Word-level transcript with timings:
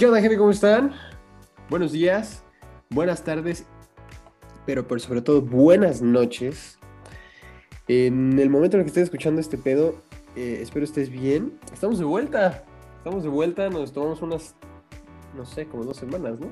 ¿Qué 0.00 0.06
onda, 0.06 0.18
gente? 0.22 0.38
¿Cómo 0.38 0.50
están? 0.50 0.92
Buenos 1.68 1.92
días, 1.92 2.42
buenas 2.88 3.22
tardes, 3.22 3.66
pero 4.64 4.88
por 4.88 4.98
sobre 4.98 5.20
todo 5.20 5.42
buenas 5.42 6.00
noches. 6.00 6.78
En 7.86 8.38
el 8.38 8.48
momento 8.48 8.78
en 8.78 8.80
el 8.80 8.84
que 8.86 8.88
estés 8.88 9.02
escuchando 9.04 9.42
este 9.42 9.58
pedo, 9.58 9.96
eh, 10.36 10.60
espero 10.62 10.86
estés 10.86 11.10
bien. 11.10 11.52
Estamos 11.70 11.98
de 11.98 12.06
vuelta. 12.06 12.64
Estamos 12.96 13.24
de 13.24 13.28
vuelta. 13.28 13.68
Nos 13.68 13.92
tomamos 13.92 14.22
unas, 14.22 14.54
no 15.36 15.44
sé, 15.44 15.66
como 15.66 15.84
dos 15.84 15.98
semanas, 15.98 16.40
¿no? 16.40 16.46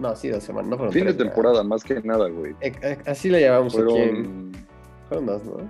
No, 0.00 0.16
sí, 0.16 0.28
dos 0.28 0.42
semanas. 0.42 0.68
No 0.68 0.78
fueron 0.78 0.92
Fin 0.92 1.06
de 1.06 1.14
temporada, 1.14 1.62
más 1.62 1.84
que 1.84 2.00
nada, 2.02 2.28
güey. 2.28 2.56
eh, 2.60 2.72
eh, 2.82 2.98
Así 3.06 3.28
la 3.28 3.38
llamamos 3.38 3.72
aquí. 3.78 3.82
en- 3.84 4.24
Fueron. 4.26 4.52
Fueron 5.08 5.26
dos, 5.26 5.44
¿no? 5.44 5.68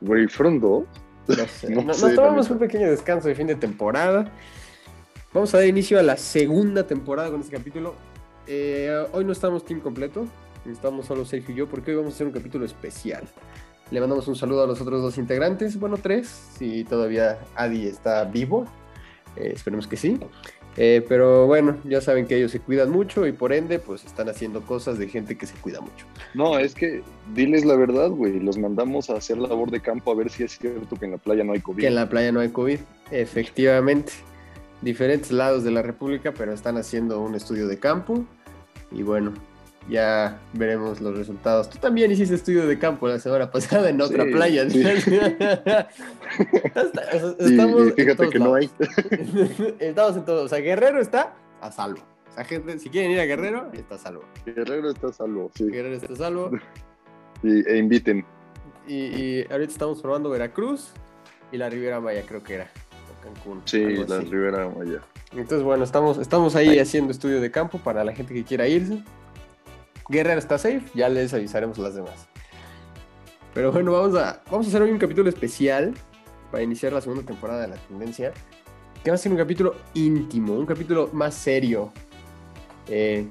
Güey, 0.00 0.28
fueron 0.28 0.60
dos. 0.60 0.84
No 1.28 1.34
sé. 1.46 1.68
No 1.74 1.82
No- 1.82 1.92
sé, 1.92 2.06
Nos 2.06 2.14
tomamos 2.14 2.48
un 2.48 2.58
pequeño 2.58 2.88
descanso 2.90 3.28
de 3.28 3.34
fin 3.34 3.48
de 3.48 3.54
temporada. 3.56 4.32
Vamos 5.34 5.52
a 5.52 5.58
dar 5.58 5.66
inicio 5.66 5.98
a 5.98 6.02
la 6.04 6.16
segunda 6.16 6.86
temporada 6.86 7.28
con 7.32 7.40
este 7.40 7.56
capítulo. 7.56 7.96
Eh, 8.46 9.04
hoy 9.10 9.24
no 9.24 9.32
estamos 9.32 9.64
team 9.64 9.80
completo, 9.80 10.28
estamos 10.64 11.06
solo 11.06 11.24
Sergio 11.24 11.52
y 11.52 11.58
yo, 11.58 11.68
porque 11.68 11.90
hoy 11.90 11.96
vamos 11.96 12.12
a 12.12 12.14
hacer 12.14 12.28
un 12.28 12.32
capítulo 12.32 12.64
especial. 12.64 13.24
Le 13.90 13.98
mandamos 13.98 14.28
un 14.28 14.36
saludo 14.36 14.62
a 14.62 14.68
los 14.68 14.80
otros 14.80 15.02
dos 15.02 15.18
integrantes, 15.18 15.76
bueno, 15.76 15.96
tres, 15.96 16.28
si 16.56 16.84
todavía 16.84 17.40
Adi 17.56 17.88
está 17.88 18.22
vivo, 18.26 18.66
eh, 19.34 19.50
esperemos 19.52 19.88
que 19.88 19.96
sí. 19.96 20.20
Eh, 20.76 21.04
pero 21.08 21.48
bueno, 21.48 21.78
ya 21.82 22.00
saben 22.00 22.26
que 22.26 22.36
ellos 22.36 22.52
se 22.52 22.60
cuidan 22.60 22.90
mucho 22.90 23.26
y 23.26 23.32
por 23.32 23.52
ende, 23.52 23.80
pues 23.80 24.04
están 24.04 24.28
haciendo 24.28 24.60
cosas 24.62 24.98
de 24.98 25.08
gente 25.08 25.36
que 25.36 25.46
se 25.46 25.56
cuida 25.56 25.80
mucho. 25.80 26.06
No, 26.34 26.60
es 26.60 26.76
que 26.76 27.02
diles 27.34 27.64
la 27.64 27.74
verdad, 27.74 28.10
güey. 28.10 28.38
Los 28.38 28.56
mandamos 28.56 29.10
a 29.10 29.14
hacer 29.14 29.38
labor 29.38 29.72
de 29.72 29.80
campo 29.80 30.12
a 30.12 30.14
ver 30.14 30.30
si 30.30 30.44
es 30.44 30.56
cierto 30.56 30.94
que 30.94 31.06
en 31.06 31.10
la 31.10 31.18
playa 31.18 31.42
no 31.42 31.54
hay 31.54 31.60
COVID. 31.60 31.80
Que 31.80 31.88
en 31.88 31.96
la 31.96 32.08
playa 32.08 32.30
no 32.30 32.38
hay 32.38 32.50
COVID, 32.50 32.78
efectivamente. 33.10 34.12
Diferentes 34.82 35.30
lados 35.32 35.64
de 35.64 35.70
la 35.70 35.82
República, 35.82 36.32
pero 36.36 36.52
están 36.52 36.76
haciendo 36.76 37.20
un 37.20 37.34
estudio 37.34 37.66
de 37.68 37.78
campo. 37.78 38.24
Y 38.90 39.02
bueno, 39.02 39.32
ya 39.88 40.40
veremos 40.52 41.00
los 41.00 41.16
resultados. 41.16 41.70
Tú 41.70 41.78
también 41.78 42.10
hiciste 42.10 42.34
estudio 42.34 42.66
de 42.66 42.78
campo 42.78 43.08
la 43.08 43.18
semana 43.18 43.50
pasada 43.50 43.88
en 43.90 44.00
otra 44.00 44.24
Sí, 44.24 44.30
playa. 44.30 44.68
sí. 44.70 44.80
Y- 44.80 44.84
estamos 47.38 47.86
y 47.86 47.88
en 47.88 47.94
fíjate 47.94 48.16
todos 48.16 48.30
que 48.30 48.38
no 48.38 48.56
lados. 48.56 48.70
Estamos 49.80 50.16
en 50.16 50.24
todo. 50.24 50.44
O 50.44 50.48
sea, 50.48 50.58
Guerrero 50.60 51.00
está 51.00 51.34
a 51.60 51.72
salvo. 51.72 52.00
O 52.30 52.34
sea, 52.34 52.44
gente, 52.44 52.78
si 52.78 52.88
quieren 52.90 53.12
ir 53.12 53.20
a 53.20 53.24
Guerrero, 53.24 53.70
está 53.72 53.94
a 53.94 53.98
salvo. 53.98 54.24
Guerrero 54.44 54.90
está 54.90 55.08
a 55.08 55.12
salvo, 55.12 55.50
sí. 55.54 55.64
Guerrero 55.64 55.96
está 55.96 56.12
a 56.12 56.16
salvo. 56.16 56.50
Y, 57.42 57.68
e 57.68 57.76
inviten. 57.76 58.24
Y, 58.86 58.94
y 58.94 59.46
ahorita 59.50 59.70
estamos 59.72 60.00
probando 60.00 60.30
Veracruz 60.30 60.92
y 61.52 61.58
la 61.58 61.68
Riviera 61.68 62.00
Maya, 62.00 62.22
creo 62.26 62.42
que 62.42 62.54
era. 62.54 62.70
Cancún. 63.24 63.62
Sí, 63.64 63.82
la 64.06 64.18
así. 64.18 64.26
Ribera 64.26 64.68
Maya. 64.68 65.00
Entonces, 65.32 65.62
bueno, 65.62 65.82
estamos, 65.84 66.18
estamos 66.18 66.54
ahí 66.54 66.78
haciendo 66.78 67.10
estudio 67.10 67.40
de 67.40 67.50
campo 67.50 67.78
para 67.78 68.04
la 68.04 68.12
gente 68.14 68.34
que 68.34 68.44
quiera 68.44 68.68
irse. 68.68 69.02
Guerrero 70.08 70.38
está 70.38 70.58
safe, 70.58 70.82
ya 70.94 71.08
les 71.08 71.32
avisaremos 71.34 71.78
a 71.78 71.82
las 71.82 71.94
demás. 71.94 72.28
Pero 73.54 73.72
bueno, 73.72 73.92
vamos 73.92 74.14
a, 74.16 74.42
vamos 74.50 74.66
a 74.66 74.68
hacer 74.68 74.82
hoy 74.82 74.90
un 74.90 74.98
capítulo 74.98 75.28
especial 75.28 75.94
para 76.50 76.62
iniciar 76.62 76.92
la 76.92 77.00
segunda 77.00 77.24
temporada 77.24 77.62
de 77.62 77.68
La 77.68 77.76
Tendencia. 77.76 78.32
Que 79.02 79.10
va 79.10 79.14
a 79.16 79.18
ser 79.18 79.32
un 79.32 79.38
capítulo 79.38 79.74
íntimo, 79.94 80.54
un 80.54 80.66
capítulo 80.66 81.10
más 81.12 81.34
serio. 81.34 81.92
Eh, 82.88 83.26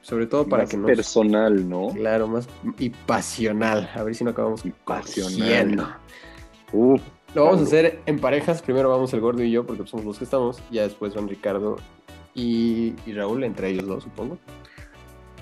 sobre 0.00 0.26
todo 0.26 0.46
para 0.46 0.62
Más 0.62 0.70
que 0.70 0.76
nos... 0.76 0.86
personal, 0.86 1.68
¿no? 1.68 1.88
Claro, 1.88 2.28
más 2.28 2.48
y 2.78 2.90
pasional. 2.90 3.90
A 3.94 4.02
ver 4.04 4.14
si 4.14 4.22
no 4.24 4.30
acabamos 4.30 4.64
Y 4.64 4.70
pasional. 4.70 5.32
cogiendo. 5.38 5.88
Uf, 6.72 7.02
Lo 7.36 7.44
vamos 7.44 7.60
a 7.60 7.64
hacer 7.64 8.00
en 8.06 8.18
parejas. 8.18 8.62
Primero 8.62 8.88
vamos 8.88 9.12
el 9.14 9.20
gordo 9.20 9.42
y 9.42 9.50
yo, 9.50 9.64
porque 9.66 9.86
somos 9.86 10.04
los 10.06 10.18
que 10.18 10.24
estamos. 10.24 10.60
Ya 10.70 10.82
después 10.82 11.14
van 11.14 11.28
Ricardo 11.28 11.76
y, 12.34 12.94
y 13.06 13.12
Raúl, 13.12 13.44
entre 13.44 13.68
ellos 13.68 13.86
dos, 13.86 14.04
supongo. 14.04 14.38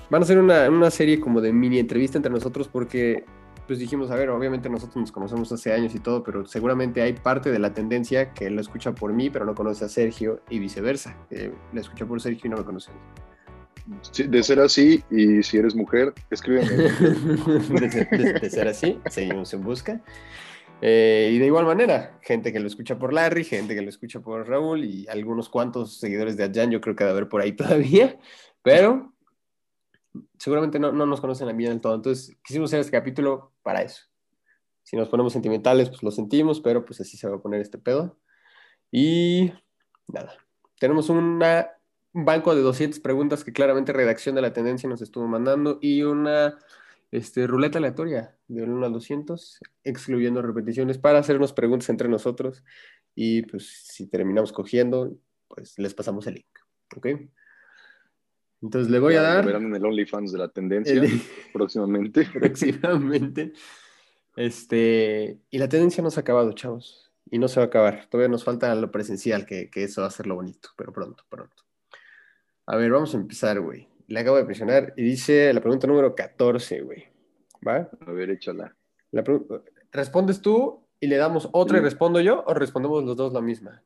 Van 0.09 0.21
a 0.21 0.25
hacer 0.25 0.37
una, 0.37 0.69
una 0.69 0.91
serie 0.91 1.19
como 1.19 1.41
de 1.41 1.51
mini 1.51 1.79
entrevista 1.79 2.17
entre 2.17 2.31
nosotros, 2.31 2.67
porque 2.67 3.25
pues 3.65 3.79
dijimos, 3.79 4.11
a 4.11 4.15
ver, 4.15 4.29
obviamente 4.29 4.69
nosotros 4.69 4.97
nos 4.97 5.11
conocemos 5.11 5.51
hace 5.51 5.73
años 5.73 5.95
y 5.95 5.99
todo, 5.99 6.21
pero 6.23 6.45
seguramente 6.45 7.01
hay 7.01 7.13
parte 7.13 7.49
de 7.51 7.57
la 7.57 7.73
tendencia 7.73 8.31
que 8.31 8.51
lo 8.51 8.61
escucha 8.61 8.93
por 8.93 9.11
mí, 9.11 9.31
pero 9.31 9.43
no 9.45 9.55
conoce 9.55 9.85
a 9.85 9.89
Sergio 9.89 10.41
y 10.51 10.59
viceversa. 10.59 11.15
que 11.29 11.51
la 11.73 11.81
escucha 11.81 12.05
por 12.05 12.21
Sergio 12.21 12.41
y 12.45 12.49
no 12.49 12.57
me 12.57 12.63
conoce. 12.63 12.91
sí, 14.11 14.23
de 14.23 14.43
ser 14.43 14.59
así, 14.59 15.03
y 15.09 15.41
si 15.41 15.57
eres 15.57 15.73
mujer, 15.75 16.13
escríbeme. 16.29 16.67
de, 16.69 18.07
de- 18.11 18.33
de 18.39 18.49
ser 18.51 18.67
así, 18.67 18.99
seguimos 19.09 19.51
en 19.55 19.63
busca. 19.63 20.01
Eh, 20.81 21.31
y 21.33 21.39
de 21.39 21.45
igual 21.45 21.65
manera, 21.65 22.19
gente 22.21 22.51
que 22.51 22.59
lo 22.59 22.67
escucha 22.67 22.99
por 22.99 23.13
Larry, 23.13 23.43
gente 23.43 23.75
que 23.75 23.81
lo 23.81 23.89
escucha 23.89 24.19
por 24.19 24.47
Raúl 24.47 24.83
y 24.83 25.07
algunos 25.07 25.49
cuantos 25.49 25.99
seguidores 25.99 26.37
de 26.37 26.43
Adjan, 26.43 26.71
yo 26.71 26.81
creo 26.81 26.95
que 26.95 27.03
debe 27.03 27.11
haber 27.17 27.29
por 27.29 27.41
ahí 27.41 27.51
todavía, 27.55 28.19
pero 28.61 29.13
seguramente 30.37 30.79
no, 30.79 30.91
no 30.91 31.05
nos 31.05 31.21
conocen 31.21 31.49
a 31.49 31.53
mí 31.53 31.65
del 31.65 31.81
todo. 31.81 31.95
Entonces, 31.95 32.35
quisimos 32.43 32.69
hacer 32.69 32.81
este 32.81 32.91
capítulo 32.91 33.53
para 33.63 33.81
eso. 33.81 34.03
Si 34.83 34.95
nos 34.95 35.09
ponemos 35.09 35.33
sentimentales, 35.33 35.89
pues 35.89 36.03
lo 36.03 36.11
sentimos, 36.11 36.61
pero 36.61 36.85
pues 36.85 37.01
así 37.01 37.17
se 37.17 37.27
va 37.27 37.37
a 37.37 37.41
poner 37.41 37.61
este 37.61 37.79
pedo. 37.79 38.19
Y 38.91 39.51
nada, 40.07 40.37
tenemos 40.79 41.09
un 41.09 41.39
banco 42.13 42.55
de 42.55 42.61
200 42.61 42.99
preguntas 42.99 43.43
que 43.43 43.51
claramente 43.51 43.93
redacción 43.93 44.35
de 44.35 44.41
la 44.41 44.53
tendencia 44.53 44.87
nos 44.87 45.01
estuvo 45.01 45.27
mandando 45.27 45.79
y 45.81 46.03
una 46.03 46.57
este, 47.17 47.47
ruleta 47.47 47.77
aleatoria 47.77 48.37
de 48.47 48.63
1 48.63 48.85
a 48.85 48.89
200, 48.89 49.59
excluyendo 49.83 50.41
repeticiones 50.41 50.97
para 50.97 51.19
hacernos 51.19 51.53
preguntas 51.53 51.89
entre 51.89 52.09
nosotros 52.09 52.63
y 53.15 53.43
pues 53.43 53.67
si 53.87 54.07
terminamos 54.07 54.51
cogiendo, 54.51 55.17
pues 55.47 55.77
les 55.79 55.93
pasamos 55.93 56.27
el 56.27 56.35
link, 56.35 56.59
¿ok? 56.95 57.07
Entonces 58.61 58.91
le 58.91 58.99
voy 58.99 59.13
a 59.13 59.17
Ya 59.17 59.21
dar 59.21 59.45
Verán 59.45 59.65
en 59.65 59.75
el 59.75 59.85
OnlyFans 59.85 60.31
de 60.31 60.39
la 60.39 60.47
tendencia 60.49 60.93
el- 60.93 61.21
próximamente. 61.53 62.25
próximamente. 62.33 63.53
Este, 64.35 65.39
y 65.49 65.57
la 65.57 65.69
tendencia 65.69 66.03
no 66.03 66.09
se 66.11 66.19
ha 66.19 66.21
acabado, 66.21 66.51
chavos. 66.53 67.11
Y 67.29 67.39
no 67.39 67.47
se 67.47 67.59
va 67.59 67.63
a 67.65 67.67
acabar. 67.67 68.07
Todavía 68.09 68.29
nos 68.29 68.43
falta 68.43 68.73
lo 68.75 68.91
presencial, 68.91 69.45
que, 69.45 69.69
que 69.69 69.83
eso 69.83 70.01
va 70.01 70.07
a 70.07 70.11
ser 70.11 70.27
lo 70.27 70.35
bonito, 70.35 70.69
pero 70.77 70.91
pronto, 70.93 71.23
pronto. 71.29 71.63
A 72.67 72.75
ver, 72.75 72.91
vamos 72.91 73.13
a 73.13 73.17
empezar, 73.17 73.59
güey. 73.61 73.87
Le 74.07 74.19
acabo 74.19 74.37
de 74.37 74.45
presionar 74.45 74.93
y 74.95 75.03
dice 75.03 75.51
la 75.53 75.61
pregunta 75.61 75.87
número 75.87 76.15
14, 76.15 76.81
güey. 76.81 77.05
¿Va? 77.67 77.89
A 78.05 78.11
ver, 78.11 78.29
échala. 78.29 78.75
La 79.11 79.23
¿Respondes 79.91 80.41
tú 80.41 80.85
y 80.99 81.07
le 81.07 81.17
damos 81.17 81.49
otra 81.53 81.77
y 81.77 81.81
respondo 81.81 82.19
yo 82.19 82.43
o 82.45 82.53
respondemos 82.53 83.03
los 83.03 83.17
dos 83.17 83.33
la 83.33 83.41
misma? 83.41 83.83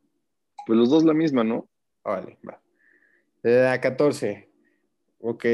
Pues 0.66 0.78
los 0.78 0.90
dos 0.90 1.04
la 1.04 1.14
misma, 1.14 1.44
¿no? 1.44 1.70
Ah, 2.04 2.12
Vale, 2.12 2.38
va. 2.48 2.62
La 3.44 3.80
14. 3.80 4.50
Ok, 5.22 5.46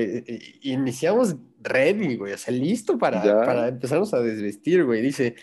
iniciamos 0.62 1.36
ready, 1.59 2.18
güey, 2.18 2.34
o 2.34 2.38
sea, 2.38 2.54
listo 2.54 3.00
para, 3.00 3.22
para 3.44 3.68
empezarnos 3.68 4.14
a 4.14 4.22
desvestir, 4.22 4.86
güey. 4.86 5.02
Dice, 5.02 5.36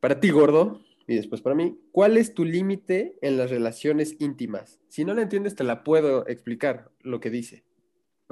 para 0.00 0.18
ti, 0.18 0.30
gordo, 0.30 0.80
y 1.06 1.16
después 1.16 1.40
para 1.40 1.54
mí, 1.54 1.78
¿cuál 1.92 2.16
es 2.16 2.34
tu 2.34 2.44
límite 2.44 3.16
en 3.22 3.36
las 3.36 3.50
relaciones 3.50 4.16
íntimas? 4.18 4.80
Si 4.88 5.04
no 5.04 5.14
la 5.14 5.22
entiendes, 5.22 5.54
te 5.54 5.64
la 5.64 5.84
puedo 5.84 6.26
explicar 6.26 6.90
lo 7.00 7.20
que 7.20 7.30
dice. 7.30 7.64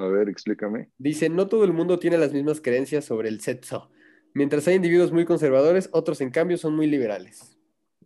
A 0.02 0.08
ver, 0.08 0.28
explícame. 0.28 0.90
Dice, 0.98 1.28
no 1.28 1.46
todo 1.46 1.64
el 1.64 1.72
mundo 1.72 1.98
tiene 2.00 2.18
las 2.18 2.32
mismas 2.32 2.60
creencias 2.60 3.04
sobre 3.04 3.28
el 3.28 3.40
sexo. 3.40 3.90
Mientras 4.34 4.66
hay 4.66 4.74
individuos 4.76 5.12
muy 5.12 5.24
conservadores, 5.24 5.88
otros 5.92 6.20
en 6.20 6.30
cambio 6.30 6.56
son 6.58 6.74
muy 6.74 6.88
liberales. 6.88 7.56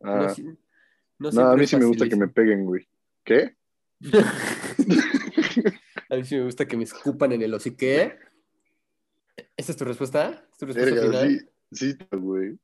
No, 0.01 0.11
Ah, 0.25 0.29
si- 0.29 0.43
no 0.43 1.31
no, 1.33 1.41
a 1.53 1.57
mí 1.57 1.67
sí 1.67 1.77
me 1.77 1.87
gusta 1.87 2.07
que 2.09 2.17
me 2.17 2.29
peguen, 2.29 2.67
güey. 2.67 2.87
¿Qué? 3.25 3.57
A 6.09 6.17
mí 6.17 6.25
sí 6.25 6.37
me 6.37 6.45
gusta 6.45 6.67
que 6.67 6.77
me 6.77 6.85
escupan 6.85 7.33
en 7.33 7.43
el 7.43 7.55
hocique. 7.55 8.17
¿Esa 9.57 9.73
es 9.73 9.77
tu 9.79 9.85
respuesta? 9.85 10.47
¿Es 10.53 10.59
tu 10.59 10.67
respuesta 10.67 11.01
final? 11.01 11.49
sí, 11.73 11.93
sí, 11.93 11.99
güey. 12.13 12.59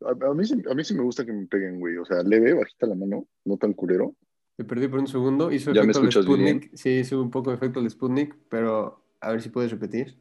A, 0.00 0.10
a 0.30 0.34
mí, 0.34 0.44
sí- 0.44 0.62
a 0.68 0.74
mí 0.74 0.82
sí 0.84 0.94
me 0.94 1.02
gusta 1.02 1.24
que 1.24 1.32
me 1.32 1.46
peguen, 1.46 1.78
güey. 1.78 1.96
O 1.98 2.04
sea, 2.04 2.22
leve, 2.22 2.54
bajita 2.54 2.86
la 2.86 2.94
mano, 2.94 3.28
no 3.44 3.56
tan 3.56 3.72
culero. 3.74 4.16
Me 4.58 4.64
perdí 4.64 4.88
por 4.88 5.00
un 5.00 5.06
segundo. 5.06 5.52
Hizo 5.52 5.72
¿Ya 5.72 5.82
me 5.82 5.92
efecto 5.92 6.00
el 6.00 6.08
escuchas 6.08 6.24
Sputnik. 6.24 6.70
Sí, 6.74 6.90
hizo 6.90 7.20
un 7.20 7.30
poco 7.30 7.50
de 7.50 7.56
efecto 7.56 7.80
el 7.80 7.90
Sputnik, 7.90 8.36
pero 8.48 9.02
a 9.20 9.30
ver 9.32 9.42
si 9.42 9.50
puedes 9.50 9.70
repetir. 9.70 10.16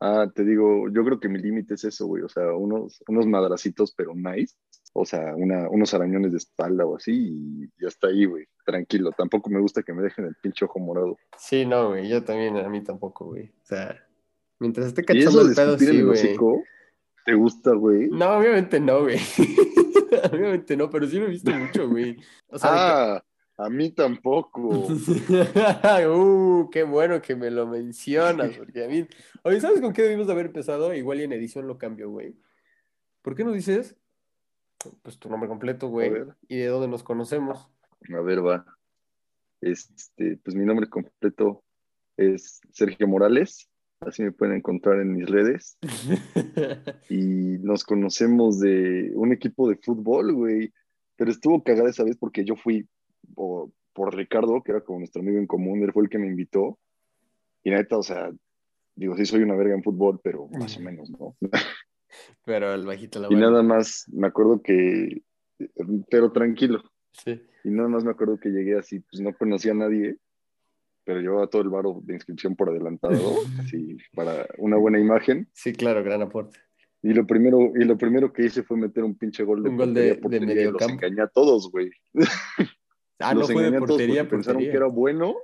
Ah, 0.00 0.30
te 0.34 0.44
digo, 0.44 0.88
yo 0.90 1.04
creo 1.04 1.20
que 1.20 1.28
mi 1.28 1.38
límite 1.38 1.74
es 1.74 1.84
eso, 1.84 2.06
güey. 2.06 2.22
O 2.22 2.28
sea, 2.28 2.52
unos, 2.52 3.02
unos 3.08 3.26
madracitos, 3.26 3.92
pero 3.96 4.12
nice. 4.14 4.54
O 4.92 5.04
sea, 5.04 5.34
una, 5.34 5.68
unos 5.68 5.92
arañones 5.94 6.32
de 6.32 6.38
espalda 6.38 6.84
o 6.86 6.96
así, 6.96 7.12
y 7.12 7.82
ya 7.82 7.88
está 7.88 8.08
ahí, 8.08 8.24
güey. 8.24 8.46
Tranquilo. 8.64 9.12
Tampoco 9.12 9.50
me 9.50 9.60
gusta 9.60 9.82
que 9.82 9.92
me 9.92 10.02
dejen 10.02 10.26
el 10.26 10.34
pinche 10.36 10.64
ojo 10.64 10.78
morado. 10.78 11.16
Sí, 11.38 11.66
no, 11.66 11.90
güey. 11.90 12.08
Yo 12.08 12.22
también, 12.22 12.56
a 12.56 12.68
mí 12.68 12.82
tampoco, 12.82 13.26
güey. 13.26 13.46
O 13.46 13.66
sea, 13.66 14.06
mientras 14.58 14.86
esté 14.88 15.04
cachando 15.04 15.42
el 15.42 15.54
pedo, 15.54 15.78
sí, 15.78 16.02
güey. 16.02 16.36
¿te 17.24 17.34
gusta, 17.34 17.72
güey? 17.72 18.08
No, 18.10 18.36
obviamente 18.36 18.80
no, 18.80 19.02
güey. 19.02 19.18
obviamente 20.32 20.76
no, 20.76 20.90
pero 20.90 21.06
sí 21.06 21.18
lo 21.18 21.26
he 21.26 21.30
visto 21.30 21.50
mucho, 21.50 21.88
güey. 21.88 22.16
O 22.48 22.58
sea, 22.58 22.70
Ah, 23.16 23.24
a 23.56 23.68
mí 23.70 23.90
tampoco. 23.90 24.60
uh, 26.08 26.70
qué 26.70 26.82
bueno 26.82 27.22
que 27.22 27.36
me 27.36 27.50
lo 27.50 27.66
mencionas, 27.66 28.56
porque 28.56 28.84
a 28.84 28.88
mí... 28.88 29.06
Oye, 29.42 29.60
¿sabes 29.60 29.80
con 29.80 29.92
qué 29.92 30.02
debimos 30.02 30.26
de 30.26 30.32
haber 30.32 30.46
empezado? 30.46 30.92
Igual 30.94 31.20
y 31.20 31.24
en 31.24 31.32
edición 31.32 31.66
lo 31.66 31.78
cambio, 31.78 32.10
güey. 32.10 32.34
¿Por 33.22 33.34
qué 33.34 33.44
no 33.44 33.52
dices, 33.52 33.96
pues, 35.02 35.18
tu 35.18 35.28
nombre 35.28 35.48
completo, 35.48 35.88
güey? 35.88 36.12
Y 36.48 36.58
de 36.58 36.66
dónde 36.66 36.88
nos 36.88 37.02
conocemos. 37.02 37.68
A 38.12 38.20
ver, 38.20 38.44
va. 38.44 38.66
Este, 39.60 40.36
pues 40.36 40.54
mi 40.54 40.64
nombre 40.66 40.88
completo 40.88 41.62
es 42.16 42.60
Sergio 42.72 43.08
Morales, 43.08 43.70
así 44.00 44.22
me 44.22 44.32
pueden 44.32 44.56
encontrar 44.56 45.00
en 45.00 45.12
mis 45.12 45.28
redes. 45.28 45.78
y 47.08 47.58
nos 47.60 47.84
conocemos 47.84 48.60
de 48.60 49.12
un 49.14 49.32
equipo 49.32 49.68
de 49.68 49.76
fútbol, 49.76 50.34
güey. 50.34 50.72
Pero 51.16 51.30
estuvo 51.30 51.62
cagada 51.62 51.90
esa 51.90 52.04
vez 52.04 52.16
porque 52.16 52.44
yo 52.44 52.56
fui 52.56 52.88
por, 53.34 53.70
por 53.92 54.14
Ricardo, 54.14 54.62
que 54.62 54.72
era 54.72 54.80
como 54.82 54.98
nuestro 55.00 55.22
amigo 55.22 55.38
en 55.38 55.46
común, 55.46 55.82
él 55.82 55.92
fue 55.92 56.02
el 56.04 56.08
que 56.10 56.18
me 56.18 56.26
invitó. 56.26 56.78
Y 57.62 57.70
neta, 57.70 57.96
o 57.98 58.02
sea, 58.02 58.30
digo, 58.94 59.16
sí 59.16 59.24
soy 59.26 59.42
una 59.42 59.54
verga 59.56 59.74
en 59.74 59.82
fútbol, 59.82 60.20
pero 60.22 60.48
más 60.48 60.76
o 60.76 60.80
menos, 60.80 61.10
¿no? 61.10 61.36
Pero 62.44 62.74
el 62.74 62.84
bajito 62.86 63.20
la 63.20 63.28
Y 63.30 63.36
nada 63.36 63.62
más, 63.62 64.04
me 64.12 64.26
acuerdo 64.26 64.60
que, 64.62 65.22
pero 66.10 66.30
tranquilo. 66.32 66.82
Sí. 67.12 67.40
Y 67.64 67.70
nada 67.70 67.88
más 67.88 68.04
me 68.04 68.10
acuerdo 68.10 68.38
que 68.38 68.50
llegué 68.50 68.76
así, 68.78 69.00
pues 69.00 69.20
no 69.22 69.32
conocía 69.34 69.72
a 69.72 69.76
nadie, 69.76 70.16
pero 71.04 71.20
llevaba 71.20 71.46
todo 71.48 71.62
el 71.62 71.70
varo 71.70 72.00
de 72.02 72.14
inscripción 72.14 72.54
por 72.56 72.68
adelantado, 72.70 73.14
así, 73.60 73.96
para 74.14 74.46
una 74.58 74.76
buena 74.76 74.98
imagen. 75.00 75.48
Sí, 75.54 75.72
claro, 75.72 76.02
gran 76.04 76.22
aporte. 76.22 76.58
Y 77.02 77.12
lo 77.12 77.26
primero, 77.26 77.72
y 77.74 77.84
lo 77.84 77.98
primero 77.98 78.32
que 78.32 78.46
hice 78.46 78.62
fue 78.62 78.76
meter 78.78 79.04
un 79.04 79.16
pinche 79.16 79.44
gol 79.44 79.62
de 79.62 79.68
Un 79.70 79.76
gol 79.76 79.94
de- 79.94 80.14
de 80.16 80.40
medio 80.40 80.72
los 80.72 80.78
campo. 80.78 80.94
engañé 81.04 81.22
a 81.22 81.28
todos, 81.28 81.70
güey. 81.70 81.90
Ah, 83.18 83.34
no 83.34 83.46
fue 83.46 83.70
de 83.70 83.78
portería, 83.78 84.28
pensaron 84.28 84.54
portería. 84.56 84.70
que 84.72 84.76
era 84.76 84.86
bueno, 84.86 85.36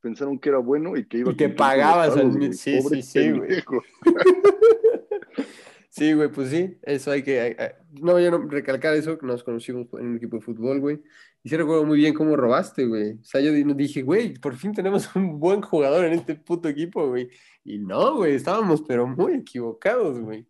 pensaron 0.00 0.38
que 0.38 0.48
era 0.48 0.58
bueno 0.58 0.96
y 0.96 1.06
que 1.06 1.18
iba 1.18 1.30
Y 1.30 1.34
a 1.34 1.36
que 1.36 1.44
con 1.44 1.50
los 1.50 1.56
pagabas 1.58 2.16
al 2.16 2.30
güey. 2.30 2.52
sí, 2.52 2.78
Pobre 2.82 3.02
sí, 3.02 3.22
sí, 3.22 3.30
güey. 3.32 3.48
Sí, 5.90 6.12
güey, 6.12 6.28
pues 6.30 6.50
sí, 6.50 6.78
eso 6.82 7.10
hay 7.10 7.22
que... 7.22 7.40
hay- 7.40 7.56
hay- 7.58 7.70
No, 8.00 8.20
yo 8.20 8.30
no 8.30 8.38
recalcar 8.48 8.94
eso, 8.94 9.18
que 9.18 9.26
nos 9.26 9.42
conocimos 9.42 9.86
en 9.94 10.06
un 10.08 10.16
equipo 10.16 10.36
de 10.36 10.42
fútbol, 10.42 10.78
güey. 10.80 11.00
Y 11.42 11.48
sí 11.48 11.56
recuerdo 11.56 11.84
muy 11.84 11.98
bien 11.98 12.14
cómo 12.14 12.36
robaste, 12.36 12.84
güey. 12.86 13.12
O 13.14 13.24
sea, 13.24 13.40
yo 13.40 13.52
di- 13.52 13.64
dije, 13.74 14.02
güey, 14.02 14.34
por 14.34 14.54
fin 14.54 14.72
tenemos 14.72 15.14
un 15.16 15.40
buen 15.40 15.60
jugador 15.62 16.04
en 16.04 16.12
este 16.12 16.36
puto 16.36 16.68
equipo, 16.68 17.08
güey. 17.08 17.30
Y 17.64 17.78
no, 17.78 18.16
güey, 18.16 18.34
estábamos 18.34 18.82
pero 18.86 19.06
muy 19.08 19.32
equivocados, 19.34 20.20
güey. 20.20 20.46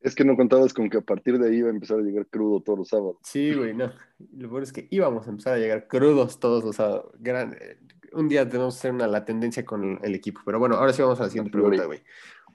Es 0.00 0.14
que 0.14 0.24
no 0.24 0.34
contabas 0.36 0.72
con 0.72 0.88
que 0.88 0.96
a 0.98 1.02
partir 1.02 1.38
de 1.38 1.48
ahí 1.48 1.56
iba 1.56 1.68
a 1.68 1.72
empezar 1.72 1.98
a 1.98 2.02
llegar 2.02 2.26
crudo 2.26 2.60
todos 2.62 2.78
los 2.78 2.88
sábados. 2.88 3.16
Sí, 3.22 3.52
güey, 3.54 3.74
no. 3.74 3.92
Lo 4.36 4.48
peor 4.48 4.62
es 4.62 4.72
que 4.72 4.86
íbamos 4.90 5.26
a 5.26 5.30
empezar 5.30 5.54
a 5.54 5.58
llegar 5.58 5.86
crudos 5.88 6.40
todos 6.40 6.64
los 6.64 6.76
sábados. 6.76 7.12
Gran- 7.18 7.54
eh, 7.60 7.78
Un 8.12 8.28
día 8.28 8.48
tenemos 8.48 8.74
que 8.74 8.78
hacer 8.78 8.92
una, 8.92 9.06
la 9.06 9.24
tendencia 9.24 9.64
con 9.64 10.00
el, 10.02 10.14
equipo. 10.14 10.40
Pero 10.44 10.58
bueno, 10.58 10.76
ahora 10.76 10.92
sí 10.92 11.02
vamos 11.02 11.20
a 11.20 11.24
la 11.24 11.28
siguiente 11.28 11.50
pregunta, 11.52 11.84
güey. 11.84 12.00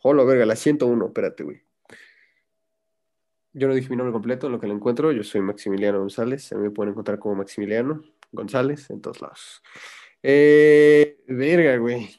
Hola, 0.02 0.24
verga, 0.24 0.46
la 0.46 0.56
101, 0.56 1.06
espérate, 1.06 1.44
güey. 1.44 1.62
Yo 3.54 3.68
no 3.70 3.74
dije 3.74 3.90
mi 3.90 3.96
nombre 3.96 4.12
completo, 4.12 4.50
lo 4.50 4.60
que 4.60 4.68
lo 4.68 4.74
encuentro. 4.74 5.12
Yo 5.14 5.24
soy 5.24 5.40
Maximiliano 5.42 6.00
González. 6.00 6.52
A 6.52 6.56
mí 6.58 6.64
me 6.64 6.72
pueden 6.72 6.92
encontrar 6.92 7.20
como 7.20 7.36
Maximiliano 7.36 8.04
González 8.32 8.90
en 8.90 9.00
todos 9.02 9.22
lados. 9.22 9.64
Eh, 10.22 11.24
verga, 11.28 11.78
güey. 11.78 12.10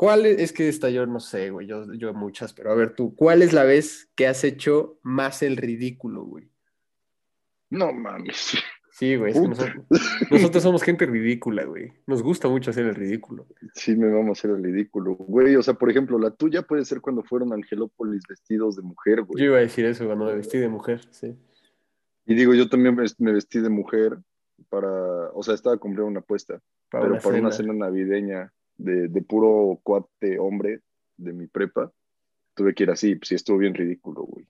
¿Cuál 0.00 0.24
es, 0.24 0.38
es 0.40 0.52
que 0.54 0.66
esta 0.66 0.88
yo 0.88 1.04
no 1.04 1.20
sé, 1.20 1.50
güey, 1.50 1.66
yo, 1.66 1.92
yo 1.92 2.14
muchas, 2.14 2.54
pero 2.54 2.72
a 2.72 2.74
ver 2.74 2.94
tú, 2.94 3.14
¿cuál 3.14 3.42
es 3.42 3.52
la 3.52 3.64
vez 3.64 4.10
que 4.14 4.26
has 4.26 4.44
hecho 4.44 4.98
más 5.02 5.42
el 5.42 5.58
ridículo, 5.58 6.24
güey? 6.24 6.50
No 7.68 7.92
mames. 7.92 8.54
Sí, 8.92 9.16
güey, 9.16 9.32
es 9.32 9.38
que 9.38 9.46
Puta. 9.46 9.66
nosotros, 9.66 10.30
nosotros 10.30 10.62
somos 10.62 10.82
gente 10.82 11.04
ridícula, 11.04 11.64
güey. 11.64 11.92
Nos 12.06 12.22
gusta 12.22 12.48
mucho 12.48 12.70
hacer 12.70 12.86
el 12.86 12.94
ridículo. 12.94 13.46
Sí, 13.74 13.94
me 13.94 14.10
vamos 14.10 14.30
a 14.30 14.32
hacer 14.40 14.52
el 14.52 14.64
ridículo. 14.64 15.16
Güey, 15.16 15.54
o 15.56 15.62
sea, 15.62 15.74
por 15.74 15.90
ejemplo, 15.90 16.18
la 16.18 16.30
tuya 16.30 16.62
puede 16.62 16.86
ser 16.86 17.02
cuando 17.02 17.22
fueron 17.22 17.52
a 17.52 17.56
Angelópolis 17.56 18.22
vestidos 18.26 18.76
de 18.76 18.82
mujer, 18.82 19.20
güey. 19.24 19.38
Yo 19.38 19.50
iba 19.50 19.58
a 19.58 19.60
decir 19.60 19.84
eso 19.84 20.06
cuando 20.06 20.24
me 20.24 20.34
vestí 20.34 20.56
de 20.56 20.68
mujer, 20.70 21.02
sí. 21.10 21.36
Y 22.24 22.34
digo, 22.34 22.54
yo 22.54 22.70
también 22.70 22.96
me 23.18 23.32
vestí 23.32 23.60
de 23.60 23.68
mujer 23.68 24.16
para, 24.70 24.88
o 25.34 25.42
sea, 25.42 25.52
estaba 25.52 25.76
comprando 25.76 26.10
una 26.10 26.20
apuesta, 26.20 26.58
Para 26.90 27.04
pero 27.04 27.14
una 27.16 27.22
para 27.22 27.38
una 27.38 27.52
cena 27.52 27.74
navideña 27.74 28.50
de, 28.82 29.08
de 29.08 29.22
puro 29.22 29.78
cuate 29.82 30.38
hombre 30.38 30.80
de 31.16 31.32
mi 31.32 31.46
prepa, 31.46 31.92
tuve 32.54 32.74
que 32.74 32.82
ir 32.84 32.90
así, 32.90 33.14
pues 33.16 33.28
sí 33.28 33.34
estuvo 33.34 33.58
bien 33.58 33.74
ridículo, 33.74 34.22
güey. 34.22 34.46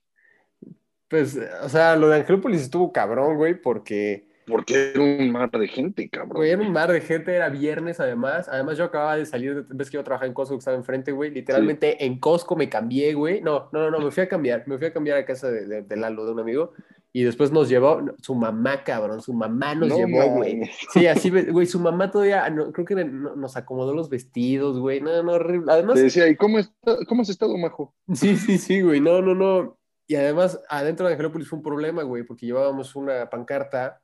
Pues, 1.07 1.37
o 1.63 1.69
sea, 1.69 1.95
lo 1.97 2.07
de 2.07 2.17
Angelópolis 2.17 2.61
estuvo 2.61 2.93
cabrón, 2.93 3.35
güey, 3.35 3.59
porque, 3.61 4.29
Porque 4.47 4.91
era 4.91 5.01
un 5.01 5.29
mar 5.31 5.51
de 5.51 5.67
gente, 5.67 6.09
cabrón. 6.09 6.37
güey, 6.37 6.51
era 6.51 6.61
un 6.61 6.71
mar 6.71 6.89
de 6.89 7.01
gente, 7.01 7.35
era 7.35 7.49
viernes 7.49 7.99
además. 7.99 8.47
Además, 8.47 8.77
yo 8.77 8.85
acababa 8.85 9.17
de 9.17 9.25
salir, 9.25 9.65
de- 9.65 9.75
ves 9.75 9.89
que 9.89 9.95
yo 9.97 10.03
trabajaba 10.05 10.27
en 10.27 10.33
Costco 10.33 10.55
que 10.55 10.59
estaba 10.59 10.77
enfrente, 10.77 11.11
güey. 11.11 11.29
Literalmente 11.31 12.05
en 12.05 12.17
Costco 12.17 12.55
me 12.55 12.69
cambié, 12.69 13.13
güey. 13.13 13.41
No, 13.41 13.69
no, 13.73 13.79
no, 13.81 13.91
no, 13.91 13.99
me 13.99 14.11
fui 14.11 14.23
a 14.23 14.29
cambiar. 14.29 14.65
Me 14.67 14.77
fui 14.77 14.87
a 14.87 14.93
cambiar 14.93 15.17
a 15.17 15.25
casa 15.25 15.51
de, 15.51 15.67
de, 15.67 15.81
de 15.81 15.95
Lalo, 15.97 16.25
de 16.25 16.31
un 16.31 16.39
amigo. 16.39 16.71
Y 17.13 17.23
después 17.23 17.51
nos 17.51 17.67
llevó 17.67 18.01
su 18.21 18.33
mamá, 18.35 18.83
cabrón. 18.83 19.21
Su 19.21 19.33
mamá 19.33 19.75
nos 19.75 19.89
No 19.89 19.97
llevó, 19.97 20.29
güey. 20.35 20.69
Sí, 20.93 21.07
así, 21.07 21.29
güey, 21.29 21.65
su 21.67 21.79
mamá 21.79 22.09
todavía, 22.09 22.49
no, 22.49 22.71
creo 22.71 22.85
que 22.85 22.95
no- 23.03 23.35
nos 23.35 23.57
acomodó 23.57 23.93
los 23.93 24.09
vestidos, 24.09 24.79
güey. 24.79 25.01
No, 25.01 25.21
no, 25.23 25.33
horrible. 25.33 25.71
Además, 25.73 25.95
Te 25.95 26.03
decía, 26.03 26.27
¿y 26.29 26.35
cómo, 26.35 26.59
está, 26.59 26.97
cómo 27.07 27.21
has 27.23 27.29
estado, 27.29 27.57
majo? 27.57 27.93
Sí, 28.13 28.37
sí, 28.37 28.57
sí, 28.57 28.81
güey. 28.81 29.01
No, 29.01 29.21
no, 29.21 29.35
no. 29.35 29.77
Y 30.07 30.15
además, 30.15 30.59
adentro 30.69 31.05
de 31.07 31.13
Angelópolis 31.13 31.47
fue 31.47 31.57
un 31.57 31.63
problema, 31.63 32.03
güey, 32.03 32.23
porque 32.23 32.45
llevábamos 32.45 32.95
una 32.95 33.29
pancarta 33.29 34.00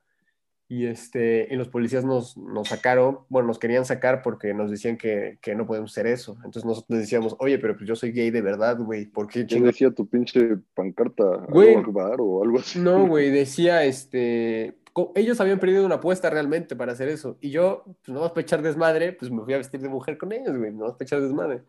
y, 0.70 0.86
este, 0.86 1.48
y 1.50 1.56
los 1.56 1.68
policías 1.68 2.04
nos, 2.04 2.36
nos 2.36 2.68
sacaron, 2.68 3.20
bueno, 3.30 3.48
nos 3.48 3.58
querían 3.58 3.86
sacar 3.86 4.20
porque 4.22 4.52
nos 4.52 4.70
decían 4.70 4.98
que, 4.98 5.38
que 5.40 5.54
no 5.54 5.66
podemos 5.66 5.92
hacer 5.92 6.06
eso. 6.06 6.34
Entonces 6.36 6.66
nosotros 6.66 6.98
decíamos, 6.98 7.34
oye, 7.38 7.58
pero 7.58 7.74
pues 7.74 7.88
yo 7.88 7.96
soy 7.96 8.12
gay 8.12 8.30
de 8.30 8.42
verdad, 8.42 8.76
güey. 8.78 9.06
¿Por 9.06 9.28
qué 9.28 9.46
¿Quién 9.46 9.64
decía 9.64 9.90
tu 9.90 10.06
pinche 10.06 10.58
pancarta? 10.74 11.24
Güey. 11.48 11.74
O 11.74 12.42
algo 12.44 12.58
así. 12.58 12.78
No, 12.78 13.06
güey, 13.08 13.30
decía, 13.30 13.82
este, 13.84 14.76
ellos 15.14 15.40
habían 15.40 15.58
perdido 15.58 15.86
una 15.86 15.96
apuesta 15.96 16.28
realmente 16.28 16.76
para 16.76 16.92
hacer 16.92 17.08
eso. 17.08 17.38
Y 17.40 17.48
yo, 17.48 17.84
pues 17.86 18.08
no 18.08 18.20
vas 18.20 18.36
a 18.36 18.40
echar 18.40 18.60
desmadre, 18.60 19.12
pues 19.12 19.30
me 19.30 19.42
fui 19.42 19.54
a 19.54 19.58
vestir 19.58 19.80
de 19.80 19.88
mujer 19.88 20.18
con 20.18 20.32
ellos, 20.32 20.54
güey, 20.54 20.70
no 20.70 20.84
vas 20.84 21.00
a 21.00 21.04
echar 21.04 21.22
desmadre. 21.22 21.62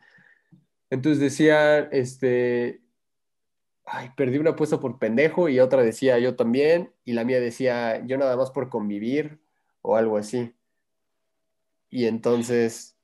Entonces 0.90 1.22
decía, 1.22 1.80
este, 1.80 2.82
ay, 3.92 4.12
perdí 4.16 4.38
una 4.38 4.52
apuesta 4.52 4.80
por 4.80 5.00
pendejo 5.00 5.50
y 5.50 5.60
otra 5.60 5.84
decía 5.84 6.20
yo 6.20 6.36
también, 6.36 6.92
y 7.06 7.14
la 7.14 7.24
mía 7.24 7.40
decía 7.40 8.06
yo 8.06 8.18
nada 8.18 8.38
más 8.38 8.52
por 8.52 8.70
convivir 8.70 9.40
o 9.82 9.96
algo 9.96 10.18
así. 10.18 10.54
Y 11.90 12.06
entonces 12.06 12.96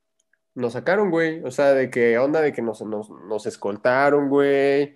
nos 0.54 0.74
sacaron, 0.74 1.10
güey, 1.10 1.44
o 1.44 1.52
sea, 1.52 1.74
de 1.74 1.90
que 1.90 2.18
onda 2.18 2.42
de 2.42 2.54
que 2.54 2.62
nos, 2.62 2.82
nos, 2.84 3.10
nos 3.10 3.46
escoltaron, 3.46 4.30
güey. 4.30 4.96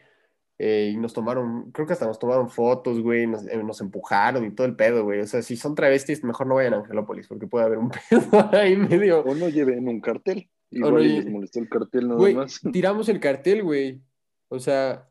Eh, 0.62 0.92
y 0.94 0.98
nos 0.98 1.14
tomaron, 1.14 1.72
creo 1.72 1.88
que 1.88 1.94
hasta 1.94 2.06
nos 2.06 2.20
tomaron 2.20 2.50
fotos, 2.50 3.02
güey, 3.02 3.26
nos, 3.26 3.48
eh, 3.48 3.64
nos 3.64 3.80
empujaron 3.80 4.46
y 4.46 4.52
todo 4.52 4.68
el 4.68 4.76
pedo, 4.76 5.06
güey. 5.06 5.22
O 5.22 5.26
sea, 5.26 5.42
si 5.42 5.56
son 5.56 5.74
travestis, 5.74 6.24
mejor 6.24 6.48
no 6.48 6.56
vayan 6.56 6.74
a 6.74 6.78
Angelópolis, 6.78 7.28
porque 7.28 7.48
puede 7.48 7.66
haber 7.66 7.78
un 7.78 7.90
pedo 8.10 8.50
ahí 8.52 8.76
medio. 8.76 9.22
O 9.22 9.34
no 9.36 9.48
lleven 9.48 9.88
un 9.88 10.02
cartel. 10.02 10.50
Igual 10.70 10.94
no 10.94 11.00
les 11.00 11.30
molestó 11.30 11.60
el 11.60 11.70
cartel 11.70 12.10
nada 12.10 12.20
Güey, 12.20 12.36
más. 12.36 12.62
tiramos 12.74 13.08
el 13.10 13.20
cartel, 13.20 13.64
güey. 13.64 14.02
O 14.50 14.60
sea, 14.60 15.09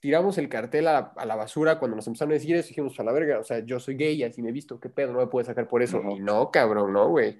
tiramos 0.00 0.38
el 0.38 0.48
cartel 0.48 0.88
a 0.88 0.92
la, 0.92 0.98
a 1.16 1.26
la 1.26 1.36
basura 1.36 1.78
cuando 1.78 1.96
nos 1.96 2.06
empezaron 2.06 2.32
a 2.32 2.34
decir 2.34 2.54
eso, 2.56 2.68
dijimos 2.68 2.98
a 3.00 3.04
la 3.04 3.12
verga, 3.12 3.38
o 3.38 3.44
sea, 3.44 3.60
yo 3.60 3.80
soy 3.80 3.96
gay, 3.96 4.22
así 4.22 4.42
me 4.42 4.50
he 4.50 4.52
visto, 4.52 4.78
qué 4.78 4.88
pedo, 4.88 5.12
no 5.12 5.18
me 5.18 5.26
puedes 5.26 5.46
sacar 5.46 5.68
por 5.68 5.82
eso. 5.82 6.00
Y 6.10 6.20
no, 6.20 6.50
cabrón, 6.50 6.92
no, 6.92 7.08
güey. 7.08 7.38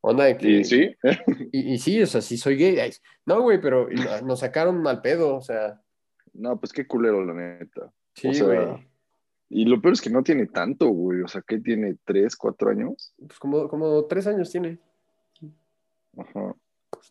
Onda 0.00 0.24
de 0.24 0.36
que. 0.36 0.48
Y 0.48 0.64
sí, 0.64 0.94
Y, 1.52 1.74
y 1.74 1.78
sí, 1.78 2.02
o 2.02 2.06
sea, 2.06 2.20
sí 2.20 2.36
soy 2.36 2.56
gay. 2.56 2.78
Ay, 2.78 2.92
No, 3.24 3.40
güey, 3.40 3.60
pero 3.60 3.88
nos 4.24 4.40
sacaron 4.40 4.82
mal 4.82 5.00
pedo, 5.00 5.36
o 5.36 5.40
sea, 5.40 5.80
no, 6.34 6.58
pues 6.58 6.72
qué 6.72 6.86
culero, 6.86 7.24
la 7.24 7.32
neta. 7.32 7.92
sí, 8.14 8.28
O 8.28 8.34
sea, 8.34 8.44
güey. 8.46 8.86
Y 9.48 9.66
lo 9.66 9.80
peor 9.80 9.94
es 9.94 10.00
que 10.00 10.10
no 10.10 10.22
tiene 10.22 10.46
tanto, 10.46 10.88
güey. 10.88 11.22
O 11.22 11.28
sea, 11.28 11.42
¿qué 11.46 11.58
tiene? 11.58 11.96
¿Tres, 12.04 12.34
cuatro 12.34 12.70
años? 12.70 13.14
Pues 13.18 13.38
como, 13.38 13.68
como 13.68 14.04
tres 14.06 14.26
años 14.26 14.50
tiene. 14.50 14.78
Ajá. 16.18 16.56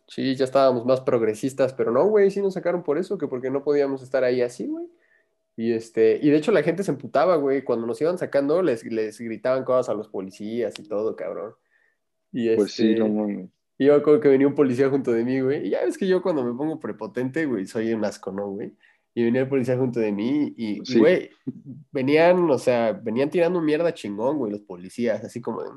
Sí, 0.06 0.34
ya 0.34 0.44
estábamos 0.44 0.84
más 0.86 1.00
progresistas, 1.00 1.72
pero 1.72 1.90
no, 1.90 2.04
güey, 2.06 2.30
sí 2.30 2.40
nos 2.42 2.54
sacaron 2.54 2.82
por 2.82 2.98
eso, 2.98 3.16
que 3.18 3.26
porque 3.28 3.50
no 3.50 3.62
podíamos 3.64 4.02
estar 4.02 4.22
ahí 4.24 4.42
así, 4.42 4.66
güey. 4.66 4.86
Y 5.56 5.72
este, 5.72 6.18
y 6.20 6.30
de 6.30 6.36
hecho 6.36 6.50
la 6.52 6.62
gente 6.62 6.82
se 6.82 6.90
emputaba, 6.90 7.36
güey, 7.36 7.62
cuando 7.62 7.86
nos 7.86 8.00
iban 8.00 8.18
sacando 8.18 8.60
les, 8.62 8.84
les 8.84 9.18
gritaban 9.20 9.64
cosas 9.64 9.88
a 9.90 9.94
los 9.94 10.08
policías 10.08 10.74
y 10.78 10.82
todo, 10.88 11.14
cabrón. 11.14 11.54
Y 12.32 12.54
Pues 12.56 12.72
sí, 12.72 12.90
este, 12.90 12.98
no 13.00 13.08
mames. 13.08 13.48
y 13.78 13.86
yo 13.86 14.02
como 14.02 14.18
que 14.18 14.28
venía 14.28 14.48
un 14.48 14.54
policía 14.56 14.90
junto 14.90 15.12
de 15.12 15.24
mí, 15.24 15.40
güey. 15.40 15.66
Y 15.66 15.70
ya 15.70 15.84
ves 15.84 15.96
que 15.96 16.08
yo 16.08 16.20
cuando 16.22 16.42
me 16.44 16.52
pongo 16.54 16.80
prepotente, 16.80 17.46
güey, 17.46 17.66
soy 17.66 17.92
un 17.92 18.04
asco, 18.04 18.32
¿no, 18.32 18.48
güey? 18.50 18.72
Y 19.14 19.22
venía 19.22 19.42
el 19.42 19.48
policía 19.48 19.78
junto 19.78 20.00
de 20.00 20.10
mí 20.10 20.52
y, 20.56 20.84
Sí. 20.84 20.98
güey, 20.98 21.30
venían, 21.92 22.50
o 22.50 22.58
sea, 22.58 22.92
venían 22.92 23.30
tirando 23.30 23.60
mierda 23.60 23.94
chingón, 23.94 24.38
güey, 24.38 24.50
los 24.50 24.62
policías, 24.62 25.22
así 25.22 25.40
como 25.40 25.62
de 25.62 25.70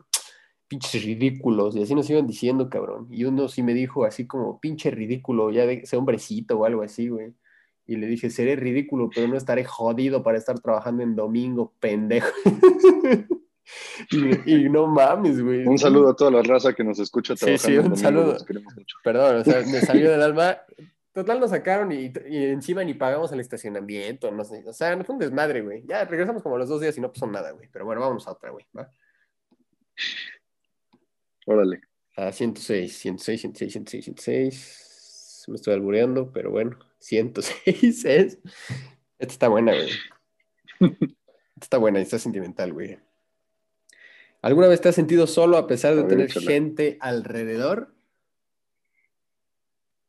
pinches 0.67 1.03
ridículos. 1.03 1.75
Y 1.75 1.83
así 1.83 1.95
nos 1.95 2.09
iban 2.09 2.27
diciendo, 2.27 2.69
cabrón. 2.69 3.07
Y 3.09 3.23
uno 3.25 3.47
sí 3.47 3.63
me 3.63 3.73
dijo 3.73 4.05
así 4.05 4.27
como, 4.27 4.59
pinche 4.59 4.91
ridículo, 4.91 5.51
ya 5.51 5.65
de 5.65 5.75
ese 5.75 5.97
hombrecito 5.97 6.59
o 6.59 6.65
algo 6.65 6.83
así, 6.83 7.09
güey. 7.09 7.33
Y 7.85 7.95
le 7.95 8.07
dije, 8.07 8.29
seré 8.29 8.55
ridículo, 8.57 9.09
pero 9.13 9.27
no 9.27 9.37
estaré 9.37 9.63
jodido 9.63 10.21
para 10.21 10.37
estar 10.37 10.59
trabajando 10.59 11.03
en 11.03 11.15
domingo, 11.15 11.73
pendejo. 11.79 12.27
y, 14.11 14.55
y 14.55 14.69
no 14.69 14.87
mames, 14.87 15.41
güey. 15.41 15.65
Un 15.65 15.77
saludo 15.77 16.09
a 16.09 16.15
toda 16.15 16.31
la 16.31 16.43
raza 16.43 16.73
que 16.73 16.83
nos 16.83 16.99
escucha 16.99 17.35
trabajando. 17.35 17.65
sí, 17.65 17.77
un 17.77 17.83
domingo, 17.83 17.95
saludo. 17.95 18.37
mucho. 18.75 18.97
Perdón, 19.03 19.37
o 19.37 19.43
sea, 19.45 19.61
me 19.61 19.79
salió 19.79 20.11
del 20.11 20.21
alma. 20.23 20.57
Total, 21.13 21.39
nos 21.39 21.49
sacaron 21.49 21.91
y, 21.91 22.11
y 22.29 22.45
encima 22.45 22.83
ni 22.83 22.93
pagamos 22.93 23.31
el 23.31 23.39
estacionamiento, 23.39 24.29
no 24.31 24.43
sé. 24.43 24.63
O 24.67 24.73
sea, 24.73 24.95
no 24.95 25.03
fue 25.05 25.15
un 25.15 25.19
desmadre, 25.19 25.61
güey. 25.61 25.83
Ya 25.87 26.03
regresamos 26.03 26.43
como 26.43 26.55
a 26.55 26.59
los 26.59 26.69
dos 26.69 26.81
días 26.81 26.95
y 26.97 27.01
no 27.01 27.11
pasó 27.11 27.25
nada, 27.25 27.51
güey. 27.51 27.69
Pero 27.71 27.85
bueno, 27.85 28.01
vámonos 28.01 28.27
a 28.27 28.33
otra, 28.33 28.51
güey. 28.51 28.65
¿va? 28.77 28.91
Órale. 31.47 31.79
A 32.17 32.33
106, 32.33 32.97
106, 32.97 33.41
106, 33.41 33.71
106, 33.71 34.05
106. 34.05 35.45
Me 35.47 35.55
estoy 35.55 35.75
albureando, 35.75 36.29
pero 36.33 36.51
bueno, 36.51 36.77
106 36.99 38.03
es. 38.05 38.37
Esta 39.17 39.33
está 39.33 39.47
buena, 39.47 39.73
güey. 39.73 39.89
Esta 40.79 41.61
está 41.61 41.77
buena, 41.77 42.01
está 42.01 42.19
sentimental, 42.19 42.73
güey. 42.73 42.99
¿Alguna 44.41 44.67
vez 44.67 44.81
te 44.81 44.89
has 44.89 44.95
sentido 44.95 45.25
solo 45.25 45.55
a 45.55 45.67
pesar 45.67 45.95
de 45.95 46.01
A 46.01 46.07
tener 46.07 46.29
gente 46.29 46.97
alrededor? 46.99 47.95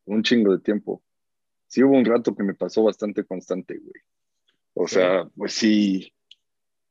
Un 0.06 0.24
chingo 0.24 0.52
de 0.52 0.58
tiempo. 0.58 1.02
Sí 1.68 1.84
hubo 1.84 1.96
un 1.96 2.04
rato 2.04 2.34
que 2.34 2.42
me 2.42 2.54
pasó 2.54 2.82
bastante 2.82 3.22
constante, 3.22 3.78
güey. 3.78 4.02
O 4.74 4.88
sea, 4.88 5.28
pues 5.36 5.52
sí, 5.52 6.12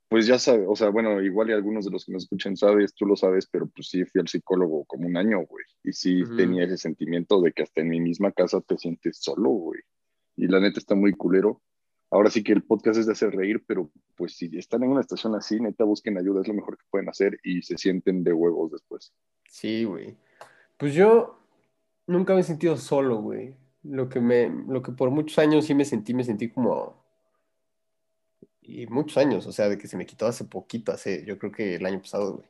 pues 0.09 0.25
ya 0.25 0.39
sabes, 0.39 0.65
o 0.67 0.75
sea, 0.75 0.89
bueno, 0.89 1.21
igual 1.21 1.49
y 1.49 1.53
algunos 1.53 1.85
de 1.85 1.91
los 1.91 2.05
que 2.05 2.13
nos 2.13 2.23
escuchan 2.23 2.55
sabes, 2.55 2.93
tú 2.93 3.05
lo 3.05 3.15
sabes, 3.15 3.47
pero 3.47 3.67
pues 3.67 3.89
sí 3.89 4.05
fui 4.05 4.21
al 4.21 4.27
psicólogo 4.27 4.85
como 4.85 5.07
un 5.07 5.17
año, 5.17 5.45
güey. 5.45 5.65
Y 5.83 5.91
sí 5.91 6.23
tenía 6.37 6.63
ese 6.63 6.77
sentimiento 6.77 7.41
de 7.41 7.51
que 7.51 7.63
hasta 7.63 7.81
en 7.81 7.89
mi 7.89 7.99
misma 7.99 8.31
casa 8.31 8.61
te 8.61 8.77
sientes 8.77 9.17
solo, 9.17 9.49
güey. 9.49 9.81
Y 10.37 10.47
la 10.47 10.59
neta 10.59 10.79
está 10.79 10.95
muy 10.95 11.13
culero. 11.13 11.61
Ahora 12.09 12.29
sí 12.29 12.41
que 12.41 12.53
el 12.53 12.63
podcast 12.63 12.99
es 12.99 13.05
de 13.05 13.11
hacer 13.11 13.35
reír, 13.35 13.63
pero 13.67 13.91
pues 14.15 14.37
si 14.37 14.49
están 14.57 14.83
en 14.83 14.91
una 14.91 15.01
estación 15.01 15.35
así, 15.35 15.59
neta 15.59 15.83
busquen 15.83 16.17
ayuda, 16.17 16.41
es 16.41 16.47
lo 16.47 16.53
mejor 16.53 16.77
que 16.77 16.85
pueden 16.89 17.09
hacer 17.09 17.37
y 17.43 17.61
se 17.63 17.77
sienten 17.77 18.23
de 18.23 18.31
huevos 18.31 18.71
después. 18.71 19.13
Sí, 19.49 19.83
güey. 19.83 20.15
Pues 20.77 20.93
yo 20.93 21.37
nunca 22.05 22.33
me 22.33 22.39
he 22.39 22.43
sentido 22.43 22.77
solo, 22.77 23.21
güey. 23.21 23.55
Lo 23.83 24.07
que 24.07 24.21
me, 24.21 24.49
lo 24.67 24.81
que 24.81 24.93
por 24.93 25.11
muchos 25.11 25.37
años 25.39 25.65
sí 25.65 25.75
me 25.75 25.83
sentí, 25.83 26.13
me 26.13 26.23
sentí 26.23 26.49
como, 26.49 27.03
y 28.67 28.87
muchos 28.87 29.17
años, 29.17 29.47
o 29.47 29.51
sea, 29.51 29.69
de 29.69 29.77
que 29.77 29.87
se 29.87 29.97
me 29.97 30.05
quitó 30.05 30.27
hace 30.27 30.43
poquito, 30.45 30.91
hace, 30.91 31.23
yo 31.25 31.37
creo 31.39 31.51
que 31.51 31.75
el 31.75 31.85
año 31.85 31.99
pasado, 32.01 32.33
güey. 32.35 32.47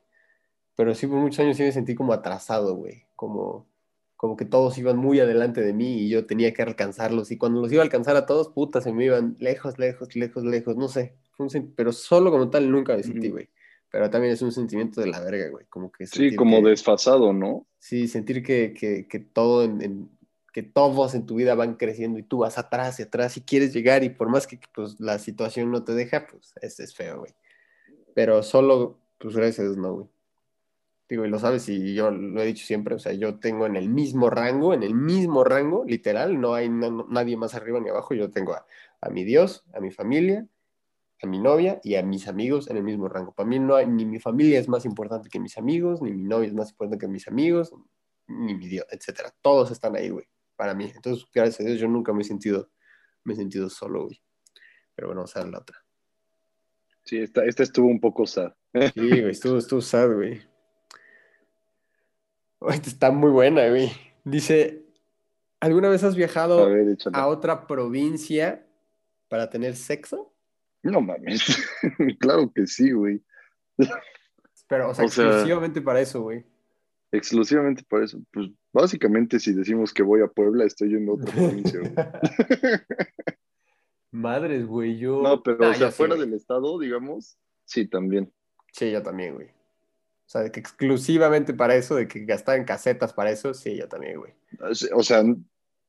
Pero 0.76 0.94
sí 0.96 1.08
por 1.08 1.18
muchos 1.18 1.40
años 1.40 1.58
sí 1.58 1.64
me 1.64 1.72
sentí 1.72 1.96
como 1.96 2.14
atrasado, 2.14 2.76
güey. 2.76 3.04
Como, 3.16 3.66
como 4.16 4.38
que 4.38 4.46
todos 4.46 4.78
iban 4.78 4.98
muy 4.98 5.20
adelante 5.20 5.62
de 5.62 5.74
mí 5.74 6.00
y 6.02 6.10
yo 6.10 6.26
tenía 6.28 6.54
que 6.54 6.62
alcanzarlos. 6.62 7.32
Y 7.32 7.38
cuando 7.38 7.62
los 7.62 7.72
iba 7.72 7.82
a 7.82 7.86
alcanzar 7.86 8.16
a 8.16 8.26
todos, 8.26 8.50
puta, 8.50 8.80
se 8.82 8.94
me 8.94 9.06
iban 9.06 9.36
lejos, 9.40 9.80
lejos, 9.80 10.16
lejos, 10.16 10.44
lejos, 10.44 10.76
no 10.78 10.88
sé. 10.88 11.16
Pero 11.76 11.92
solo 11.92 12.32
como 12.32 12.50
tal 12.50 12.70
nunca 12.72 12.96
me 12.96 13.04
sentí, 13.04 13.30
güey. 13.30 13.50
Pero 13.90 14.10
también 14.10 14.34
es 14.34 14.42
un 14.42 14.52
sentimiento 14.52 15.02
de 15.02 15.08
la 15.08 15.20
verga, 15.20 15.50
güey. 15.50 15.66
Como 15.70 15.92
que 15.92 16.06
Sí, 16.08 16.36
como 16.36 16.62
que- 16.62 16.70
desfasado, 16.70 17.32
¿no? 17.34 17.66
Sí, 17.80 18.08
sentir 18.08 18.44
que, 18.44 18.74
que, 18.74 19.08
que 19.08 19.20
todo 19.20 19.64
en, 19.64 19.82
en- 19.82 20.17
que 20.54 20.64
todos 20.64 21.14
en 21.16 21.26
tu 21.26 21.36
vida 21.36 21.56
van 21.56 21.76
creciendo 21.76 22.20
y 22.20 22.24
tú 22.24 22.40
vas 22.40 22.58
atrás 22.58 23.00
y 23.00 23.04
atrás 23.04 23.38
y 23.38 23.42
quieres 23.42 23.74
llegar 23.74 24.04
y 24.04 24.10
por 24.10 24.30
más 24.30 24.48
que 24.48 24.60
pues, 24.74 25.00
la 25.00 25.20
situación 25.20 25.72
no 25.72 25.84
te 25.84 25.94
deja, 25.94 26.28
pues 26.28 26.54
es, 26.62 26.80
es 26.80 26.96
feo, 26.96 27.20
güey. 27.20 27.34
Pero 28.16 28.42
solo, 28.44 28.98
pues 29.20 29.36
gracias 29.36 29.78
no, 29.78 29.94
güey. 29.94 30.08
Digo, 31.10 31.26
y 31.26 31.30
lo 31.30 31.40
sabes 31.40 31.70
y 31.70 31.94
yo 31.94 32.12
lo 32.12 32.42
he 32.42 32.46
dicho 32.48 32.66
siempre, 32.66 32.96
o 32.96 33.00
sea, 33.00 33.14
yo 33.14 33.40
tengo 33.40 33.66
en 33.66 33.78
el 33.78 33.88
mismo 33.88 34.30
rango, 34.30 34.74
en 34.74 34.84
el 34.84 34.94
mismo 34.94 35.46
rango, 35.46 35.86
literal, 35.86 36.42
no 36.42 36.54
hay 36.54 36.68
na- 36.68 37.06
nadie 37.08 37.38
más 37.38 37.56
arriba 37.56 37.80
ni 37.80 37.90
abajo, 37.90 38.14
yo 38.14 38.30
tengo 38.30 38.54
a, 38.54 38.66
a 39.00 39.10
mi 39.10 39.24
Dios, 39.24 39.64
a 39.74 39.80
mi 39.80 39.90
familia, 39.90 40.46
a 41.22 41.28
mi 41.28 41.40
novia 41.40 41.80
y 41.82 41.96
a 41.96 42.04
mis 42.04 42.28
amigos 42.28 42.70
en 42.70 42.76
el 42.76 42.84
mismo 42.84 43.08
rango. 43.08 43.32
Para 43.32 43.48
mí 43.48 43.58
no 43.58 43.76
hay, 43.76 43.88
ni 43.88 44.06
mi 44.06 44.20
familia 44.20 44.60
es 44.60 44.68
más 44.68 44.84
importante 44.84 45.30
que 45.30 45.40
mis 45.40 45.58
amigos, 45.58 46.02
ni 46.02 46.12
mi 46.12 46.24
novia 46.24 46.48
es 46.48 46.54
más 46.54 46.72
importante 46.72 46.98
que 46.98 47.08
mis 47.08 47.28
amigos, 47.30 47.74
ni 48.28 48.54
mi 48.54 48.68
Dios, 48.68 48.86
etcétera. 48.92 49.34
Todos 49.42 49.72
están 49.72 49.96
ahí, 49.96 50.10
güey, 50.10 50.28
para 50.58 50.74
mí. 50.74 50.92
Entonces, 50.94 51.26
gracias 51.34 51.62
a 51.62 51.64
Dios, 51.70 51.80
yo 51.80 51.88
nunca 51.88 52.12
me 52.12 52.22
he 52.22 52.26
sentido, 52.26 52.70
me 53.24 53.34
he 53.34 53.38
sentido 53.38 53.70
solo, 53.70 54.06
güey. 54.06 54.22
Pero 54.96 55.08
bueno, 55.08 55.20
vamos 55.22 55.36
a 55.38 55.44
ver 55.44 55.50
la 55.50 55.60
otra. 55.60 55.78
Sí, 57.06 57.20
esta, 57.20 57.46
esta 57.46 57.64
estuvo 57.64 57.88
un 57.88 58.02
poco 58.02 58.28
sad. 58.28 58.52
Sí, 58.94 59.08
güey, 59.08 59.30
estuvo, 59.30 59.58
estuvo 59.58 59.80
sad, 59.80 60.12
güey. 60.14 60.42
Esta 62.70 62.90
está 62.90 63.12
muy 63.12 63.30
buena, 63.32 63.68
güey. 63.70 63.92
Dice, 64.24 64.86
¿alguna 65.60 65.90
vez 65.90 66.04
has 66.04 66.16
viajado 66.16 66.66
A 66.66 66.70
ver, 66.70 66.90
échala. 66.90 67.18
a 67.18 67.28
otra 67.28 67.68
provincia 67.68 68.66
para 69.30 69.50
tener 69.50 69.76
sexo? 69.76 70.34
No 70.84 71.02
mames. 71.02 71.44
claro 72.20 72.52
que 72.54 72.66
sí, 72.68 72.92
güey. 72.92 73.22
Pero, 74.68 74.90
o 74.90 74.94
sea, 74.96 75.06
O 75.06 75.10
sea- 75.10 75.26
exclusivamente 75.26 75.82
para 75.82 76.02
eso, 76.02 76.22
güey. 76.22 76.46
Exclusivamente 77.12 77.84
para 77.88 78.06
eso. 78.06 78.20
Pues 78.34 78.50
básicamente 78.82 79.40
si 79.40 79.54
decimos 79.54 79.94
que 79.94 80.04
voy 80.04 80.22
a 80.22 80.28
Puebla, 80.28 80.66
estoy 80.66 80.90
yendo 80.90 81.12
a 81.12 81.16
otra 81.16 81.32
provincia, 81.34 81.80
güey. 81.80 81.94
Madres, 84.12 84.66
güey, 84.66 84.98
yo... 84.98 85.22
No, 85.22 85.44
pero 85.44 85.66
Ah, 85.66 85.72
o 85.72 85.74
sea, 85.74 85.92
fuera 85.92 86.16
del 86.16 86.34
estado, 86.34 86.80
digamos, 86.80 87.38
sí, 87.66 87.88
también. 87.88 88.32
Sí, 88.72 88.92
yo 88.92 89.02
también, 89.04 89.36
güey. 89.36 89.48
O 89.48 90.30
sea, 90.30 90.42
de 90.42 90.52
que 90.52 90.60
exclusivamente 90.60 91.54
para 91.54 91.76
eso, 91.76 91.96
de 91.96 92.08
que 92.08 92.26
gastar 92.26 92.58
en 92.58 92.66
casetas 92.66 93.14
para 93.14 93.32
eso, 93.32 93.54
sí, 93.54 93.76
yo 93.78 93.88
también, 93.88 94.20
güey. 94.20 94.34
O 94.94 95.04
sea, 95.04 95.24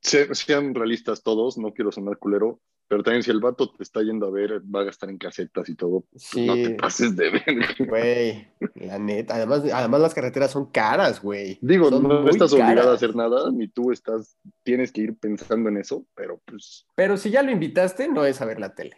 se- 0.00 0.34
sean 0.34 0.74
realistas 0.74 1.22
todos, 1.22 1.58
no 1.58 1.72
quiero 1.72 1.90
sonar 1.92 2.18
culero, 2.18 2.60
pero 2.88 3.02
también 3.02 3.22
si 3.22 3.30
el 3.30 3.40
vato 3.40 3.70
te 3.70 3.82
está 3.82 4.02
yendo 4.02 4.26
a 4.26 4.30
ver, 4.30 4.62
va 4.74 4.80
a 4.80 4.84
gastar 4.84 5.10
en 5.10 5.18
casetas 5.18 5.68
y 5.68 5.74
todo, 5.74 6.00
pues 6.10 6.22
Sí. 6.24 6.46
no 6.46 6.54
te 6.54 6.70
pases 6.70 7.14
de 7.14 7.30
ver. 7.30 7.86
Güey, 7.86 8.48
la 8.74 8.98
neta. 8.98 9.34
Además, 9.36 9.62
además 9.72 10.00
las 10.00 10.14
carreteras 10.14 10.50
son 10.50 10.66
caras, 10.66 11.22
güey. 11.22 11.58
Digo, 11.60 11.90
Son 11.90 12.02
no 12.02 12.28
estás 12.28 12.52
obligado 12.52 12.90
a 12.90 12.94
hacer 12.94 13.14
nada, 13.14 13.50
ni 13.52 13.68
tú 13.68 13.92
estás, 13.92 14.36
tienes 14.62 14.90
que 14.90 15.02
ir 15.02 15.16
pensando 15.16 15.68
en 15.68 15.76
eso, 15.76 16.04
pero 16.14 16.40
pues 16.44 16.86
Pero 16.94 17.16
si 17.16 17.30
ya 17.30 17.42
lo 17.42 17.50
invitaste, 17.50 18.08
no 18.08 18.24
es 18.24 18.40
a 18.40 18.46
ver 18.46 18.58
la 18.58 18.74
tele. 18.74 18.96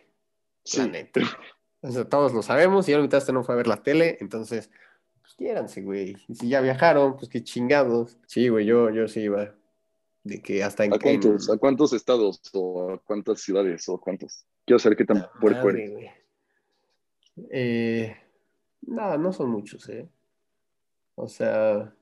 La 0.77 0.85
sí. 0.85 0.89
neta. 0.91 1.21
O 1.83 1.91
sea, 1.91 2.05
todos 2.09 2.33
lo 2.35 2.43
sabemos. 2.43 2.85
Si 2.85 2.93
ya 2.93 2.99
lo 2.99 3.05
invitaste, 3.05 3.33
no 3.33 3.43
fue 3.43 3.55
a 3.55 3.57
ver 3.57 3.67
la 3.67 3.83
tele. 3.83 4.19
Entonces, 4.21 4.71
pues 5.23 5.35
quiéranse, 5.35 5.81
güey. 5.83 6.17
Y 6.29 6.35
si 6.35 6.49
ya 6.49 6.61
viajaron, 6.61 7.17
pues 7.17 7.29
qué 7.31 7.43
chingados. 7.43 8.19
Sí, 8.27 8.49
güey, 8.49 8.67
yo, 8.67 8.91
yo 8.91 9.09
sí 9.09 9.21
iba. 9.21 9.55
De 10.23 10.43
que 10.43 10.63
hasta 10.63 10.85
en. 10.85 10.93
¿A 10.95 10.99
cuántos, 10.99 11.49
¿A 11.51 11.57
cuántos 11.57 11.93
estados 11.93 12.41
o 12.53 12.91
a 12.93 12.99
cuántas 12.99 13.41
ciudades 13.41 13.89
o 13.89 13.99
cuántos? 13.99 14.45
Quiero 14.67 14.79
saber 14.79 14.97
qué 14.99 15.05
tan 15.05 15.27
puerco 15.41 15.67
madre, 15.67 15.85
eres. 15.85 15.93
güey. 15.93 16.11
Eh, 17.51 18.17
nada, 18.83 19.17
no 19.17 19.33
son 19.33 19.51
muchos, 19.51 19.89
¿eh? 19.89 20.07
O 21.15 21.27
sea, 21.27 21.95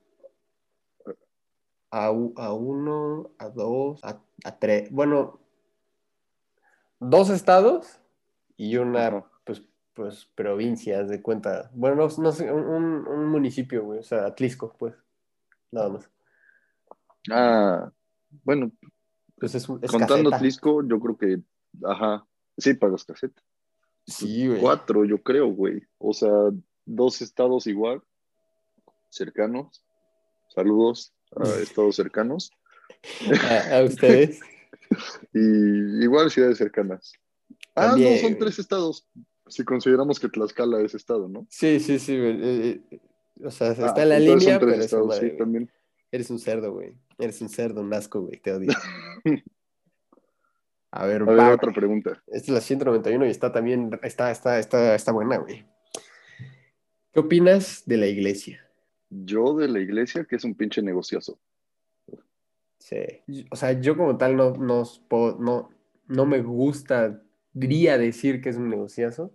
a, 1.91 2.05
a 2.07 2.53
uno, 2.53 3.31
a 3.37 3.49
dos, 3.49 4.03
a, 4.03 4.21
a 4.43 4.59
tres. 4.59 4.91
Bueno, 4.91 5.39
dos 6.99 7.29
estados 7.29 7.99
y 8.57 8.75
una, 8.77 9.25
pues, 9.45 9.63
pues, 9.93 10.25
provincia, 10.35 11.03
de 11.03 11.21
cuenta. 11.21 11.71
Bueno, 11.73 11.95
no, 11.95 12.07
no 12.21 12.31
sé, 12.31 12.51
un, 12.51 12.65
un- 12.65 13.07
un 13.07 13.25
municipio, 13.27 13.83
güey. 13.85 13.99
O 13.99 14.03
sea, 14.03 14.25
Atlisco, 14.25 14.75
pues. 14.77 14.93
Nada 15.71 15.89
más. 15.89 16.09
Ah, 17.31 17.91
bueno, 18.43 18.71
Pues 19.37 19.55
es, 19.55 19.63
es 19.63 19.91
contando 19.91 20.29
caseta. 20.31 20.39
Tlisco, 20.39 20.83
yo 20.87 20.99
creo 20.99 21.17
que, 21.17 21.39
ajá, 21.83 22.25
sí 22.57 22.73
pagas 22.73 23.03
caseta. 23.05 23.41
Sí, 24.05 24.47
güey. 24.47 24.59
Cuatro, 24.59 25.05
yo 25.05 25.21
creo, 25.21 25.47
güey. 25.47 25.83
O 25.97 26.13
sea, 26.13 26.31
dos 26.85 27.21
estados 27.21 27.67
igual, 27.67 28.01
cercanos. 29.09 29.83
Saludos 30.53 31.13
a 31.35 31.43
estados 31.61 31.95
cercanos. 31.95 32.51
A, 33.71 33.77
a 33.77 33.83
ustedes. 33.83 34.39
Y 35.33 36.03
igual 36.03 36.31
ciudades 36.31 36.57
cercanas. 36.57 37.13
Ah, 37.75 37.89
También, 37.89 38.13
no, 38.15 38.19
son 38.21 38.29
güey. 38.31 38.39
tres 38.39 38.57
estados. 38.57 39.07
Si 39.47 39.63
consideramos 39.63 40.19
que 40.19 40.29
Tlaxcala 40.29 40.81
es 40.81 40.95
estado, 40.95 41.27
¿no? 41.29 41.45
Sí, 41.51 41.79
sí, 41.79 41.99
sí, 41.99 42.17
güey. 42.17 42.31
Eh, 42.41 42.81
eh, 42.89 42.99
o 43.43 43.51
sea, 43.51 43.71
está 43.71 43.93
Ah, 43.95 44.01
en 44.03 44.09
la 44.09 44.19
línea, 44.19 44.39
son 44.39 44.59
tres 44.59 44.59
pero 44.59 44.71
es 44.73 44.79
estados, 44.85 45.17
sí, 45.17 45.29
también. 45.37 45.71
Eres 46.11 46.29
un 46.29 46.39
cerdo, 46.39 46.73
güey. 46.73 46.93
Eres 47.17 47.41
un 47.41 47.49
cerdo, 47.49 47.81
un 47.81 47.93
asco, 47.93 48.21
güey. 48.21 48.37
Te 48.37 48.53
odio. 48.53 48.71
A 50.91 51.05
ver, 51.05 51.21
A 51.21 51.25
ver, 51.25 51.53
otra 51.53 51.71
pregunta. 51.71 52.23
Esta 52.27 52.47
es 52.47 52.49
la 52.49 52.61
191 52.61 53.27
y 53.27 53.29
está 53.29 53.51
también, 53.51 53.91
está, 54.01 54.31
está, 54.31 54.57
está, 54.57 54.95
está 54.95 55.11
buena, 55.11 55.37
güey. 55.37 55.63
¿Qué 57.13 57.19
opinas 57.19 57.83
de 57.85 57.97
la 57.97 58.07
iglesia? 58.07 58.67
Yo 59.09 59.55
de 59.55 59.67
la 59.67 59.79
iglesia, 59.79 60.25
que 60.25 60.35
es 60.35 60.43
un 60.43 60.55
pinche 60.55 60.81
negociazo. 60.81 61.39
Sí. 62.79 63.45
O 63.51 63.55
sea, 63.55 63.73
yo 63.73 63.95
como 63.95 64.17
tal 64.17 64.35
no, 64.35 64.55
no, 64.55 64.83
no, 65.39 65.69
no 66.07 66.25
me 66.25 66.41
gusta, 66.41 67.21
diría 67.53 67.99
decir 67.99 68.41
que 68.41 68.49
es 68.49 68.57
un 68.57 68.69
negociazo, 68.69 69.31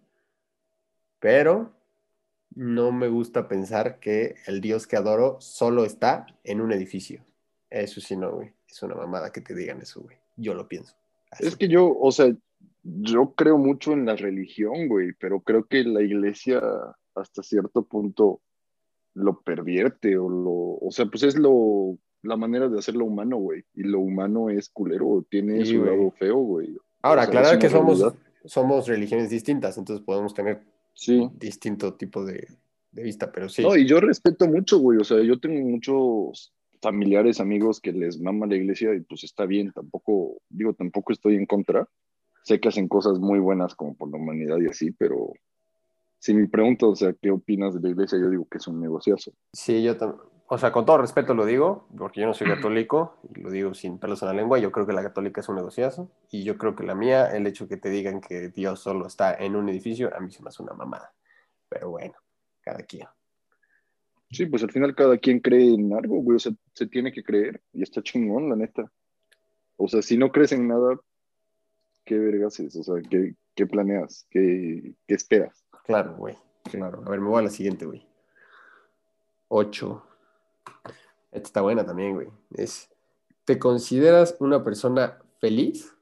pero 1.21 1.73
no 2.55 2.93
me 2.93 3.09
gusta 3.09 3.49
pensar 3.49 3.99
que 3.99 4.37
el 4.47 4.61
Dios 4.61 4.87
que 4.87 4.97
adoro 4.97 5.37
solo 5.41 5.85
está 5.85 6.27
en 6.45 6.61
un 6.61 6.73
edificio. 6.73 7.25
Eso 7.71 8.01
sí, 8.01 8.17
no, 8.17 8.33
güey. 8.33 8.53
Es 8.69 8.83
una 8.83 8.95
mamada 8.95 9.33
que 9.33 9.41
te 9.41 9.55
digan 9.55 9.81
eso, 9.81 10.01
güey. 10.03 10.17
Yo 10.37 10.55
lo 10.55 10.69
pienso. 10.69 10.95
Así. 11.31 11.47
Es 11.47 11.57
que 11.57 11.69
yo, 11.69 11.97
o 11.99 12.13
sea, 12.13 12.33
yo 12.83 13.35
creo 13.35 13.59
mucho 13.59 13.93
en 13.93 14.07
la 14.07 14.17
religión, 14.17 14.89
güey, 14.89 15.13
pero 15.19 15.41
creo 15.41 15.65
que 15.65 15.83
la 15.85 16.03
iglesia 16.03 16.63
hasta 17.15 17.43
cierto 17.43 17.83
punto 17.85 18.41
lo 19.15 19.41
pervierte 19.41 20.19
o 20.19 20.29
lo, 20.29 20.53
o 20.87 20.89
sea, 20.91 21.07
pues 21.07 21.23
es 21.23 21.37
lo, 21.37 21.97
la 22.23 22.37
manera 22.37 22.69
de 22.69 22.79
hacerlo 22.79 23.05
humano, 23.05 23.37
güey, 23.39 23.65
y 23.75 23.85
lo 23.85 24.01
humano 24.01 24.51
es 24.51 24.69
culero, 24.69 25.25
tiene 25.31 25.65
Sí, 25.65 25.73
su 25.75 25.81
güey. 25.81 25.91
lado 25.97 26.11
feo, 26.13 26.37
güey. 26.37 26.77
Ahora, 27.03 27.23
o 27.23 27.25
sea, 27.25 27.29
aclarar 27.29 27.59
que 27.59 27.69
somos, 27.71 28.05
somos 28.45 28.89
religiones 28.89 29.31
distintas, 29.31 29.79
entonces 29.79 30.05
podemos 30.05 30.35
tener 30.35 30.63
Sí, 30.95 31.29
distinto 31.35 31.95
tipo 31.95 32.25
de, 32.25 32.47
de 32.93 33.03
vista, 33.03 33.31
pero 33.31 33.49
sí. 33.49 33.63
No, 33.63 33.77
y 33.77 33.87
yo 33.87 34.01
respeto 34.01 34.47
mucho, 34.47 34.79
güey. 34.79 34.99
O 34.99 35.05
sea, 35.05 35.21
yo 35.23 35.39
tengo 35.39 35.61
muchos 35.69 36.53
familiares, 36.81 37.41
amigos 37.41 37.81
que 37.81 37.93
les 37.93 38.21
mama 38.21 38.47
la 38.47 38.57
iglesia 38.57 38.95
y 38.95 39.01
pues 39.01 39.25
está 39.25 39.47
bien. 39.47 39.73
Tampoco, 39.73 40.39
digo, 40.49 40.73
tampoco 40.75 41.13
estoy 41.13 41.35
en 41.35 41.47
contra. 41.47 41.89
Sé 42.45 42.61
que 42.61 42.69
hacen 42.69 42.89
cosas 42.89 43.19
muy 43.19 43.39
buenas 43.39 43.75
como 43.75 43.95
por 43.95 44.11
la 44.11 44.19
humanidad 44.19 44.59
y 44.61 44.67
así, 44.67 44.91
pero 44.93 45.33
si 46.19 46.35
me 46.35 46.49
pregunto, 46.49 46.91
o 46.91 46.97
sea, 46.97 47.13
¿qué 47.13 47.31
opinas 47.31 47.75
de 47.75 47.81
la 47.81 47.91
iglesia? 47.91 48.19
Yo 48.19 48.31
digo 48.31 48.47
que 48.51 48.59
es 48.59 48.67
un 48.67 48.81
negociazo. 48.81 49.33
Sí, 49.53 49.83
yo 49.83 49.97
también. 49.97 50.34
O 50.47 50.59
sea, 50.59 50.73
con 50.73 50.85
todo 50.85 50.99
respeto 50.99 51.33
lo 51.33 51.47
digo, 51.47 51.89
porque 51.97 52.21
yo 52.21 52.27
no 52.27 52.35
soy 52.35 52.47
católico, 52.47 53.17
y 53.35 53.41
lo 53.41 53.51
digo 53.51 53.73
sin 53.73 53.99
pelos 53.99 54.21
en 54.23 54.29
la 54.29 54.35
lengua, 54.35 54.59
yo 54.59 54.71
creo 54.71 54.87
que 54.87 54.93
la 54.93 55.03
católica 55.03 55.41
es 55.41 55.49
un 55.49 55.57
negociazo, 55.57 56.11
y 56.31 56.45
yo 56.45 56.59
creo 56.59 56.77
que 56.77 56.85
la 56.85 56.95
mía, 56.95 57.35
el 57.35 57.47
hecho 57.47 57.67
que 57.67 57.79
te 57.79 57.89
digan 57.89 58.21
que 58.21 58.51
Dios 58.51 58.81
solo 58.81 59.07
está 59.07 59.35
en 59.35 59.57
un 59.57 59.69
edificio, 59.71 60.15
a 60.15 60.21
mí 60.21 60.31
se 60.31 60.43
me 60.43 60.51
hace 60.51 60.63
una 60.63 60.75
mamada. 60.75 61.15
Pero 61.71 61.91
bueno, 61.91 62.15
cada 62.61 62.83
quien. 62.83 63.09
Sí, 64.31 64.47
pues 64.47 64.63
al 64.63 64.71
final 64.71 64.95
cada 64.95 65.17
quien 65.17 65.41
cree 65.41 65.75
en 65.75 65.95
algo, 65.95 66.17
güey, 66.21 66.37
o 66.37 66.41
sea, 66.41 66.53
se 66.75 66.87
tiene 66.89 67.11
que 67.11 67.25
creer, 67.25 67.63
y 67.73 67.83
está 67.83 68.03
chingón, 68.03 68.51
la 68.51 68.57
neta. 68.57 68.93
O 69.77 69.89
sea, 69.89 70.03
si 70.03 70.19
no 70.19 70.31
crees 70.31 70.53
en 70.53 70.69
nada, 70.69 71.01
¿qué 72.05 72.19
vergas 72.19 72.61
es? 72.61 72.77
O 72.77 72.83
sea, 72.83 72.97
¿qué, 73.09 73.35
qué 73.55 73.67
planeas? 73.67 74.27
¿Qué, 74.29 74.95
¿Qué 75.07 75.15
esperas? 75.15 75.65
Claro, 75.85 76.17
güey, 76.17 76.37
claro. 76.65 77.03
A 77.07 77.11
ver, 77.11 77.21
me 77.21 77.29
voy 77.29 77.41
a 77.41 77.45
la 77.45 77.51
siguiente, 77.51 77.87
güey. 77.87 78.07
Ocho. 79.49 80.07
Esta 81.31 81.47
está 81.47 81.61
buena 81.63 81.85
también, 81.85 82.15
güey. 82.15 82.29
Es, 82.55 82.89
¿te 83.45 83.59
consideras 83.59 84.37
una 84.39 84.63
persona 84.63 85.19
feliz? 85.41 85.93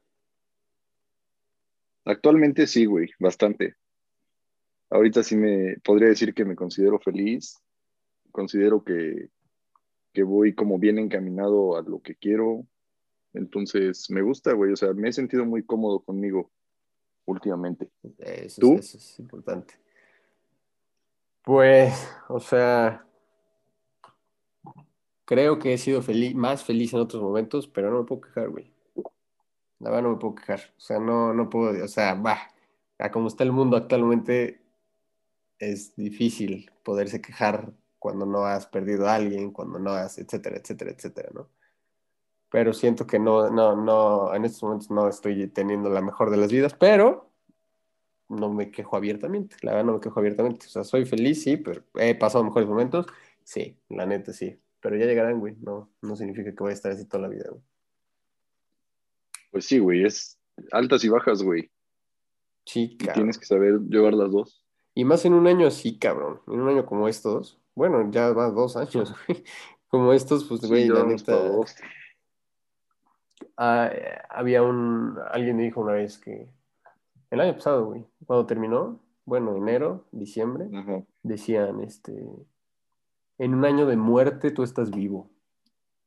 Actualmente 2.05 2.67
sí, 2.67 2.85
güey, 2.85 3.09
bastante. 3.19 3.75
Ahorita 4.89 5.23
sí 5.23 5.35
me 5.35 5.77
podría 5.83 6.09
decir 6.09 6.33
que 6.33 6.45
me 6.45 6.55
considero 6.55 6.99
feliz. 6.99 7.59
Considero 8.31 8.83
que, 8.83 9.29
que 10.13 10.23
voy 10.23 10.53
como 10.53 10.77
bien 10.77 10.99
encaminado 10.99 11.77
a 11.77 11.81
lo 11.81 12.01
que 12.01 12.15
quiero. 12.15 12.67
Entonces 13.33 14.09
me 14.11 14.21
gusta, 14.21 14.53
güey. 14.53 14.73
O 14.73 14.75
sea, 14.75 14.93
me 14.93 15.09
he 15.09 15.13
sentido 15.13 15.45
muy 15.45 15.63
cómodo 15.63 16.01
conmigo 16.01 16.51
últimamente. 17.25 17.89
Eso, 18.19 18.61
¿Tú? 18.61 18.73
Es, 18.75 18.89
eso 18.89 18.97
es 18.97 19.19
importante. 19.19 19.73
Pues, 21.43 21.93
o 22.29 22.39
sea, 22.39 23.05
creo 25.25 25.59
que 25.59 25.73
he 25.73 25.77
sido 25.77 26.01
feliz, 26.01 26.35
más 26.35 26.63
feliz 26.63 26.93
en 26.93 26.99
otros 26.99 27.21
momentos, 27.21 27.67
pero 27.67 27.91
no 27.91 27.99
me 27.99 28.05
puedo 28.05 28.21
quejar, 28.21 28.49
güey. 28.49 28.71
La 29.79 29.89
verdad 29.89 30.03
no 30.03 30.09
me 30.11 30.17
puedo 30.17 30.35
quejar. 30.35 30.61
O 30.77 30.79
sea, 30.79 30.99
no, 30.99 31.33
no 31.33 31.49
puedo, 31.49 31.83
o 31.83 31.87
sea, 31.87 32.15
va, 32.15 32.53
como 33.11 33.27
está 33.27 33.43
el 33.43 33.51
mundo 33.51 33.77
actualmente, 33.77 34.61
es 35.59 35.95
difícil 35.95 36.71
poderse 36.83 37.21
quejar 37.21 37.73
cuando 37.99 38.25
no 38.25 38.45
has 38.45 38.67
perdido 38.67 39.07
a 39.07 39.15
alguien, 39.15 39.51
cuando 39.51 39.79
no 39.79 39.91
has, 39.91 40.17
etcétera, 40.17 40.57
etcétera, 40.57 40.91
etcétera, 40.91 41.29
¿no? 41.33 41.49
Pero 42.49 42.73
siento 42.73 43.07
que 43.07 43.17
no, 43.17 43.49
no, 43.49 43.75
no, 43.75 44.33
en 44.35 44.45
estos 44.45 44.63
momentos 44.63 44.91
no 44.91 45.07
estoy 45.07 45.47
teniendo 45.47 45.89
la 45.89 46.01
mejor 46.01 46.29
de 46.29 46.37
las 46.37 46.51
vidas, 46.51 46.75
pero 46.75 47.29
no 48.29 48.51
me 48.53 48.71
quejo 48.71 48.95
abiertamente, 48.95 49.55
la 49.61 49.71
verdad 49.71 49.85
no 49.85 49.93
me 49.93 49.99
quejo 49.99 50.19
abiertamente. 50.19 50.67
O 50.67 50.69
sea, 50.69 50.83
soy 50.83 51.05
feliz, 51.05 51.43
sí, 51.43 51.57
pero 51.57 51.83
he 51.95 52.15
pasado 52.15 52.43
mejores 52.43 52.67
momentos, 52.67 53.07
sí, 53.43 53.77
la 53.89 54.05
neta 54.05 54.33
sí. 54.33 54.59
Pero 54.83 54.97
ya 54.97 55.05
llegarán, 55.05 55.39
güey, 55.39 55.55
no, 55.61 55.89
no 56.01 56.15
significa 56.17 56.51
que 56.51 56.57
voy 56.63 56.71
a 56.71 56.73
estar 56.73 56.91
así 56.91 57.07
toda 57.07 57.23
la 57.23 57.29
vida, 57.29 57.45
güey. 57.49 57.63
Pues 59.49 59.65
sí, 59.65 59.79
güey, 59.79 60.03
es 60.05 60.37
altas 60.71 61.03
y 61.05 61.09
bajas, 61.09 61.41
güey. 61.41 61.71
Sí, 62.65 62.97
Y 62.99 63.07
tienes 63.07 63.39
que 63.39 63.45
saber 63.45 63.79
llevar 63.87 64.13
las 64.13 64.31
dos. 64.31 64.65
Y 64.93 65.05
más 65.05 65.25
en 65.25 65.33
un 65.33 65.47
año 65.47 65.67
así, 65.67 65.97
cabrón. 65.97 66.41
En 66.47 66.59
un 66.59 66.69
año 66.69 66.85
como 66.85 67.07
estos. 67.07 67.59
Bueno, 67.75 68.11
ya 68.11 68.31
va 68.33 68.51
dos 68.51 68.75
años, 68.77 69.15
güey. 69.27 69.43
Como 69.87 70.11
estos, 70.11 70.43
pues, 70.45 70.61
Sí, 70.61 70.67
güey, 70.67 70.87
ya 70.87 70.93
la 70.95 71.05
neta. 71.05 71.33
ah, 73.57 73.89
había 74.29 74.63
un. 74.63 75.17
Alguien 75.31 75.57
me 75.57 75.63
dijo 75.63 75.81
una 75.81 75.93
vez 75.93 76.17
que. 76.17 76.49
El 77.31 77.39
año 77.39 77.53
pasado, 77.53 77.85
güey. 77.85 78.05
Cuando 78.25 78.45
terminó, 78.45 78.99
bueno, 79.25 79.55
enero, 79.55 80.05
diciembre, 80.11 80.67
Ajá. 80.73 81.03
decían, 81.23 81.79
este. 81.81 82.23
En 83.43 83.53
un 83.53 83.65
año 83.65 83.85
de 83.85 83.97
muerte 83.97 84.51
tú 84.51 84.63
estás 84.63 84.89
vivo. 84.89 85.29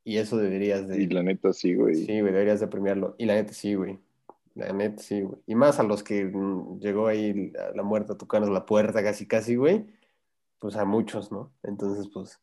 Y 0.03 0.17
eso 0.17 0.37
deberías 0.37 0.87
de. 0.87 1.03
Y 1.03 1.05
la 1.05 1.21
neta 1.21 1.53
sí, 1.53 1.75
güey. 1.75 1.93
Sí, 1.93 2.19
güey, 2.19 2.33
deberías 2.33 2.59
de 2.59 2.67
premiarlo. 2.67 3.13
Y 3.19 3.27
la 3.27 3.35
neta 3.35 3.53
sí, 3.53 3.75
güey. 3.75 3.99
La 4.55 4.73
neta 4.73 5.03
sí, 5.03 5.21
güey. 5.21 5.39
Y 5.45 5.53
más 5.53 5.79
a 5.79 5.83
los 5.83 6.01
que 6.01 6.25
mm, 6.25 6.79
llegó 6.79 7.05
ahí 7.05 7.51
la, 7.51 7.73
la 7.75 7.83
muerte 7.83 8.13
a 8.13 8.17
tocarnos 8.17 8.49
la 8.49 8.65
puerta 8.65 9.03
casi, 9.03 9.27
casi, 9.27 9.55
güey. 9.55 9.85
Pues 10.57 10.77
a 10.77 10.85
muchos, 10.85 11.31
¿no? 11.31 11.53
Entonces, 11.61 12.09
pues, 12.11 12.41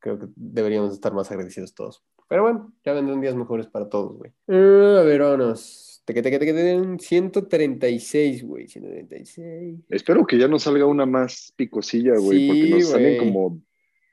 creo 0.00 0.18
que 0.18 0.26
deberíamos 0.34 0.92
estar 0.92 1.14
más 1.14 1.30
agradecidos 1.30 1.72
todos. 1.72 2.02
Pero 2.28 2.42
bueno, 2.42 2.72
ya 2.84 2.92
vendrán 2.92 3.20
días 3.20 3.36
mejores 3.36 3.68
para 3.68 3.88
todos, 3.88 4.18
güey. 4.18 4.32
Eh, 4.48 4.98
a 4.98 5.02
ver, 5.02 5.20
vámonos. 5.20 6.02
Teque, 6.04 6.22
teque, 6.22 6.40
teque, 6.40 6.54
teque, 6.54 6.96
136, 6.98 8.44
güey. 8.44 8.66
136. 8.66 9.78
Espero 9.90 10.26
que 10.26 10.38
ya 10.38 10.48
no 10.48 10.58
salga 10.58 10.86
una 10.86 11.06
más 11.06 11.52
picosilla, 11.54 12.14
güey, 12.18 12.38
Sí, 12.40 12.48
porque 12.48 12.70
nos 12.70 12.88
salen 12.88 13.18
como 13.18 13.62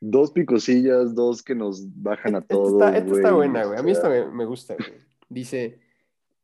dos 0.01 0.31
picosillas, 0.31 1.15
dos 1.15 1.41
que 1.43 1.55
nos 1.55 1.85
bajan 2.01 2.35
a 2.35 2.39
Esta 2.39 2.55
todos, 2.55 2.73
está, 2.73 2.97
esta 2.97 3.15
está 3.15 3.31
buena, 3.31 3.63
güey. 3.65 3.79
A 3.79 3.83
mí 3.83 3.91
esta 3.91 4.09
me, 4.09 4.25
me 4.25 4.45
gusta, 4.45 4.75
güey. 4.75 4.99
Dice, 5.29 5.79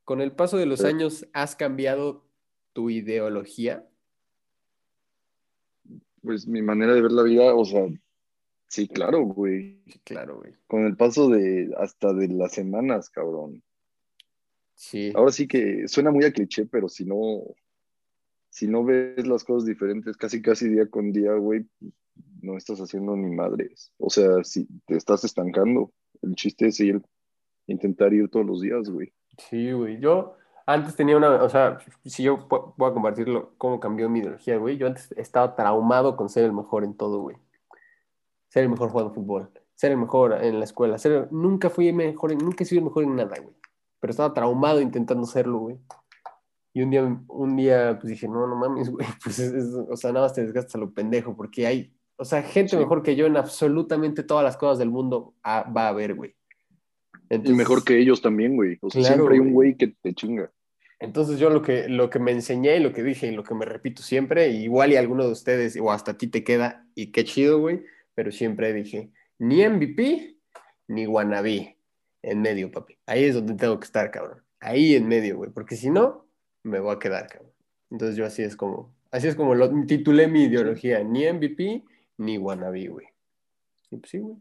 con 0.05 0.21
el 0.21 0.31
paso 0.31 0.57
de 0.57 0.67
los 0.67 0.79
Sí. 0.79 0.85
años, 0.85 1.27
¿has 1.33 1.55
cambiado 1.55 2.23
tu 2.73 2.89
ideología? 2.89 3.85
Pues 6.21 6.47
mi 6.47 6.61
manera 6.61 6.93
de 6.93 7.01
ver 7.01 7.11
la 7.11 7.23
vida, 7.23 7.53
o 7.55 7.65
sea, 7.65 7.87
sí, 8.67 8.87
claro, 8.87 9.21
güey. 9.21 9.81
Sí, 9.87 9.99
claro, 10.03 10.37
güey. 10.37 10.53
Con 10.67 10.85
el 10.85 10.95
paso 10.95 11.29
de 11.29 11.73
hasta 11.77 12.13
de 12.13 12.27
las 12.27 12.53
semanas, 12.53 13.09
cabrón. 13.09 13.63
Sí. 14.75 15.11
Ahora 15.15 15.31
sí 15.31 15.47
que 15.47 15.87
suena 15.87 16.11
muy 16.11 16.25
a 16.25 16.31
cliché, 16.31 16.65
pero 16.67 16.87
si 16.87 17.05
no, 17.05 17.41
si 18.49 18.67
no 18.67 18.83
ves 18.83 19.25
las 19.25 19.43
cosas 19.43 19.65
diferentes, 19.65 20.15
casi 20.15 20.41
casi 20.41 20.69
día 20.69 20.87
con 20.87 21.11
día, 21.11 21.33
güey, 21.33 21.65
no 22.41 22.57
estás 22.57 22.79
haciendo 22.79 23.15
ni 23.15 23.29
madres. 23.35 23.91
O 23.97 24.09
sea, 24.09 24.43
si 24.43 24.67
te 24.85 24.95
estás 24.95 25.23
estancando, 25.23 25.91
el 26.21 26.35
chiste 26.35 26.67
es 26.67 26.79
ir, 26.79 27.01
intentar 27.67 28.13
ir 28.13 28.29
todos 28.29 28.45
los 28.45 28.61
días, 28.61 28.89
güey. 28.89 29.13
Sí, 29.37 29.71
güey. 29.71 29.99
Yo 29.99 30.35
antes 30.65 30.95
tenía 30.95 31.15
una, 31.17 31.43
o 31.43 31.49
sea, 31.49 31.77
si 32.05 32.23
yo 32.23 32.47
voy 32.77 32.89
a 32.89 32.93
compartirlo, 32.93 33.53
cómo 33.57 33.79
cambió 33.79 34.09
mi 34.09 34.19
ideología, 34.19 34.57
güey. 34.57 34.77
Yo 34.77 34.87
antes 34.87 35.11
estaba 35.17 35.55
traumado 35.55 36.15
con 36.17 36.29
ser 36.29 36.45
el 36.45 36.53
mejor 36.53 36.83
en 36.83 36.93
todo, 36.95 37.21
güey. 37.21 37.37
Ser 38.49 38.63
el 38.63 38.69
mejor 38.69 38.89
jugando 38.89 39.13
fútbol, 39.13 39.51
ser 39.75 39.91
el 39.91 39.97
mejor 39.97 40.33
en 40.43 40.59
la 40.59 40.65
escuela, 40.65 40.97
ser, 40.97 41.27
nunca 41.31 41.69
fui 41.69 41.91
mejor, 41.93 42.31
en- 42.31 42.37
nunca 42.39 42.63
he 42.63 42.67
sido 42.67 42.79
el 42.79 42.85
mejor 42.85 43.03
en 43.03 43.15
nada, 43.15 43.35
güey. 43.41 43.55
Pero 43.99 44.11
estaba 44.11 44.33
traumado 44.33 44.79
intentando 44.81 45.25
serlo, 45.25 45.59
güey. 45.59 45.77
Y 46.73 46.81
un 46.83 46.89
día, 46.91 47.03
un 47.27 47.55
día, 47.55 47.97
pues 47.99 48.11
dije, 48.11 48.27
no, 48.27 48.45
no 48.47 48.55
mames, 48.55 48.89
güey. 48.89 49.05
Pues 49.23 49.39
es- 49.39 49.53
es- 49.53 49.73
o 49.73 49.95
sea, 49.97 50.11
nada 50.11 50.25
más 50.25 50.33
te 50.33 50.41
desgastas 50.41 50.75
a 50.75 50.77
lo 50.79 50.91
pendejo, 50.93 51.35
porque 51.35 51.67
hay, 51.67 51.93
o 52.17 52.25
sea, 52.25 52.41
gente 52.43 52.71
Sí. 52.71 52.77
mejor 52.77 53.03
que 53.03 53.15
yo 53.15 53.25
en 53.25 53.37
absolutamente 53.37 54.23
todas 54.23 54.43
las 54.43 54.57
cosas 54.57 54.77
del 54.79 54.89
mundo 54.89 55.33
ah, 55.43 55.71
va 55.75 55.85
a 55.85 55.89
haber, 55.89 56.13
güey. 56.15 56.35
Y 57.29 57.35
Entonces- 57.35 57.55
mejor 57.57 57.83
que 57.83 57.97
ellos 57.99 58.21
también, 58.21 58.55
güey. 58.55 58.77
O 58.81 58.89
sea, 58.89 59.01
Claro, 59.01 59.15
siempre 59.15 59.35
hay 59.35 59.39
un 59.41 59.53
güey. 59.53 59.75
que 59.75 59.87
te 60.01 60.13
chinga. 60.13 60.51
Entonces 60.99 61.37
yo 61.39 61.49
lo 61.51 61.61
que, 61.61 61.87
lo 61.89 62.09
que 62.09 62.17
me 62.19 62.31
enseñé 62.31 62.77
y 62.77 62.79
lo 62.79 62.91
que 62.91 63.03
dije 63.03 63.27
y 63.27 63.31
lo 63.35 63.43
que 63.43 63.53
me 63.53 63.65
repito 63.65 64.01
siempre, 64.01 64.49
y 64.49 64.63
igual 64.63 64.91
y 64.91 64.95
alguno 64.95 65.25
de 65.25 65.31
ustedes 65.31 65.77
o 65.79 65.91
hasta 65.91 66.11
a 66.11 66.17
ti 66.17 66.27
te 66.27 66.43
queda, 66.43 66.87
y 66.95 67.11
qué 67.11 67.23
chido, 67.23 67.59
güey, 67.59 67.83
pero 68.15 68.31
siempre 68.31 68.73
dije, 68.73 69.11
ni 69.37 69.61
MVP 69.63 70.37
ni 70.87 71.05
wannabe, 71.05 71.77
en 72.23 72.41
medio, 72.41 72.71
papi. 72.71 72.97
Ahí 73.05 73.25
es 73.25 73.35
donde 73.35 73.53
tengo 73.53 73.79
que 73.79 73.85
estar, 73.85 74.09
cabrón. 74.09 74.41
Ahí 74.59 74.95
en 74.95 75.07
medio, 75.07 75.37
güey, 75.37 75.51
porque 75.51 75.75
si 75.75 75.91
no, 75.91 76.25
me 76.63 76.79
voy 76.79 76.95
a 76.95 76.99
quedar, 76.99 77.27
cabrón. 77.27 77.51
Entonces 77.91 78.15
yo 78.17 78.25
así 78.25 78.41
es 78.41 78.55
como, 78.55 78.91
así 79.11 79.27
es 79.27 79.35
como 79.35 79.53
lo 79.53 79.69
titulé 79.85 80.27
mi 80.27 80.45
ideología, 80.45 81.03
ni 81.03 81.25
MVP 81.27 81.83
ni 82.17 82.37
wannabe, 82.37 82.87
güey. 82.87 83.07
Y 83.91 83.97
pues 83.97 84.11
sí, 84.11 84.19
güey. 84.19 84.37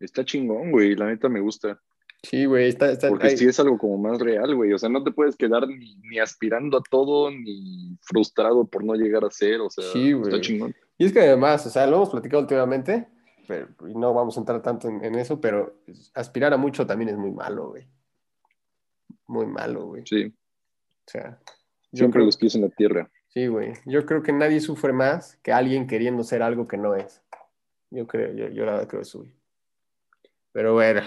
Está 0.00 0.24
chingón, 0.24 0.72
güey. 0.72 0.94
La 0.94 1.06
neta 1.06 1.28
me 1.28 1.40
gusta. 1.40 1.80
Sí, 2.22 2.44
güey, 2.44 2.68
está, 2.68 2.90
está, 2.90 3.08
Porque 3.08 3.36
sí 3.36 3.46
es 3.46 3.60
algo 3.60 3.78
como 3.78 3.98
más 3.98 4.18
real, 4.20 4.54
güey. 4.54 4.72
O 4.72 4.78
sea, 4.78 4.88
no 4.88 5.04
te 5.04 5.12
puedes 5.12 5.36
quedar 5.36 5.68
ni, 5.68 5.96
ni 5.96 6.18
aspirando 6.18 6.78
a 6.78 6.82
todo, 6.90 7.30
ni 7.30 7.96
frustrado 8.02 8.66
por 8.66 8.84
no 8.84 8.94
llegar 8.94 9.24
a 9.24 9.30
ser. 9.30 9.60
O 9.60 9.70
sea, 9.70 9.84
Sí, 9.92 10.10
está 10.10 10.40
chingón. 10.40 10.74
Y 10.98 11.06
es 11.06 11.12
que 11.12 11.20
además, 11.20 11.66
o 11.66 11.70
sea, 11.70 11.86
lo 11.86 11.96
hemos 11.96 12.10
platicado 12.10 12.42
últimamente, 12.42 13.06
pero 13.46 13.68
y 13.88 13.94
no 13.94 14.12
vamos 14.12 14.36
a 14.36 14.40
entrar 14.40 14.62
tanto 14.62 14.88
en, 14.88 15.04
en 15.04 15.14
eso, 15.14 15.40
pero 15.40 15.82
aspirar 16.14 16.52
a 16.52 16.56
mucho 16.56 16.86
también 16.86 17.10
es 17.10 17.16
muy 17.16 17.30
malo, 17.30 17.68
güey. 17.68 17.86
Muy 19.28 19.46
malo, 19.46 19.86
güey. 19.86 20.02
Sí, 20.06 20.24
O 20.24 21.10
sea, 21.10 21.38
siempre 21.92 22.18
creo, 22.18 22.26
los 22.26 22.36
pies 22.36 22.54
en 22.54 22.62
la 22.62 22.70
tierra. 22.70 23.10
Sí, 23.36 23.46
güey. 23.48 23.74
Yo 23.84 24.06
creo 24.06 24.22
que 24.22 24.32
nadie 24.32 24.60
sufre 24.60 24.94
más 24.94 25.36
que 25.42 25.52
alguien 25.52 25.86
queriendo 25.86 26.22
ser 26.24 26.42
algo 26.42 26.66
que 26.66 26.78
no 26.78 26.94
es. 26.94 27.20
Yo 27.90 28.06
creo, 28.06 28.32
yo, 28.32 28.48
yo 28.48 28.64
la 28.64 28.72
verdad 28.72 28.88
creo 28.88 29.02
eso, 29.02 29.18
güey. 29.18 29.32
Pero 30.52 30.72
bueno, 30.72 31.02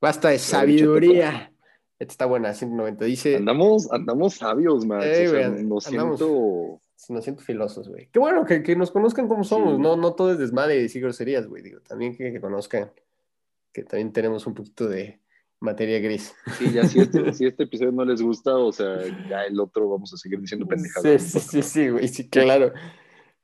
basta 0.00 0.30
de 0.30 0.38
sabiduría. 0.38 1.52
Esta 1.98 2.12
está 2.12 2.26
buena, 2.26 2.54
190. 2.54 3.04
Dice, 3.04 3.36
Andamos, 3.36 3.92
andamos 3.92 4.34
sabios, 4.34 4.86
man. 4.86 5.02
Eh, 5.04 5.28
o 5.28 5.30
sea, 5.30 5.48
lo 5.50 5.54
andamos- 5.56 5.84
siento 5.84 6.80
nos 7.10 7.22
siento 7.22 7.42
filosos, 7.42 7.86
güey. 7.88 8.08
Qué 8.10 8.18
bueno 8.18 8.46
que, 8.46 8.62
que 8.62 8.74
nos 8.76 8.90
conozcan 8.90 9.28
como 9.28 9.44
somos, 9.44 9.76
Sí. 9.76 9.82
no, 9.82 9.94
no 9.96 10.14
todo 10.14 10.32
es 10.32 10.38
desmadre 10.38 10.76
y 10.76 10.82
decir 10.82 11.02
groserías, 11.02 11.46
güey. 11.46 11.62
Digo, 11.62 11.80
también 11.80 12.16
que, 12.16 12.32
que 12.32 12.40
conozcan 12.40 12.90
que 13.72 13.82
también 13.82 14.10
tenemos 14.12 14.46
un 14.46 14.54
poquito 14.54 14.88
de 14.88 15.20
materia 15.60 15.98
gris. 16.00 16.34
Sí, 16.58 16.72
ya 16.72 16.86
si 16.86 17.00
este, 17.00 17.32
si 17.32 17.46
este 17.46 17.64
episodio 17.64 17.92
no 17.92 18.04
les 18.04 18.20
gusta, 18.20 18.56
o 18.56 18.72
sea, 18.72 18.98
ya 19.28 19.44
el 19.44 19.58
otro 19.58 19.88
vamos 19.88 20.12
a 20.12 20.16
seguir 20.16 20.40
diciendo 20.40 20.66
pendejadas. 20.66 21.22
sí, 21.22 21.40
sí, 21.40 21.62
sí, 21.62 21.88
güey, 21.88 22.08
sí, 22.08 22.28
claro. 22.28 22.72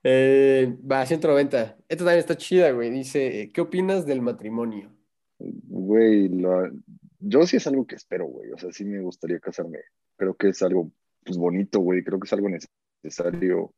Eh, 0.03 0.77
va, 0.91 1.05
190. 1.05 1.77
Esta 1.89 2.05
también 2.05 2.19
está 2.19 2.37
chida, 2.37 2.71
güey. 2.73 2.91
Dice, 2.91 3.43
eh, 3.43 3.53
¿qué 3.53 3.61
opinas 3.61 4.07
del 4.07 4.23
matrimonio? 4.23 4.91
Güey, 5.39 6.29
la- 6.29 6.71
yo 7.19 7.47
sí 7.47 7.57
es 7.57 7.67
algo 7.67 7.87
que 7.87 7.97
espero, 7.97 8.27
güey. 8.27 8.51
O 8.53 8.59
sea, 8.59 8.73
sí 8.73 8.85
me 8.85 9.01
gustaría 9.01 9.39
casarme. 9.41 9.79
Creo 10.17 10.35
que 10.35 10.49
es 10.49 10.63
algo 10.63 10.91
pues, 11.25 11.37
bonito, 11.37 11.81
güey. 11.81 12.03
Creo 12.03 12.19
que 12.19 12.27
es 12.27 12.33
algo 12.33 12.49
necesario. 12.49 13.75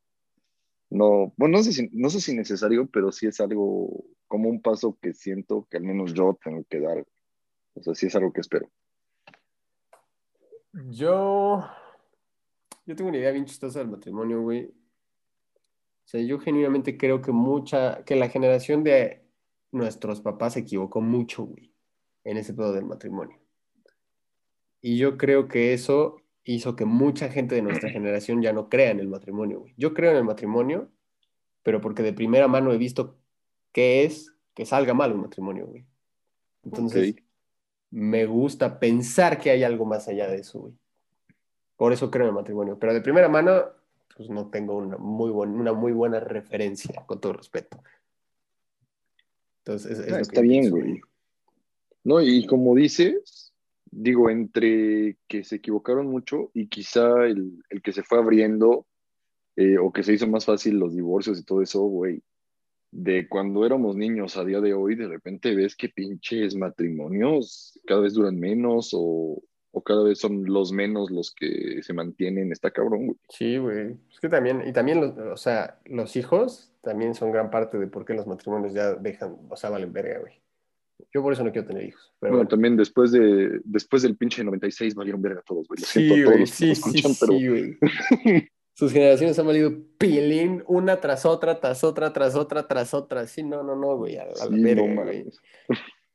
No, 0.91 1.33
bueno, 1.37 1.59
no 1.59 1.65
sé 1.65 1.73
si, 1.73 1.89
no 1.93 2.11
sé 2.11 2.21
si 2.21 2.37
necesario, 2.37 2.87
pero 2.87 3.11
sí 3.11 3.27
es 3.27 3.41
algo 3.41 4.05
como 4.29 4.49
un 4.49 4.61
paso 4.61 4.99
que 5.01 5.15
siento 5.15 5.67
que 5.71 5.79
al 5.79 5.85
menos 5.85 6.13
yo 6.15 6.39
tengo 6.43 6.65
que 6.69 6.81
dar. 6.81 7.05
O 7.75 7.83
sea, 7.83 7.95
sí 7.95 8.07
es 8.07 8.15
algo 8.17 8.33
que 8.33 8.41
espero. 8.41 8.71
Yo, 10.73 11.65
yo 12.87 12.97
tengo 12.97 13.11
una 13.11 13.19
idea 13.19 13.31
bien 13.31 13.45
chistosa 13.45 13.81
del 13.81 13.89
matrimonio, 13.89 14.41
güey. 14.41 14.67
O 14.67 16.09
sea, 16.13 16.21
yo 16.23 16.39
genuinamente 16.39 16.97
creo 16.97 17.21
que 17.21 17.33
mucha, 17.33 18.05
que 18.05 18.17
la 18.17 18.29
generación 18.29 18.83
de 18.83 19.25
nuestros 19.71 20.21
papás 20.21 20.55
se 20.55 20.61
equivocó 20.61 21.01
mucho, 21.01 21.45
güey, 21.45 21.73
en 22.25 22.37
ese 22.37 22.55
pedo 22.55 22.73
del 22.73 22.85
matrimonio. 22.85 23.39
Y 24.81 24.99
yo 24.99 25.17
creo 25.17 25.47
que 25.49 25.73
eso 25.73 26.23
hizo 26.45 26.75
que 26.75 26.85
mucha 26.85 27.29
gente 27.29 27.55
de 27.55 27.63
nuestra 27.63 27.91
generación 27.91 28.43
ya 28.43 28.53
no 28.53 28.69
crea 28.69 28.91
en 28.91 29.01
el 29.01 29.09
matrimonio, 29.09 29.61
güey. 29.61 29.75
Yo 29.77 29.95
creo 29.95 30.11
en 30.11 30.19
el 30.19 30.25
matrimonio, 30.25 30.91
pero 31.63 31.81
porque 31.81 32.03
de 32.03 32.13
primera 32.13 32.49
mano 32.49 32.73
he 32.73 32.79
visto 32.79 33.19
qué 33.73 34.05
es 34.05 34.35
que 34.55 34.67
salga 34.67 34.95
mal 34.95 35.13
un 35.13 35.23
matrimonio, 35.23 35.67
güey. 35.67 35.87
Entonces, 36.65 37.13
Ok. 37.13 37.32
Me 37.93 38.27
gusta 38.27 38.81
pensar 38.81 39.39
que 39.39 39.51
hay 39.51 39.63
algo 39.63 39.85
más 39.85 40.09
allá 40.09 40.27
de 40.29 40.37
eso, 40.39 40.59
güey. 40.61 40.75
Por 41.77 41.93
eso 41.93 42.11
creo 42.11 42.25
en 42.25 42.31
el 42.31 42.35
matrimonio. 42.35 42.79
Pero 42.79 42.93
de 42.95 43.01
primera 43.01 43.29
mano, 43.29 43.65
pues 44.17 44.29
no 44.31 44.49
tengo 44.51 44.77
una 44.77 44.97
muy, 44.99 45.31
buen- 45.31 45.51
una 45.55 45.73
muy 45.73 45.93
buena 45.93 46.19
referencia, 46.21 47.05
con 47.07 47.21
todo 47.21 47.35
respeto. 47.35 47.81
Entonces, 49.65 49.93
es, 49.93 50.07
es 50.07 50.13
Ah, 50.13 50.17
lo 50.17 50.23
está 50.23 50.41
que 50.41 50.43
bien, 50.43 50.61
pienso, 50.63 50.77
güey. 50.77 51.01
No, 52.05 52.21
y 52.21 52.47
como 52.47 52.75
dices, 52.75 53.53
digo, 53.91 54.29
entre 54.29 55.19
que 55.29 55.45
se 55.45 55.57
equivocaron 55.57 56.07
mucho 56.09 56.51
y 56.53 56.67
quizá 56.67 57.27
el, 57.27 57.63
el 57.71 57.81
que 57.83 57.93
se 57.93 58.03
fue 58.03 58.19
abriendo 58.19 58.87
eh, 59.55 59.79
o 59.79 59.93
que 59.93 60.03
se 60.03 60.13
hizo 60.15 60.27
más 60.27 60.45
fácil 60.47 60.79
los 60.79 60.95
divorcios 60.95 61.39
y 61.39 61.45
todo 61.45 61.63
eso, 61.63 61.83
güey, 61.83 62.23
de 62.93 63.27
cuando 63.29 63.65
éramos 63.67 63.97
niños 63.97 64.37
a 64.37 64.45
día 64.45 64.61
de 64.61 64.75
hoy, 64.75 64.95
de 64.95 65.09
repente 65.09 65.55
ves 65.57 65.75
que 65.75 65.89
pinches 65.89 66.55
matrimonios 66.55 67.81
cada 67.87 68.03
vez 68.03 68.13
duran 68.13 68.39
menos 68.39 68.91
o, 68.93 69.43
o 69.73 69.83
cada 69.83 70.05
vez 70.05 70.19
son 70.21 70.45
los 70.45 70.73
menos 70.73 71.11
los 71.11 71.35
que 71.35 71.83
se 71.83 71.95
mantienen, 71.95 72.53
está 72.53 72.71
cabrón, 72.71 73.07
güey. 73.07 73.19
Sí, 73.31 73.57
güey. 73.57 73.97
Es 74.13 74.21
que 74.21 74.29
también, 74.29 74.63
y 74.67 74.73
también, 74.73 75.01
los, 75.01 75.17
o 75.17 75.37
sea, 75.37 75.81
los 75.87 76.15
hijos 76.17 76.71
también 76.83 77.15
son 77.15 77.33
gran 77.33 77.51
parte 77.51 77.79
de 77.79 77.87
por 77.87 78.05
qué 78.05 78.13
los 78.13 78.27
matrimonios 78.27 78.75
ya 78.75 78.95
dejan, 78.95 79.37
o 79.49 79.57
sea, 79.57 79.71
valen 79.71 79.93
verga, 79.93 80.21
güey. 80.21 80.35
Yo 81.13 81.23
por 81.23 81.33
eso 81.33 81.43
no 81.43 81.51
quiero 81.51 81.67
tener 81.67 81.85
hijos. 81.85 82.13
Pero 82.21 82.33
Bueno, 82.33 82.37
bueno. 82.37 82.49
también 82.49 82.77
después 82.77 83.11
de 83.11 83.61
después 83.65 84.03
del 84.03 84.17
pinche 84.17 84.45
96 84.45 84.95
valieron 84.95 85.21
verga 85.21 85.43
todos, 85.45 85.67
güey. 85.67 85.81
Lo 85.81 85.87
siento 85.87 86.15
Sí, 86.15 86.21
a 86.21 86.25
todos 86.25 86.35
güey, 86.35 86.41
los 86.41 86.51
que 86.51 86.57
sí, 86.57 86.69
nos 86.69 86.79
sí, 86.79 86.99
escuchan, 86.99 87.13
pero 87.19 87.39
sí, 87.39 87.49
güey. 87.49 87.79
Sus 88.83 88.93
generaciones 88.93 89.39
han 89.39 89.47
valido 89.47 89.73
pilín 89.97 90.65
una 90.67 90.99
tras 90.99 91.25
otra, 91.25 91.61
tras 91.61 91.85
otra, 91.85 92.13
tras 92.13 92.35
otra, 92.35 92.67
tras 92.67 92.93
otra. 92.95 93.29
Sí, 93.29 93.45
no, 93.45 93.63
no, 93.63 93.77
no, 93.77 93.97
güey, 93.97 94.17
a, 94.17 94.25
la 94.25 94.35
sí, 94.35 94.61
verga, 94.61 94.89
no 94.89 95.05
güey. 95.05 95.25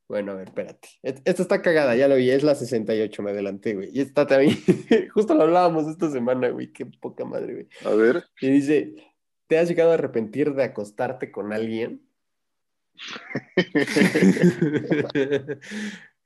Bueno, 0.09 0.33
a 0.33 0.35
ver, 0.35 0.49
espérate. 0.49 0.89
Esta 1.01 1.43
está 1.43 1.61
cagada, 1.61 1.95
ya 1.95 2.09
lo 2.09 2.17
vi, 2.17 2.29
es 2.29 2.43
la 2.43 2.55
68, 2.55 3.23
me 3.23 3.31
adelanté, 3.31 3.73
güey. 3.73 3.89
Y 3.93 4.01
esta 4.01 4.27
también, 4.27 4.57
justo 5.13 5.33
lo 5.33 5.43
hablábamos 5.43 5.87
esta 5.87 6.11
semana, 6.11 6.49
güey, 6.49 6.73
qué 6.73 6.85
poca 6.85 7.23
madre, 7.23 7.53
güey. 7.53 7.67
A 7.85 7.95
ver, 7.95 8.25
Y 8.41 8.49
dice, 8.49 8.95
¿te 9.47 9.57
has 9.57 9.69
llegado 9.69 9.91
a 9.91 9.93
arrepentir 9.93 10.53
de 10.53 10.65
acostarte 10.65 11.31
con 11.31 11.53
alguien? 11.53 12.05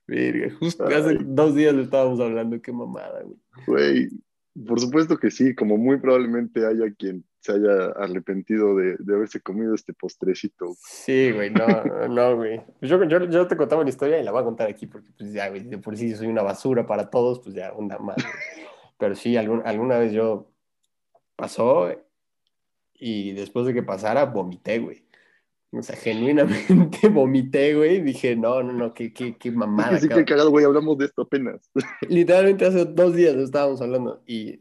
Verga, 0.07 0.55
justo 0.59 0.87
hace 0.87 1.19
dos 1.21 1.53
días 1.53 1.75
lo 1.75 1.83
estábamos 1.83 2.19
hablando, 2.19 2.59
qué 2.59 2.71
mamada, 2.71 3.21
güey. 3.21 3.37
güey, 3.67 4.09
por 4.65 4.79
supuesto 4.79 5.17
que 5.17 5.31
sí, 5.31 5.55
como 5.55 5.77
muy 5.77 5.97
probablemente 5.99 6.65
haya 6.65 6.93
quien 6.97 7.23
se 7.39 7.53
haya 7.53 7.85
arrepentido 7.95 8.75
de, 8.75 8.97
de 8.99 9.15
haberse 9.15 9.41
comido 9.41 9.73
este 9.73 9.93
postrecito. 9.93 10.75
Sí, 10.77 11.31
güey, 11.31 11.49
no, 11.49 11.65
no, 12.09 12.35
güey. 12.35 12.61
Pues 12.79 12.89
Yo, 12.91 13.03
yo, 13.05 13.25
yo 13.25 13.47
te 13.47 13.57
contaba 13.57 13.81
una 13.81 13.89
historia 13.89 14.19
y 14.19 14.23
la 14.23 14.31
voy 14.31 14.41
a 14.41 14.45
contar 14.45 14.69
aquí 14.69 14.85
porque, 14.87 15.09
pues 15.17 15.33
ya, 15.33 15.49
güey, 15.49 15.63
de 15.63 15.77
por 15.77 15.97
sí 15.97 16.13
soy 16.15 16.27
una 16.27 16.43
basura 16.43 16.85
para 16.85 17.09
todos, 17.09 17.39
pues 17.39 17.55
ya, 17.55 17.71
una 17.73 17.97
más. 17.97 18.15
güey. 18.23 18.65
Pero 18.97 19.15
sí, 19.15 19.35
algún- 19.37 19.63
alguna 19.65 19.97
vez 19.97 20.11
yo 20.11 20.51
pasó 21.35 21.89
y 22.93 23.31
después 23.33 23.65
de 23.65 23.73
que 23.73 23.81
pasara, 23.83 24.25
vomité, 24.25 24.77
güey. 24.79 25.03
O 25.73 25.81
sea, 25.81 25.95
genuinamente 25.95 27.07
vomité, 27.09 27.75
güey. 27.75 28.01
Dije, 28.01 28.35
no, 28.35 28.61
no, 28.61 28.73
no, 28.73 28.93
qué, 28.93 29.13
qué, 29.13 29.37
qué 29.37 29.51
mamada. 29.51 29.97
sí, 29.99 30.09
que 30.09 30.25
cagado, 30.25 30.49
güey, 30.49 30.65
hablamos 30.65 30.97
de 30.97 31.05
esto 31.05 31.21
apenas. 31.23 31.69
Literalmente 32.09 32.65
hace 32.65 32.85
dos 32.85 33.15
días 33.15 33.35
lo 33.35 33.43
estábamos 33.43 33.81
hablando 33.81 34.21
y, 34.27 34.59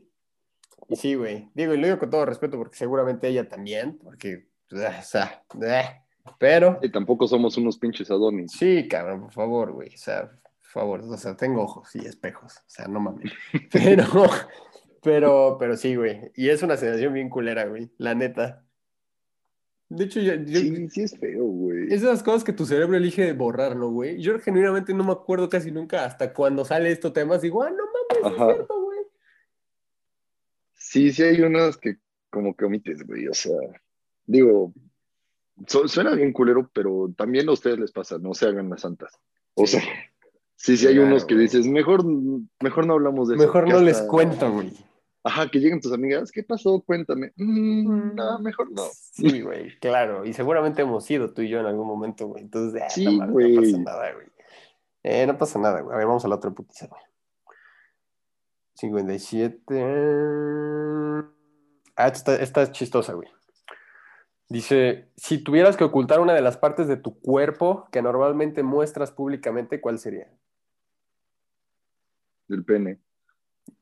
y 0.88 0.96
sí, 0.96 1.14
güey. 1.14 1.51
Digo, 1.55 1.75
y 1.75 1.79
lo 1.79 1.87
digo 1.87 1.99
con 1.99 2.11
todo 2.11 2.25
respeto 2.27 2.57
porque 2.59 2.77
seguramente 2.77 3.27
ella 3.29 3.49
también, 3.49 3.99
porque, 4.03 4.46
pues, 4.68 4.83
o 4.83 5.03
sea, 5.03 5.42
eh, 5.62 6.01
pero 6.38 6.79
Y 6.83 6.90
tampoco 6.90 7.27
somos 7.27 7.57
unos 7.57 7.79
pinches 7.79 8.11
adonis. 8.11 8.53
sí, 8.53 8.87
cabrón, 8.88 9.23
por 9.23 9.33
favor, 9.33 9.73
güey. 9.73 9.88
O 9.94 9.99
sea, 9.99 10.31
por 10.31 10.70
favor, 10.70 11.01
o 11.01 11.16
sea, 11.16 11.37
tengo 11.37 11.62
ojos 11.62 11.94
y 11.96 12.07
espejos, 12.07 12.57
o 12.59 12.62
sea, 12.68 12.87
no 12.87 13.01
mames. 13.01 13.33
Pero, 13.73 14.05
pero, 15.03 15.57
pero 15.59 15.77
sí, 15.77 15.96
güey. 15.96 16.31
Y 16.37 16.51
es 16.51 16.62
una 16.62 16.77
sensación 16.77 17.14
bien 17.14 17.31
culera, 17.31 17.64
güey, 17.64 17.90
la 17.96 18.14
neta. 18.14 18.64
De 19.90 20.05
hecho, 20.05 20.20
yo, 20.20 20.35
yo- 20.35 20.61
Sí, 20.61 20.88
sí 20.88 21.03
es 21.03 21.18
feo, 21.18 21.44
güey. 21.44 21.92
es 21.92 22.00
de 22.03 22.07
las 22.09 22.22
cosas 22.22 22.44
que 22.44 22.53
tu 22.53 22.64
cerebro 22.64 22.96
elige 22.96 23.33
borrar, 23.33 23.74
¿no, 23.76 23.90
güey? 23.90 24.20
Yo 24.22 24.38
genuinamente 24.38 24.94
no 24.94 25.03
me 25.05 25.11
acuerdo 25.12 25.48
casi 25.48 25.70
nunca 25.72 26.05
hasta 26.05 26.33
cuando 26.33 26.64
sale 26.64 26.92
estos 26.92 27.12
temas, 27.12 27.42
digo, 27.42 27.62
ah, 27.64 27.70
no 27.70 27.85
mames, 28.22 28.33
es 28.33 28.37
cierto, 28.57 28.81
güey. 28.83 28.98
Sí, 30.74 31.12
sí 31.12 31.22
hay 31.24 31.40
unas 31.42 31.76
que 31.76 31.96
como 32.31 32.55
que 32.55 32.64
omites, 32.64 33.05
güey. 33.07 33.26
O 33.29 33.35
sea, 33.35 33.57
digo, 34.26 34.72
su- 35.66 35.88
suena 35.88 36.12
bien 36.14 36.33
culero, 36.33 36.70
pero 36.72 37.12
también 37.16 37.48
a 37.48 37.53
ustedes 37.53 37.79
les 37.79 37.90
pasa, 37.92 38.16
no 38.18 38.33
se 38.35 38.46
hagan 38.46 38.70
las 38.70 38.83
santas. 38.83 39.12
O 39.55 39.66
sea, 39.66 39.83
sí, 40.57 40.76
sí 40.76 40.87
hay 40.87 40.94
Claro, 40.94 41.09
unos 41.09 41.24
que 41.24 41.35
dices, 41.35 41.66
mejor, 41.66 42.05
mejor 42.61 42.87
no 42.87 42.92
hablamos 42.94 43.29
de 43.29 43.35
eso. 43.35 43.42
Mejor 43.44 43.68
no 43.68 43.81
les 43.81 44.00
cuento, 44.03 44.53
güey. 44.53 44.72
Ajá, 45.23 45.51
que 45.51 45.59
lleguen 45.59 45.81
tus 45.81 45.93
amigas, 45.93 46.33
¿qué 46.33 46.43
pasó? 46.43 46.81
Cuéntame. 46.81 47.33
"Mm, 47.37 48.15
no, 48.15 48.39
mejor 48.39 48.71
no. 48.73 48.85
Sí, 48.93 49.43
güey, 49.43 49.79
claro. 49.79 50.25
Y 50.25 50.33
seguramente 50.33 50.81
hemos 50.83 51.11
ido 51.11 51.33
tú 51.35 51.43
y 51.43 51.49
yo 51.51 51.61
en 51.61 51.67
algún 51.67 51.87
momento, 51.87 52.27
güey. 52.27 52.43
Entonces, 52.45 52.81
ah, 52.83 52.89
Sí, 52.91 53.05
no, 53.19 53.27
no 53.27 53.35
pasa 53.61 53.79
nada, 53.79 54.13
güey. 54.15 54.27
Eh, 55.03 55.27
no 55.27 55.37
pasa 55.37 55.59
nada, 55.59 55.81
güey. 55.81 55.95
A 55.95 55.99
ver, 55.99 56.07
vamos 56.07 56.25
a 56.25 56.29
la 56.29 56.37
otra 56.37 56.51
putiza, 56.51 56.87
güey. 56.87 57.03
57. 58.75 59.61
Ah, 61.97 62.09
esta, 62.09 62.37
esta 62.37 62.63
es 62.63 62.73
chistosa, 62.73 63.13
güey. 63.13 63.29
Dice, 64.49 65.11
si 65.17 65.39
tuvieras 65.39 65.77
que 65.77 65.85
ocultar 65.85 66.21
una 66.21 66.33
de 66.35 66.41
las 66.41 66.57
partes 66.57 66.89
de 66.89 66.97
tu 66.97 67.21
cuerpo 67.21 67.89
que 67.93 68.03
normalmente 68.03 68.63
muestras 68.63 69.13
públicamente, 69.13 69.81
¿cuál 69.81 69.99
sería? 69.99 70.29
Del 72.49 72.65
pene. 72.65 72.99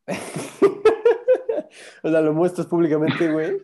o 2.03 2.11
sea, 2.11 2.21
lo 2.21 2.33
muestras 2.33 2.67
públicamente, 2.67 3.31
güey. 3.31 3.63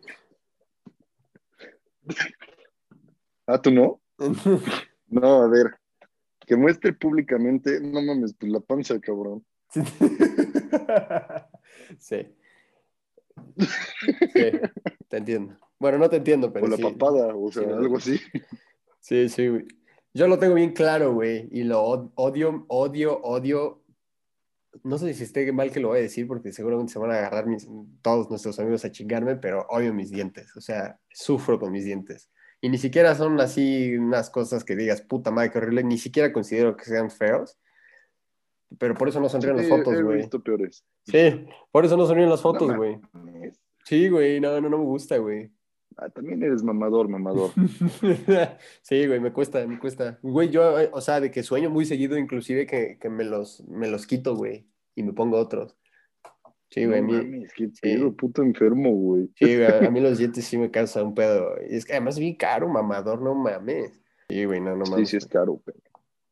Ah, 3.46 3.60
¿tú 3.60 3.70
no? 3.70 4.00
No, 5.08 5.42
a 5.42 5.48
ver. 5.48 5.66
Que 6.40 6.56
muestre 6.56 6.92
públicamente, 6.92 7.78
no 7.80 8.02
mames, 8.02 8.34
pues 8.34 8.50
la 8.50 8.60
panza, 8.60 8.98
cabrón. 9.00 9.44
Sí. 11.98 12.34
Sí, 13.58 14.50
te 15.08 15.16
entiendo. 15.16 15.56
Bueno, 15.78 15.98
no 15.98 16.08
te 16.08 16.16
entiendo, 16.16 16.52
pero 16.52 16.66
o 16.66 16.68
la 16.68 16.76
sí. 16.76 16.82
papada, 16.82 17.34
o 17.34 17.52
sea, 17.52 17.62
algo 17.62 17.96
así. 17.98 18.18
Sí, 19.00 19.28
sí, 19.28 19.48
güey. 19.48 19.64
Yo 20.14 20.28
lo 20.28 20.38
tengo 20.38 20.54
bien 20.54 20.72
claro, 20.72 21.12
güey, 21.12 21.48
y 21.50 21.64
lo 21.64 21.82
od- 21.82 22.12
odio, 22.14 22.64
odio, 22.68 23.20
odio. 23.22 23.82
No 24.82 24.98
sé 24.98 25.14
si 25.14 25.22
esté 25.24 25.50
mal 25.52 25.70
que 25.70 25.80
lo 25.80 25.88
voy 25.88 25.98
a 25.98 26.02
decir 26.02 26.26
porque 26.26 26.52
seguramente 26.52 26.92
se 26.92 26.98
van 26.98 27.10
a 27.12 27.18
agarrar 27.18 27.46
mis- 27.46 27.68
todos 28.02 28.28
nuestros 28.28 28.58
amigos 28.58 28.84
a 28.84 28.90
chingarme, 28.90 29.36
pero 29.36 29.66
odio 29.70 29.94
mis 29.94 30.10
dientes. 30.10 30.56
O 30.56 30.60
sea, 30.60 30.98
sufro 31.10 31.58
con 31.60 31.70
mis 31.72 31.84
dientes. 31.84 32.30
Y 32.60 32.68
ni 32.70 32.78
siquiera 32.78 33.14
son 33.14 33.40
así 33.40 33.96
unas 33.96 34.30
cosas 34.30 34.64
que 34.64 34.74
digas, 34.74 35.02
puta 35.02 35.30
madre, 35.30 35.50
qué 35.50 35.58
horrible. 35.58 35.84
Ni 35.84 35.98
siquiera 35.98 36.32
considero 36.32 36.76
que 36.76 36.84
sean 36.86 37.10
feos. 37.10 37.58
Pero 38.78 38.94
por 38.94 39.08
eso 39.08 39.20
no 39.20 39.28
sonríen 39.28 39.56
las 39.56 39.66
fotos, 39.68 39.94
güey. 40.02 40.18
Sí, 41.02 41.46
por 41.70 41.84
eso 41.84 41.96
no 41.96 42.06
sonríen 42.06 42.30
las 42.30 42.40
fotos, 42.42 42.66
güey. 42.76 42.98
Sí, 43.84 44.08
güey, 44.08 44.40
no, 44.40 44.60
no, 44.60 44.68
no 44.70 44.78
me 44.78 44.84
gusta, 44.84 45.18
güey. 45.18 45.50
Ah, 45.96 46.08
también 46.08 46.42
eres 46.42 46.62
mamador, 46.62 47.08
mamador. 47.08 47.50
sí, 48.82 49.06
güey, 49.06 49.20
me 49.20 49.32
cuesta, 49.32 49.66
me 49.66 49.78
cuesta. 49.78 50.18
Güey, 50.22 50.50
yo, 50.50 50.78
eh, 50.80 50.90
o 50.92 51.00
sea, 51.00 51.20
de 51.20 51.30
que 51.30 51.42
sueño 51.42 51.70
muy 51.70 51.84
seguido, 51.84 52.18
inclusive 52.18 52.66
que, 52.66 52.98
que 53.00 53.08
me, 53.08 53.24
los, 53.24 53.62
me 53.68 53.88
los 53.88 54.06
quito, 54.06 54.34
güey, 54.36 54.66
y 54.94 55.02
me 55.02 55.12
pongo 55.12 55.38
otros. 55.38 55.76
Sí, 56.70 56.84
güey, 56.86 56.98
a 56.98 57.02
No 57.02 57.06
mí, 57.08 57.12
mames, 57.14 57.52
qué 57.54 57.66
sí. 57.68 57.80
pedo, 57.80 58.12
puto 58.16 58.42
enfermo, 58.42 58.90
güey. 58.90 59.30
sí, 59.36 59.56
güey, 59.56 59.86
a 59.86 59.90
mí 59.90 60.00
los 60.00 60.18
dientes 60.18 60.44
sí 60.44 60.58
me 60.58 60.70
causan 60.70 61.06
un 61.06 61.14
pedo. 61.14 61.54
Y 61.68 61.76
es 61.76 61.84
que 61.84 61.92
además 61.92 62.18
bien 62.18 62.34
caro, 62.34 62.68
mamador, 62.68 63.22
no 63.22 63.34
mames. 63.34 64.00
Sí, 64.28 64.44
güey, 64.44 64.60
no, 64.60 64.74
no 64.76 64.84
Sí, 64.86 64.90
mames. 64.92 65.08
sí 65.10 65.16
es 65.16 65.26
caro, 65.26 65.60
pero. 65.64 65.78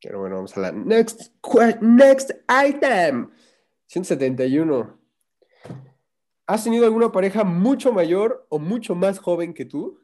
Pero 0.05 0.19
bueno, 0.19 0.35
vamos 0.35 0.57
a 0.57 0.61
la 0.63 0.73
next, 0.73 1.31
next 1.81 2.33
item. 2.49 3.31
171. 3.87 4.99
¿Has 6.53 6.65
tenido 6.65 6.85
alguna 6.85 7.11
pareja 7.11 7.45
mucho 7.45 7.95
mayor 7.95 8.45
o 8.51 8.59
mucho 8.59 8.95
más 8.95 9.19
joven 9.19 9.55
que 9.55 9.65
tú? 9.65 9.99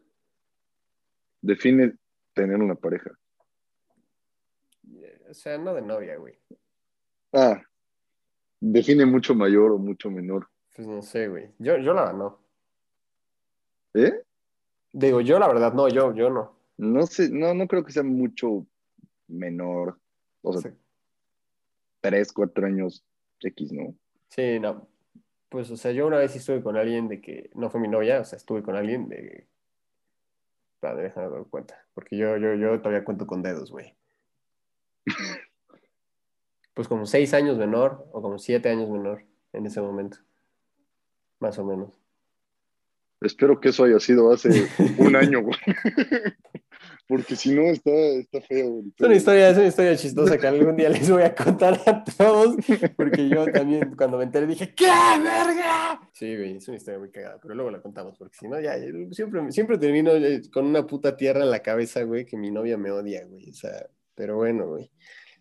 Define 1.42 1.94
tener 2.32 2.56
una 2.56 2.74
pareja. 2.74 3.11
O 5.28 5.34
sea, 5.34 5.58
no 5.58 5.74
de 5.74 5.82
novia, 5.82 6.16
güey. 6.16 6.38
Ah, 7.34 7.61
define 8.61 9.04
mucho 9.04 9.34
mayor 9.34 9.72
o 9.72 9.78
mucho 9.78 10.11
menor. 10.11 10.48
Pues 10.74 10.88
no 10.88 11.02
sé, 11.02 11.28
güey. 11.28 11.50
Yo, 11.58 11.76
yo 11.76 11.92
la 11.92 12.04
verdad 12.04 12.16
no. 12.16 12.38
¿Eh? 13.92 14.22
Digo, 14.94 15.20
yo 15.20 15.38
la 15.38 15.48
verdad 15.48 15.74
no, 15.74 15.87
yo, 15.90 16.14
yo 16.14 16.30
no. 16.30 16.56
No 16.78 17.06
sé, 17.06 17.28
no, 17.28 17.52
no 17.52 17.68
creo 17.68 17.84
que 17.84 17.92
sea 17.92 18.04
mucho 18.04 18.66
menor. 19.26 19.98
O 20.40 20.54
sea, 20.56 20.70
Sí. 20.70 20.78
tres, 22.00 22.32
cuatro 22.32 22.66
años 22.66 23.04
X, 23.40 23.70
¿no? 23.70 23.94
Sí, 24.30 24.58
no. 24.58 24.88
Pues, 25.48 25.70
o 25.70 25.76
sea, 25.76 25.92
yo 25.92 26.06
una 26.06 26.18
vez 26.18 26.32
sí 26.32 26.38
estuve 26.38 26.62
con 26.62 26.76
alguien 26.76 27.08
de 27.08 27.20
que 27.20 27.50
no 27.54 27.70
fue 27.70 27.80
mi 27.80 27.88
novia, 27.88 28.20
o 28.20 28.24
sea, 28.24 28.37
estuve 28.37 28.62
con 28.62 28.76
alguien 28.76 29.08
de. 29.08 29.46
Espera, 30.74 30.94
déjame 30.94 31.30
dar 31.30 31.44
cuenta. 31.46 31.87
Porque 31.94 32.16
yo, 32.16 32.37
yo, 32.37 32.54
yo 32.54 32.78
todavía 32.80 33.04
cuento 33.04 33.26
con 33.26 33.42
dedos, 33.42 33.70
güey. 33.70 33.94
Pues 36.74 36.87
como 36.87 37.06
seis 37.06 37.34
años 37.34 37.58
menor 37.58 38.08
o 38.12 38.22
como 38.22 38.38
siete 38.38 38.68
años 38.68 38.88
menor 38.88 39.24
en 39.52 39.66
ese 39.66 39.80
momento. 39.80 40.18
Más 41.40 41.58
o 41.58 41.64
menos. 41.64 41.98
Espero 43.20 43.61
que 43.61 43.70
eso 43.70 43.82
haya 43.84 43.98
sido 43.98 44.32
hace 44.32 44.68
un 44.98 45.16
año, 45.16 45.42
güey. 45.42 45.58
Porque 47.08 47.36
si 47.36 47.54
no, 47.54 47.62
está, 47.62 47.90
está 47.90 48.42
feo. 48.42 48.68
güey. 48.70 48.92
Es 48.94 49.06
una 49.06 49.14
historia, 49.14 49.48
es 49.48 49.56
una 49.56 49.66
historia 49.66 49.96
chistosa 49.96 50.36
que 50.36 50.46
algún 50.46 50.76
día 50.76 50.90
les 50.90 51.10
voy 51.10 51.22
a 51.22 51.34
contar 51.34 51.80
a 51.86 52.04
todos, 52.04 52.56
porque 52.96 53.30
yo 53.30 53.50
también 53.50 53.94
cuando 53.96 54.18
me 54.18 54.24
enteré 54.24 54.46
dije, 54.46 54.74
¡qué 54.74 54.84
verga! 54.84 56.00
Sí, 56.12 56.36
güey, 56.36 56.58
es 56.58 56.68
una 56.68 56.76
historia 56.76 56.98
muy 56.98 57.10
cagada, 57.10 57.38
pero 57.40 57.54
luego 57.54 57.70
la 57.70 57.80
contamos, 57.80 58.18
porque 58.18 58.36
si 58.36 58.46
no, 58.46 58.60
ya, 58.60 58.74
siempre, 59.12 59.50
siempre 59.52 59.78
termino 59.78 60.10
eh, 60.10 60.42
con 60.52 60.66
una 60.66 60.86
puta 60.86 61.16
tierra 61.16 61.44
en 61.44 61.50
la 61.50 61.60
cabeza, 61.60 62.02
güey, 62.02 62.26
que 62.26 62.36
mi 62.36 62.50
novia 62.50 62.76
me 62.76 62.90
odia, 62.90 63.24
güey, 63.24 63.48
o 63.48 63.54
sea, 63.54 63.86
pero 64.14 64.36
bueno, 64.36 64.66
güey. 64.66 64.90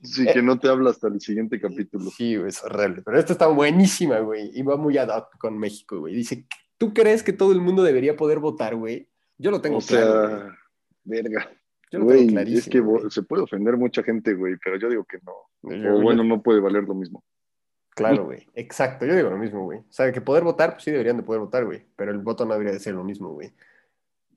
Sí, 0.03 0.25
que 0.31 0.41
no 0.41 0.57
te 0.59 0.69
habla 0.69 0.91
hasta 0.91 1.07
el 1.07 1.19
siguiente 1.19 1.59
capítulo. 1.59 2.11
Sí, 2.11 2.37
güey, 2.37 2.47
es 2.47 2.63
horrible, 2.63 3.01
pero 3.03 3.19
esta 3.19 3.33
está 3.33 3.47
buenísima, 3.47 4.19
güey, 4.19 4.51
y 4.53 4.61
va 4.61 4.77
muy 4.77 4.97
ad 4.97 5.09
hoc 5.09 5.37
con 5.37 5.57
México, 5.57 5.99
güey. 5.99 6.15
Dice, 6.15 6.45
¿tú 6.77 6.93
crees 6.93 7.23
que 7.23 7.33
todo 7.33 7.51
el 7.51 7.59
mundo 7.59 7.83
debería 7.83 8.15
poder 8.15 8.39
votar, 8.39 8.75
güey? 8.77 9.09
Yo 9.37 9.51
lo 9.51 9.59
tengo 9.59 9.79
O 9.79 9.81
claro, 9.81 10.29
güey. 10.29 10.57
Verga. 11.07 11.49
Yo 11.91 11.99
lo 11.99 12.05
Güey, 12.05 12.27
tengo 12.27 12.39
es 12.41 12.67
que 12.69 12.79
güey. 12.81 13.09
se 13.09 13.23
puede 13.23 13.43
ofender 13.43 13.77
mucha 13.77 14.03
gente, 14.03 14.33
güey, 14.33 14.55
pero 14.63 14.77
yo 14.77 14.89
digo 14.89 15.05
que 15.05 15.19
no. 15.25 15.33
Yo- 15.75 15.95
O 15.95 16.01
bueno, 16.01 16.23
yo- 16.23 16.29
no 16.29 16.41
puede 16.43 16.59
valer 16.59 16.83
lo 16.83 16.93
mismo. 16.93 17.23
Claro, 17.95 18.25
güey. 18.25 18.45
Exacto. 18.53 19.05
Yo 19.05 19.15
digo 19.15 19.29
lo 19.29 19.37
mismo, 19.37 19.63
güey. 19.63 19.79
O 19.79 19.85
sea, 19.91 20.11
que 20.11 20.21
poder 20.21 20.43
votar, 20.43 20.73
pues 20.73 20.83
sí 20.83 20.91
deberían 20.91 21.17
de 21.17 21.23
poder 21.23 21.41
votar, 21.41 21.65
güey. 21.65 21.85
Pero 21.95 22.11
el 22.11 22.19
voto 22.19 22.45
no 22.45 22.53
debería 22.53 22.73
de 22.73 22.79
ser 22.79 22.93
lo 22.93 23.03
mismo, 23.03 23.29
güey. 23.29 23.47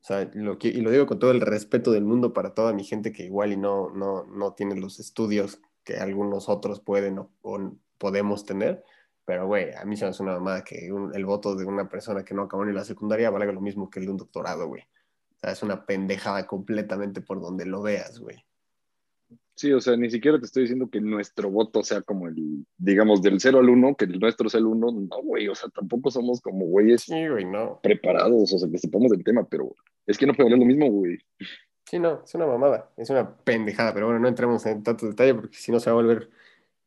O 0.01 0.03
sea, 0.03 0.31
lo 0.33 0.59
que, 0.59 0.69
y 0.69 0.81
lo 0.81 0.91
digo 0.91 1.07
con 1.07 1.19
todo 1.19 1.31
el 1.31 1.43
respeto 1.43 1.91
del 1.91 2.05
mundo 2.05 2.33
para 2.33 2.55
toda 2.55 2.73
mi 2.73 2.85
gente 2.85 3.13
que 3.13 3.25
igual 3.25 3.53
y 3.53 3.59
no, 3.59 3.91
no, 3.91 4.25
no 4.25 4.55
tiene 4.55 4.77
los 4.77 4.99
estudios 4.99 5.61
que 5.85 5.97
algunos 5.97 6.49
otros 6.49 6.81
pueden 6.81 7.19
o, 7.19 7.31
o 7.43 7.75
podemos 7.99 8.47
tener. 8.47 8.83
Pero, 9.27 9.47
güey, 9.47 9.75
a 9.75 9.85
mí 9.85 9.97
se 9.97 10.05
me 10.07 10.11
hace 10.11 10.23
una 10.23 10.33
mamada 10.33 10.65
que 10.65 10.91
un- 10.91 11.15
el 11.15 11.27
voto 11.27 11.55
de 11.55 11.67
una 11.67 11.87
persona 11.89 12.25
que 12.25 12.33
no 12.33 12.43
acabó 12.43 12.65
ni 12.65 12.73
la 12.73 12.85
secundaria 12.85 13.29
valga 13.29 13.53
lo 13.53 13.61
mismo 13.61 13.91
que 13.91 14.01
el 14.01 14.07
de 14.07 14.13
un 14.13 14.17
doctorado, 14.19 14.69
güey. 14.69 14.85
O 15.41 15.47
sea, 15.47 15.53
es 15.53 15.63
una 15.63 15.87
pendejada 15.87 16.47
completamente 16.47 17.23
por 17.23 17.41
donde 17.41 17.65
lo 17.65 17.81
veas, 17.81 18.19
güey. 18.19 18.45
Sí, 19.55 19.73
o 19.73 19.81
sea, 19.81 19.97
ni 19.97 20.11
siquiera 20.11 20.39
te 20.39 20.47
estoy 20.47 20.63
diciendo 20.63 20.89
que 20.89 21.01
nuestro 21.01 21.51
voto 21.51 21.83
sea 21.83 22.01
como 22.03 22.29
el, 22.29 22.65
digamos, 22.79 23.21
del 23.21 23.41
0 23.41 23.59
al 23.59 23.69
1, 23.69 23.95
que 23.95 24.07
el 24.07 24.19
nuestro 24.19 24.49
sea 24.49 24.59
el 24.59 24.67
1. 24.67 24.93
No, 24.93 25.23
güey, 25.23 25.49
o 25.49 25.55
sea, 25.55 25.69
tampoco 25.69 26.11
somos 26.11 26.41
como 26.41 26.65
güeyes 26.65 27.03
Sí, 27.03 27.29
güey, 27.29 27.45
no. 27.45 27.79
preparados, 27.83 28.53
o 28.53 28.59
sea, 28.59 28.71
que 28.71 28.79
sepamos 28.79 29.11
del 29.11 29.23
tema, 29.23 29.47
pero 29.47 29.75
es 30.07 30.17
que 30.17 30.27
no 30.27 30.33
valer 30.37 30.59
lo 30.59 30.65
mismo, 30.65 30.91
güey. 30.91 31.19
Sí, 31.85 31.99
no, 31.99 32.23
es 32.25 32.35
una 32.35 32.47
mamada, 32.47 32.91
es 32.97 33.11
una 33.11 33.37
pendejada, 33.37 33.93
pero 33.93 34.07
bueno, 34.07 34.21
no 34.21 34.29
entremos 34.29 34.65
en 34.65 34.83
tanto 34.83 35.07
detalle 35.07 35.35
porque 35.35 35.57
si 35.57 35.73
no 35.73 35.79
se 35.79 35.91
va 35.91 35.99
a 35.99 36.03
volver 36.03 36.31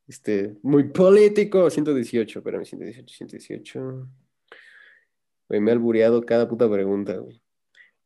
este, 0.08 0.58
muy 0.64 0.86
político. 0.86 1.70
118, 1.70 2.40
espérame, 2.40 2.66
118, 2.66 3.14
118. 3.14 4.08
Güey, 5.48 5.62
me 5.62 5.70
ha 5.70 5.74
albureado 5.74 6.26
cada 6.26 6.48
puta 6.48 6.68
pregunta, 6.72 7.18
güey. 7.18 7.43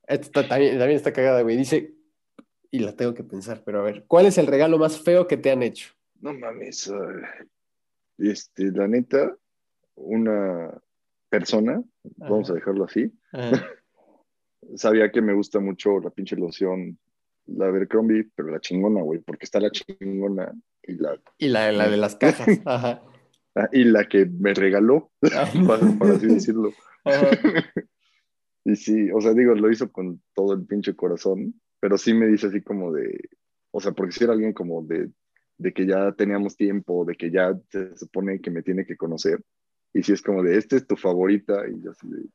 Esta 0.07 0.47
también, 0.47 0.77
también 0.77 0.97
está 0.97 1.11
cagada, 1.11 1.41
güey. 1.41 1.57
Dice, 1.57 1.93
y 2.71 2.79
la 2.79 2.95
tengo 2.95 3.13
que 3.13 3.23
pensar, 3.23 3.63
pero 3.65 3.79
a 3.79 3.83
ver, 3.83 4.05
¿cuál 4.07 4.25
es 4.25 4.37
el 4.37 4.47
regalo 4.47 4.77
más 4.77 4.99
feo 5.01 5.27
que 5.27 5.37
te 5.37 5.51
han 5.51 5.63
hecho? 5.63 5.89
No 6.19 6.33
mames. 6.33 6.91
Este, 8.17 8.71
la 8.71 8.87
neta, 8.87 9.35
una 9.95 10.71
persona, 11.29 11.83
vamos 12.17 12.49
a 12.49 12.53
dejarlo 12.53 12.85
así, 12.85 13.11
sabía 14.75 15.11
que 15.11 15.21
me 15.21 15.33
gusta 15.33 15.59
mucho 15.59 15.99
la 15.99 16.09
pinche 16.09 16.35
loción, 16.35 16.97
la 17.45 17.67
Abercrombie, 17.67 18.29
pero 18.35 18.49
la 18.49 18.59
chingona, 18.59 19.01
güey, 19.01 19.19
porque 19.19 19.45
está 19.45 19.59
la 19.59 19.71
chingona 19.71 20.53
y 20.83 20.93
la, 20.93 21.19
Y 21.37 21.47
la, 21.49 21.71
la 21.71 21.89
de 21.89 21.97
las 21.97 22.15
cajas. 22.15 22.47
Ajá. 22.65 23.03
ah, 23.55 23.69
y 23.71 23.83
la 23.83 24.05
que 24.07 24.25
me 24.25 24.53
regaló, 24.53 25.11
para, 25.21 25.47
para 25.99 26.15
así 26.15 26.27
decirlo. 26.27 26.71
Ajá. 27.03 27.27
Y 28.67 28.75
sí, 28.75 29.09
o 29.11 29.21
sea, 29.21 29.33
digo, 29.33 29.55
lo 29.55 29.71
hizo 29.71 29.89
con 29.93 30.21
todo 30.35 30.53
el 30.53 30.65
pinche 30.65 30.93
corazón, 30.93 31.53
pero 31.79 31.97
sí 31.97 32.13
me 32.13 32.27
dice 32.27 32.47
así 32.47 32.61
como 32.61 32.91
de, 32.91 33.17
o 33.71 33.79
sea, 33.79 33.93
porque 33.93 34.11
si 34.11 34.25
era 34.25 34.33
alguien 34.33 34.51
como 34.51 34.83
de, 34.83 35.09
de 35.57 35.71
que 35.71 35.85
ya 35.85 36.11
teníamos 36.11 36.57
tiempo, 36.57 37.05
de 37.05 37.15
que 37.15 37.31
ya 37.31 37.57
se 37.69 37.95
supone 37.95 38.41
que 38.41 38.51
me 38.51 38.63
tiene 38.63 38.85
que 38.85 38.97
conocer, 38.97 39.41
y 39.93 40.03
si 40.03 40.11
es 40.11 40.21
como 40.21 40.43
de, 40.43 40.57
este 40.57 40.75
es 40.75 40.85
tu 40.85 40.97
favorita, 40.97 41.63
y 41.65 41.87
así 41.87 42.09
de, 42.09 42.25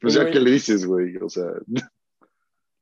pues 0.00 0.14
ya 0.14 0.28
que 0.28 0.40
le 0.40 0.50
dices, 0.50 0.84
güey, 0.84 1.16
o 1.18 1.28
sea, 1.28 1.52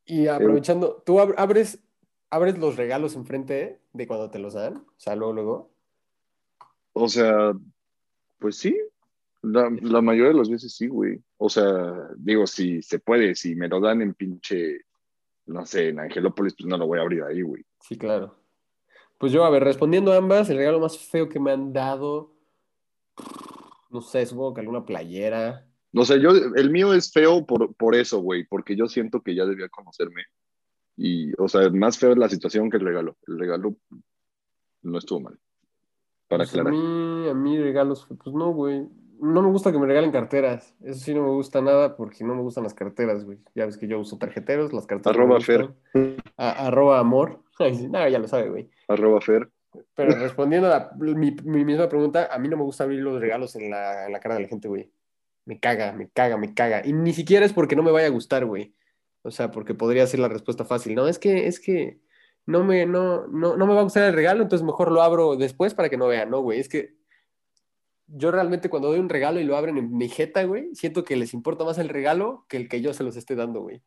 Y 0.06 0.26
aprovechando, 0.28 1.02
¿tú 1.04 1.18
ab- 1.18 1.34
abres, 1.36 1.84
abres 2.30 2.56
los 2.56 2.76
regalos 2.76 3.16
enfrente 3.16 3.82
de 3.92 4.06
cuando 4.06 4.30
te 4.30 4.38
los 4.38 4.54
dan? 4.54 4.78
O 4.78 4.94
sea, 4.96 5.14
luego, 5.14 5.34
luego. 5.34 5.70
o 6.94 7.06
sea, 7.08 7.52
pues 8.38 8.56
sí, 8.56 8.74
la, 9.44 9.70
la 9.80 10.00
mayoría 10.00 10.32
de 10.32 10.38
las 10.38 10.50
veces 10.50 10.74
sí, 10.74 10.88
güey, 10.88 11.20
o 11.36 11.48
sea, 11.48 12.08
digo, 12.16 12.46
si 12.46 12.82
se 12.82 12.98
puede, 12.98 13.34
si 13.34 13.54
me 13.54 13.68
lo 13.68 13.80
dan 13.80 14.02
en 14.02 14.14
pinche, 14.14 14.80
no 15.46 15.64
sé, 15.66 15.88
en 15.88 16.00
Angelópolis, 16.00 16.54
pues 16.54 16.66
no 16.66 16.76
lo 16.76 16.86
voy 16.86 16.98
a 16.98 17.02
abrir 17.02 17.22
ahí, 17.22 17.42
güey. 17.42 17.64
Sí, 17.80 17.96
claro. 17.96 18.36
Pues 19.18 19.32
yo, 19.32 19.44
a 19.44 19.50
ver, 19.50 19.64
respondiendo 19.64 20.12
a 20.12 20.16
ambas, 20.16 20.50
el 20.50 20.56
regalo 20.56 20.80
más 20.80 20.98
feo 20.98 21.28
que 21.28 21.40
me 21.40 21.52
han 21.52 21.72
dado, 21.72 22.34
no 23.90 24.00
sé, 24.00 24.26
supongo 24.26 24.54
que 24.54 24.60
alguna 24.60 24.84
playera. 24.84 25.66
O 25.94 26.04
sea, 26.04 26.16
yo, 26.16 26.30
el 26.30 26.70
mío 26.70 26.92
es 26.92 27.12
feo 27.12 27.46
por, 27.46 27.74
por 27.76 27.94
eso, 27.94 28.18
güey, 28.20 28.44
porque 28.44 28.74
yo 28.74 28.88
siento 28.88 29.22
que 29.22 29.34
ya 29.34 29.44
debía 29.44 29.68
conocerme. 29.68 30.24
Y, 30.96 31.32
o 31.40 31.48
sea, 31.48 31.70
más 31.70 31.98
feo 31.98 32.12
es 32.12 32.18
la 32.18 32.28
situación 32.28 32.70
que 32.70 32.78
el 32.78 32.84
regalo. 32.84 33.16
El 33.26 33.38
regalo 33.38 33.76
no 34.82 34.98
estuvo 34.98 35.20
mal. 35.20 35.38
Para 36.28 36.44
Pues 36.44 36.56
a 36.56 36.64
mí, 36.64 37.28
a 37.28 37.34
mí 37.34 37.58
regalos, 37.58 38.06
pues 38.06 38.34
no, 38.34 38.52
güey. 38.52 38.88
No 39.20 39.42
me 39.42 39.48
gusta 39.50 39.70
que 39.72 39.78
me 39.78 39.86
regalen 39.86 40.10
carteras. 40.12 40.74
Eso 40.82 40.98
sí 41.00 41.14
no 41.14 41.22
me 41.22 41.30
gusta 41.30 41.60
nada 41.60 41.96
porque 41.96 42.24
no 42.24 42.34
me 42.34 42.42
gustan 42.42 42.64
las 42.64 42.74
carteras, 42.74 43.24
güey. 43.24 43.38
Ya 43.54 43.66
ves 43.66 43.76
que 43.76 43.86
yo 43.86 43.98
uso 44.00 44.18
tarjeteros, 44.18 44.72
las 44.72 44.86
carteras. 44.86 45.16
Arroba 45.16 45.36
gustan. 45.36 45.74
A- 46.36 46.66
arroba 46.66 46.98
amor. 46.98 47.40
Sí, 47.58 47.86
no, 47.88 48.08
ya 48.08 48.18
lo 48.18 48.26
sabe, 48.26 48.48
güey. 48.50 48.68
Arroba 48.88 49.20
Fer. 49.20 49.48
Pero 49.94 50.16
respondiendo 50.16 50.66
a 50.66 50.70
la- 50.70 50.90
mi, 50.98 51.30
mi 51.44 51.64
misma 51.64 51.88
pregunta, 51.88 52.28
a 52.32 52.38
mí 52.38 52.48
no 52.48 52.56
me 52.56 52.64
gusta 52.64 52.82
abrir 52.84 53.00
los 53.00 53.20
regalos 53.20 53.54
en 53.56 53.70
la, 53.70 54.06
en 54.06 54.12
la 54.12 54.18
cara 54.20 54.34
de 54.34 54.42
la 54.42 54.48
gente, 54.48 54.66
güey. 54.68 54.90
Me 55.44 55.60
caga, 55.60 55.92
me 55.92 56.08
caga, 56.08 56.36
me 56.36 56.52
caga. 56.54 56.82
Y 56.84 56.92
ni 56.92 57.12
siquiera 57.12 57.46
es 57.46 57.52
porque 57.52 57.76
no 57.76 57.82
me 57.84 57.92
vaya 57.92 58.08
a 58.08 58.10
gustar, 58.10 58.44
güey. 58.44 58.74
O 59.22 59.30
sea, 59.30 59.50
porque 59.52 59.74
podría 59.74 60.06
ser 60.06 60.20
la 60.20 60.28
respuesta 60.28 60.64
fácil. 60.64 60.94
No, 60.96 61.06
es 61.06 61.18
que, 61.20 61.46
es 61.46 61.60
que 61.60 61.98
no 62.46 62.64
me, 62.64 62.86
no, 62.86 63.26
no, 63.28 63.56
no 63.56 63.66
me 63.66 63.74
va 63.74 63.80
a 63.80 63.84
gustar 63.84 64.02
el 64.04 64.14
regalo, 64.14 64.42
entonces 64.42 64.66
mejor 64.66 64.90
lo 64.90 65.00
abro 65.02 65.36
después 65.36 65.74
para 65.74 65.88
que 65.88 65.96
no 65.96 66.08
vean. 66.08 66.30
No, 66.30 66.40
güey, 66.40 66.58
es 66.60 66.68
que 66.68 66.94
yo 68.06 68.30
realmente 68.30 68.68
cuando 68.68 68.88
doy 68.88 69.00
un 69.00 69.08
regalo 69.08 69.40
y 69.40 69.44
lo 69.44 69.56
abren 69.56 69.78
en 69.78 69.96
mi 69.96 70.08
jeta, 70.08 70.44
güey, 70.44 70.74
siento 70.74 71.04
que 71.04 71.16
les 71.16 71.34
importa 71.34 71.64
más 71.64 71.78
el 71.78 71.88
regalo 71.88 72.44
que 72.48 72.56
el 72.56 72.68
que 72.68 72.80
yo 72.80 72.92
se 72.94 73.04
los 73.04 73.16
esté 73.16 73.34
dando, 73.34 73.60
güey. 73.60 73.82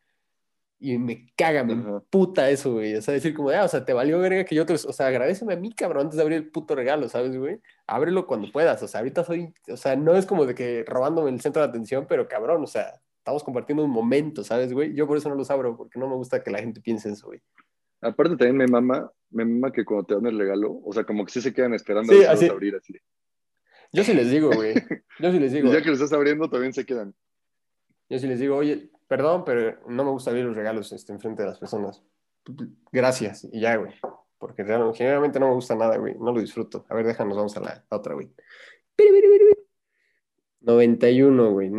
Y 0.80 1.00
me 1.00 1.34
caga, 1.36 1.64
me 1.64 2.02
puta 2.12 2.52
eso, 2.52 2.74
güey. 2.74 2.96
O 2.96 3.02
sea, 3.02 3.14
decir 3.14 3.34
como, 3.34 3.50
ah, 3.50 3.64
o 3.64 3.68
sea, 3.68 3.84
te 3.84 3.94
valió 3.94 4.20
verga 4.20 4.46
que 4.46 4.54
yo 4.54 4.64
te... 4.64 4.74
O 4.74 4.78
sea, 4.78 5.08
agradeceme 5.08 5.54
a 5.54 5.58
mí, 5.58 5.74
cabrón, 5.74 6.04
antes 6.04 6.18
de 6.18 6.22
abrir 6.22 6.38
el 6.38 6.52
puto 6.52 6.76
regalo, 6.76 7.10
¿sabes, 7.10 7.36
güey? 7.36 7.60
Ábrelo 7.88 8.28
cuando 8.28 8.52
puedas. 8.52 8.84
O 8.84 8.88
sea, 8.88 9.00
ahorita 9.00 9.24
soy... 9.24 9.54
O 9.72 9.78
sea, 9.78 9.96
no 9.96 10.16
es 10.16 10.28
como 10.28 10.46
de 10.46 10.54
que 10.54 10.84
robándome 10.88 11.32
el 11.32 11.42
centro 11.42 11.64
de 11.64 11.68
atención, 11.70 12.06
pero 12.08 12.28
cabrón, 12.28 12.64
o 12.64 12.68
sea, 12.68 13.02
estamos 13.18 13.44
compartiendo 13.44 13.84
un 13.84 13.90
momento, 13.90 14.44
¿sabes, 14.44 14.72
güey? 14.72 14.94
Yo 14.94 15.08
por 15.08 15.18
eso 15.18 15.30
no 15.30 15.36
los 15.36 15.50
abro, 15.50 15.76
porque 15.76 16.00
no 16.00 16.08
me 16.08 16.16
gusta 16.16 16.44
que 16.44 16.52
la 16.52 16.60
gente 16.60 16.80
piense 16.80 17.10
eso, 17.10 17.26
güey. 17.28 17.42
Aparte 18.00 18.38
también 18.38 18.58
me 18.58 18.68
mama, 18.68 19.12
me 19.32 19.46
mama 19.46 19.72
que 19.72 19.84
cuando 19.84 20.06
te 20.06 20.14
dan 20.14 20.28
el 20.28 20.38
regalo, 20.38 20.80
o 20.86 20.94
sea, 20.94 21.04
como 21.06 21.26
que 21.26 21.32
sí 21.32 21.42
se 21.42 21.54
quedan 21.54 21.74
esperando 21.74 22.14
Sí, 22.14 22.24
a 22.24 22.34
así. 22.34 22.48
abrir 22.48 22.76
así. 22.76 22.94
Yo 23.94 24.04
sí 24.04 24.14
les 24.14 24.30
digo, 24.30 24.52
güey. 24.52 24.74
Yo 25.20 25.32
sí 25.32 25.40
les 25.40 25.52
digo. 25.54 25.70
Y 25.70 25.72
ya 25.74 25.82
que 25.82 25.88
lo 25.88 25.94
estás 25.94 26.14
abriendo, 26.14 26.50
también 26.50 26.74
se 26.74 26.86
quedan. 26.86 27.14
Yo 28.10 28.20
sí 28.20 28.28
les 28.28 28.40
digo, 28.40 28.56
oye, 28.56 28.92
perdón, 29.08 29.44
pero 29.46 29.80
no 29.88 30.04
me 30.04 30.12
gusta 30.12 30.30
abrir 30.30 30.46
los 30.46 30.56
regalos 30.56 30.92
este, 30.92 31.12
enfrente 31.12 31.44
de 31.44 31.50
las 31.50 31.60
personas. 31.60 32.04
Gracias, 32.92 33.46
y 33.52 33.60
ya, 33.60 33.76
güey. 33.76 33.94
Porque 34.38 34.64
generalmente 34.64 35.40
no 35.40 35.48
me 35.48 35.54
gusta 35.56 35.76
nada, 35.76 35.98
güey. 35.98 36.16
No 36.16 36.32
lo 36.32 36.40
disfruto. 36.40 36.86
A 36.90 36.96
ver, 36.96 37.06
déjanos, 37.06 37.36
vamos 37.36 37.58
a 37.58 37.60
la, 37.60 37.86
a 37.90 37.96
otra, 37.96 38.14
güey. 38.14 38.30
91, 40.62 41.52
güey. 41.52 41.72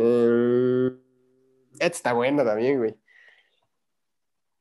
Esta 1.73 1.85
está 1.85 2.13
buena 2.13 2.43
también, 2.43 2.77
güey. 2.77 2.95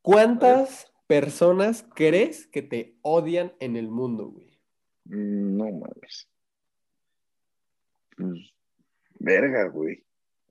¿Cuántas 0.02 0.92
personas 1.06 1.84
crees 1.94 2.46
que 2.46 2.62
te 2.62 2.96
odian 3.02 3.52
en 3.60 3.76
el 3.76 3.88
mundo, 3.88 4.28
güey? 4.28 4.60
Mm, 5.04 5.56
No 5.56 5.64
mames. 5.64 6.28
Pues, 8.18 8.52
verga, 9.18 9.64
güey. 9.68 10.04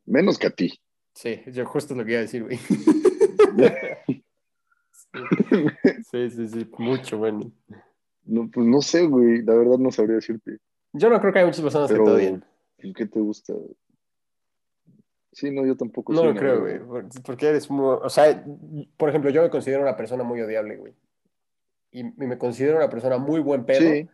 Menos 0.06 0.38
que 0.39 0.47
a 0.47 0.51
ti. 0.51 0.80
Sí, 1.13 1.41
yo 1.47 1.65
justo 1.65 1.93
es 1.93 1.97
lo 1.97 2.06
que 2.06 2.12
iba 2.12 2.19
a 2.19 2.21
decir, 2.23 2.43
güey. 2.43 2.58
Sí, 6.12 6.30
sí, 6.30 6.47
sí, 6.47 6.69
mucho, 6.77 7.17
bueno. 7.17 7.51
No, 8.25 8.49
pues 8.51 8.65
no 8.67 8.82
sé, 8.82 9.06
güey. 9.08 9.41
La 9.43 9.56
verdad 9.56 9.77
no 9.77 9.91
sabría 9.91 10.15
decirte. 10.15 10.58
Yo 10.93 11.10
no 11.10 11.19
creo 11.19 11.32
que 11.34 11.39
haya 11.39 11.45
muchas 11.47 11.62
personas 11.62 11.89
Pero, 11.89 12.03
que 12.06 12.10
te 12.12 12.15
odien. 12.15 12.45
pues, 12.80 12.93
¿qué 12.93 13.06
te 13.06 13.19
gusta? 13.19 13.53
Sí, 15.32 15.49
no, 15.51 15.65
yo 15.65 15.75
tampoco. 15.75 16.13
No 16.13 16.23
lo 16.25 16.36
creo, 16.36 16.62
güey. 16.62 16.80
por- 16.80 17.06
Porque 17.23 17.47
eres 17.47 17.69
muy. 17.69 17.97
O 18.01 18.10
sea, 18.10 18.43
por 18.97 19.10
ejemplo, 19.10 19.30
yo 19.32 19.41
me 19.41 19.49
considero 19.49 19.82
una 19.82 19.95
persona 19.95 20.23
muy 20.23 20.41
odiable, 20.41 20.77
güey. 20.77 20.93
Y, 21.91 22.01
y 22.01 22.27
me 22.27 22.38
considero 22.38 22.77
una 22.77 22.89
persona 22.89 23.17
muy 23.17 23.39
buen 23.39 23.65
pedo 23.65 23.80
Sí. 23.80 24.08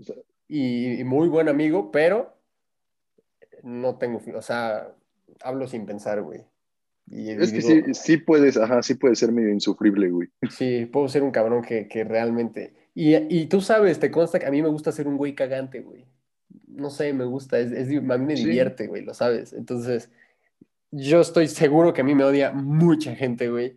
o 0.00 0.04
sea, 0.04 0.16
y, 0.46 1.00
y 1.00 1.04
muy 1.04 1.28
buen 1.28 1.48
amigo, 1.48 1.90
pero 1.90 2.36
no 3.64 3.96
tengo. 3.96 4.20
O 4.36 4.42
sea, 4.42 4.88
hablo 5.42 5.66
sin 5.66 5.86
pensar, 5.86 6.22
güey. 6.22 6.42
Y, 7.10 7.30
es 7.30 7.52
que 7.52 7.60
sí, 7.60 7.82
sí 7.92 8.16
puedes, 8.16 8.56
ajá, 8.56 8.82
sí 8.82 8.94
puede 8.94 9.14
ser 9.14 9.30
medio 9.30 9.50
insufrible, 9.50 10.08
güey. 10.10 10.28
sí, 10.50 10.86
puedo 10.86 11.08
ser 11.08 11.22
un 11.22 11.32
cabrón 11.32 11.62
que, 11.62 11.86
que 11.88 12.02
realmente. 12.04 12.72
Y, 12.94 13.14
y 13.16 13.46
tú 13.46 13.60
sabes, 13.60 13.98
te 14.00 14.10
consta 14.10 14.38
que 14.38 14.46
a 14.46 14.50
mí 14.50 14.62
me 14.62 14.68
gusta 14.68 14.90
ser 14.92 15.06
un 15.08 15.16
güey 15.16 15.34
cagante, 15.34 15.80
güey. 15.80 16.06
No 16.68 16.88
sé, 16.90 17.12
me 17.12 17.24
gusta, 17.24 17.58
es, 17.58 17.72
es- 17.72 17.88
a 17.88 18.00
mí 18.18 18.24
me 18.26 18.36
Sí. 18.36 18.44
divierte, 18.44 18.86
güey, 18.86 19.04
lo 19.04 19.12
sabes. 19.14 19.52
Entonces, 19.52 20.10
yo 20.92 21.20
estoy 21.20 21.48
seguro 21.48 21.92
que 21.92 22.00
a 22.00 22.04
mí 22.04 22.14
me 22.14 22.24
odia 22.24 22.52
mucha 22.52 23.14
gente, 23.14 23.48
güey. 23.50 23.76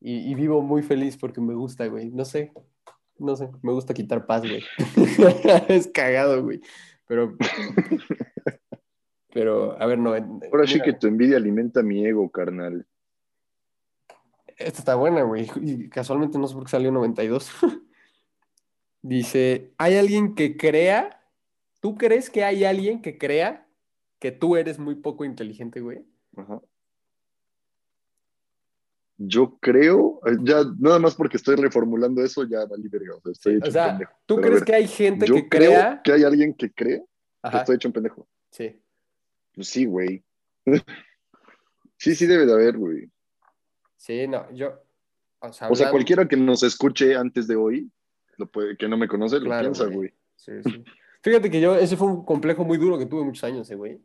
Y, 0.00 0.30
y 0.30 0.34
vivo 0.34 0.62
muy 0.62 0.82
feliz 0.82 1.16
porque 1.16 1.40
me 1.40 1.54
gusta, 1.54 1.86
güey. 1.86 2.10
No 2.10 2.24
sé, 2.24 2.52
no 3.18 3.36
sé, 3.36 3.48
me 3.62 3.72
gusta 3.72 3.94
quitar 3.94 4.26
paz, 4.26 4.42
güey. 4.42 4.62
es 5.68 5.86
cagado, 5.88 6.42
güey. 6.42 6.60
Pero, 7.06 7.36
pero, 9.32 9.80
a 9.80 9.86
ver, 9.86 9.98
no. 9.98 10.14
en- 10.16 10.40
Ahora 10.52 10.66
sí 10.66 10.74
mira, 10.74 10.84
que 10.86 10.92
tu 10.94 11.06
envidia 11.06 11.36
alimenta 11.36 11.82
mi 11.82 12.04
ego, 12.06 12.30
carnal. 12.30 12.86
Esta 14.56 14.78
está 14.80 14.94
buena, 14.96 15.22
güey. 15.22 15.48
Y 15.62 15.88
casualmente 15.88 16.38
no 16.38 16.48
sé 16.48 16.54
por 16.54 16.64
qué 16.64 16.70
salió 16.70 16.90
92. 16.90 17.50
Dice, 19.02 19.72
¿hay 19.78 19.96
alguien 19.96 20.34
que 20.34 20.56
crea? 20.56 21.22
¿Tú 21.80 21.96
crees 21.96 22.28
que 22.30 22.42
hay 22.44 22.64
alguien 22.64 23.00
que 23.00 23.16
crea 23.18 23.68
que 24.18 24.32
tú 24.32 24.56
eres 24.56 24.78
muy 24.80 24.96
poco 24.96 25.24
inteligente, 25.24 25.80
güey? 25.80 26.04
Ajá. 26.36 26.60
Yo 29.20 29.58
creo, 29.60 30.20
eh, 30.26 30.36
ya 30.42 30.62
nada 30.78 30.98
más 31.00 31.14
porque 31.16 31.36
estoy 31.36 31.56
reformulando 31.56 32.22
eso, 32.22 32.44
ya 32.44 32.64
valí 32.66 32.88
verga. 32.88 33.14
O 33.16 33.20
sea, 33.20 33.32
estoy 33.32 33.54
hecho 33.56 33.68
O 33.68 33.70
sea, 33.72 33.84
un 33.84 33.90
pendejo. 33.92 34.12
¿tú 34.26 34.34
Pero 34.36 34.46
crees 34.46 34.60
ver, 34.60 34.64
que 34.66 34.74
hay 34.74 34.86
gente 34.88 35.26
yo 35.26 35.34
que 35.34 35.48
creo 35.48 35.70
crea? 35.72 36.00
que 36.04 36.12
hay 36.12 36.24
alguien 36.24 36.54
que 36.54 36.72
cree 36.72 37.04
que 37.50 37.56
estoy 37.56 37.76
hecho 37.76 37.88
un 37.88 37.92
pendejo. 37.94 38.26
sí. 38.50 38.80
Pues 39.58 39.68
sí, 39.70 39.86
güey. 39.86 40.22
sí, 41.96 42.14
sí 42.14 42.26
debe 42.26 42.46
de 42.46 42.52
haber, 42.52 42.78
güey. 42.78 43.10
Sí, 43.96 44.28
no, 44.28 44.48
yo. 44.52 44.68
O 45.40 45.52
sea, 45.52 45.68
O 45.68 45.74
sea, 45.74 45.88
hablando- 45.88 45.90
cualquiera 45.90 46.28
que 46.28 46.36
nos 46.36 46.62
escuche 46.62 47.16
antes 47.16 47.48
de 47.48 47.56
hoy, 47.56 47.90
lo 48.36 48.46
puede, 48.46 48.76
que 48.76 48.86
no 48.88 48.96
me 48.96 49.08
conoce, 49.08 49.40
lo 49.40 49.50
piensa, 49.58 49.86
güey. 49.86 50.14
Sí, 50.36 50.52
sí. 50.62 50.84
Fíjate 51.22 51.50
que 51.50 51.60
yo, 51.60 51.74
ese 51.74 51.96
fue 51.96 52.06
un 52.06 52.24
complejo 52.24 52.64
muy 52.64 52.78
duro 52.78 52.96
que 53.00 53.06
tuve 53.06 53.24
muchos 53.24 53.42
años, 53.42 53.68
eh, 53.70 53.74
güey. 53.74 54.00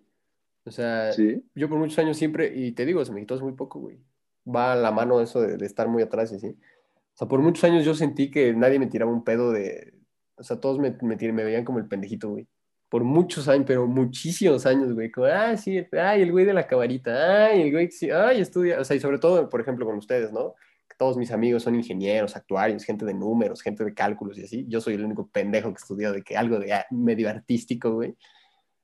O 0.65 0.71
sea, 0.71 1.11
Sí. 1.13 1.43
yo 1.53 1.69
por 1.69 1.77
muchos 1.77 1.99
años 1.99 2.17
siempre, 2.17 2.51
y 2.55 2.71
te 2.71 2.83
digo, 2.87 3.05
se 3.05 3.11
me 3.11 3.19
quitó 3.19 3.35
hace 3.35 3.43
muy 3.43 3.53
poco, 3.53 3.79
güey. 3.79 3.99
Va 4.47 4.73
a 4.73 4.75
la 4.75 4.91
mano 4.91 5.21
eso 5.21 5.39
de, 5.39 5.57
de 5.57 5.65
estar 5.67 5.87
muy 5.87 6.01
atrás 6.01 6.31
y 6.31 6.37
así. 6.37 6.47
O 6.47 7.15
sea, 7.17 7.27
por 7.27 7.41
muchos 7.41 7.63
años 7.63 7.85
yo 7.85 7.93
sentí 7.93 8.31
que 8.31 8.53
nadie 8.53 8.79
me 8.79 8.87
tiraba 8.87 9.11
un 9.11 9.23
pedo 9.23 9.51
de. 9.51 9.93
O 10.35 10.41
sea, 10.43 10.59
todos 10.59 10.79
me, 10.79 10.97
me, 11.03 11.15
me 11.31 11.43
veían 11.43 11.63
como 11.63 11.77
el 11.77 11.85
pendejito, 11.87 12.29
güey. 12.31 12.47
Por 12.93 13.03
muchos 13.03 13.47
años, 13.47 13.65
pero 13.65 13.87
muchísimos 13.87 14.67
años, 14.67 14.93
güey. 14.93 15.09
Como, 15.09 15.25
ah, 15.25 15.57
sí, 15.57 15.83
ay, 15.93 16.21
el 16.21 16.31
güey 16.31 16.45
de 16.45 16.53
la 16.53 16.67
camarita, 16.67 17.47
ay, 17.47 17.63
el 17.63 17.71
güey 17.71 17.87
que 17.87 17.91
sí, 17.91 18.11
ay, 18.11 18.39
estudia. 18.39 18.79
O 18.79 18.83
sea, 18.83 18.95
y 18.95 18.99
sobre 18.99 19.17
todo, 19.17 19.49
por 19.49 19.59
ejemplo, 19.61 19.83
con 19.83 19.97
ustedes, 19.97 20.31
¿no? 20.31 20.53
Todos 20.95 21.17
mis 21.17 21.31
amigos 21.31 21.63
son 21.63 21.73
ingenieros, 21.73 22.35
actuarios, 22.35 22.83
gente 22.83 23.03
de 23.03 23.15
números, 23.15 23.63
gente 23.63 23.83
de 23.83 23.95
cálculos 23.95 24.37
y 24.37 24.43
así. 24.43 24.65
Yo 24.67 24.79
soy 24.79 24.93
el 24.93 25.05
único 25.05 25.27
pendejo 25.27 25.73
que 25.73 25.79
estudió 25.79 26.11
de 26.11 26.21
que 26.21 26.37
algo 26.37 26.59
de 26.59 26.71
medio 26.91 27.31
artístico, 27.31 27.93
güey. 27.93 28.15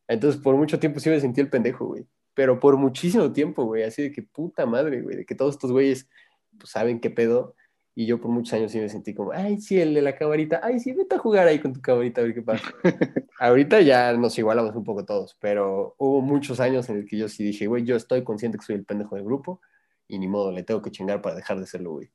Entonces, 0.08 0.42
por 0.42 0.56
mucho 0.56 0.80
tiempo 0.80 1.00
sí 1.00 1.12
me 1.12 1.20
sentí 1.20 1.42
el 1.42 1.50
pendejo, 1.52 1.86
güey. 1.86 2.08
Pero 2.34 2.60
por 2.60 2.78
muchísimo 2.78 3.32
tiempo, 3.32 3.66
güey. 3.66 3.84
Así 3.84 4.02
de 4.02 4.12
que 4.12 4.24
puta 4.24 4.66
madre, 4.66 5.04
güey. 5.04 5.18
De 5.18 5.26
que 5.28 5.36
todos 5.36 5.54
estos 5.54 5.72
güeyes 5.72 6.10
pues, 6.58 6.72
saben 6.72 7.00
qué 7.00 7.12
pedo. 7.12 7.56
Y 8.00 8.06
yo 8.06 8.18
por 8.18 8.32
muchos 8.32 8.54
años 8.54 8.72
sí 8.72 8.80
me 8.80 8.88
sentí 8.88 9.14
como, 9.14 9.34
ay, 9.34 9.60
sí, 9.60 9.78
el 9.78 9.94
de 9.94 10.02
la 10.02 10.16
camarita. 10.16 10.62
Ay, 10.64 10.80
sí, 10.80 10.94
vete 10.94 11.16
a 11.16 11.18
jugar 11.18 11.50
ahí 11.50 11.60
con 11.60 11.74
tu 11.74 11.82
camarita 11.82 12.22
a 12.22 12.24
ver 12.24 12.34
qué 12.34 12.42
pasa. 12.42 12.64
Ahorita 13.40 13.82
ya 13.82 14.14
nos 14.14 14.40
igualamos 14.40 14.74
un 14.74 14.86
poco 14.86 15.04
todos. 15.04 15.36
Pero 15.42 15.96
hubo 15.98 16.22
muchos 16.22 16.62
años 16.62 16.88
en 16.88 16.96
el 16.96 17.06
que 17.06 17.18
yo 17.18 17.28
sí 17.28 17.44
dije, 17.44 17.68
güey, 17.68 17.84
yo 17.84 17.98
estoy 17.98 18.24
consciente 18.24 18.58
que 18.58 18.64
soy 18.64 18.78
el 18.78 18.86
pendejo 18.86 19.18
del 19.18 19.26
grupo. 19.26 19.60
Y 20.08 20.18
ni 20.18 20.30
modo, 20.30 20.54
le 20.54 20.64
tengo 20.64 20.82
que 20.82 20.92
chingar 20.92 21.22
para 21.22 21.36
dejar 21.36 21.60
de 21.60 21.66
serlo, 21.66 21.92
güey. 21.92 22.10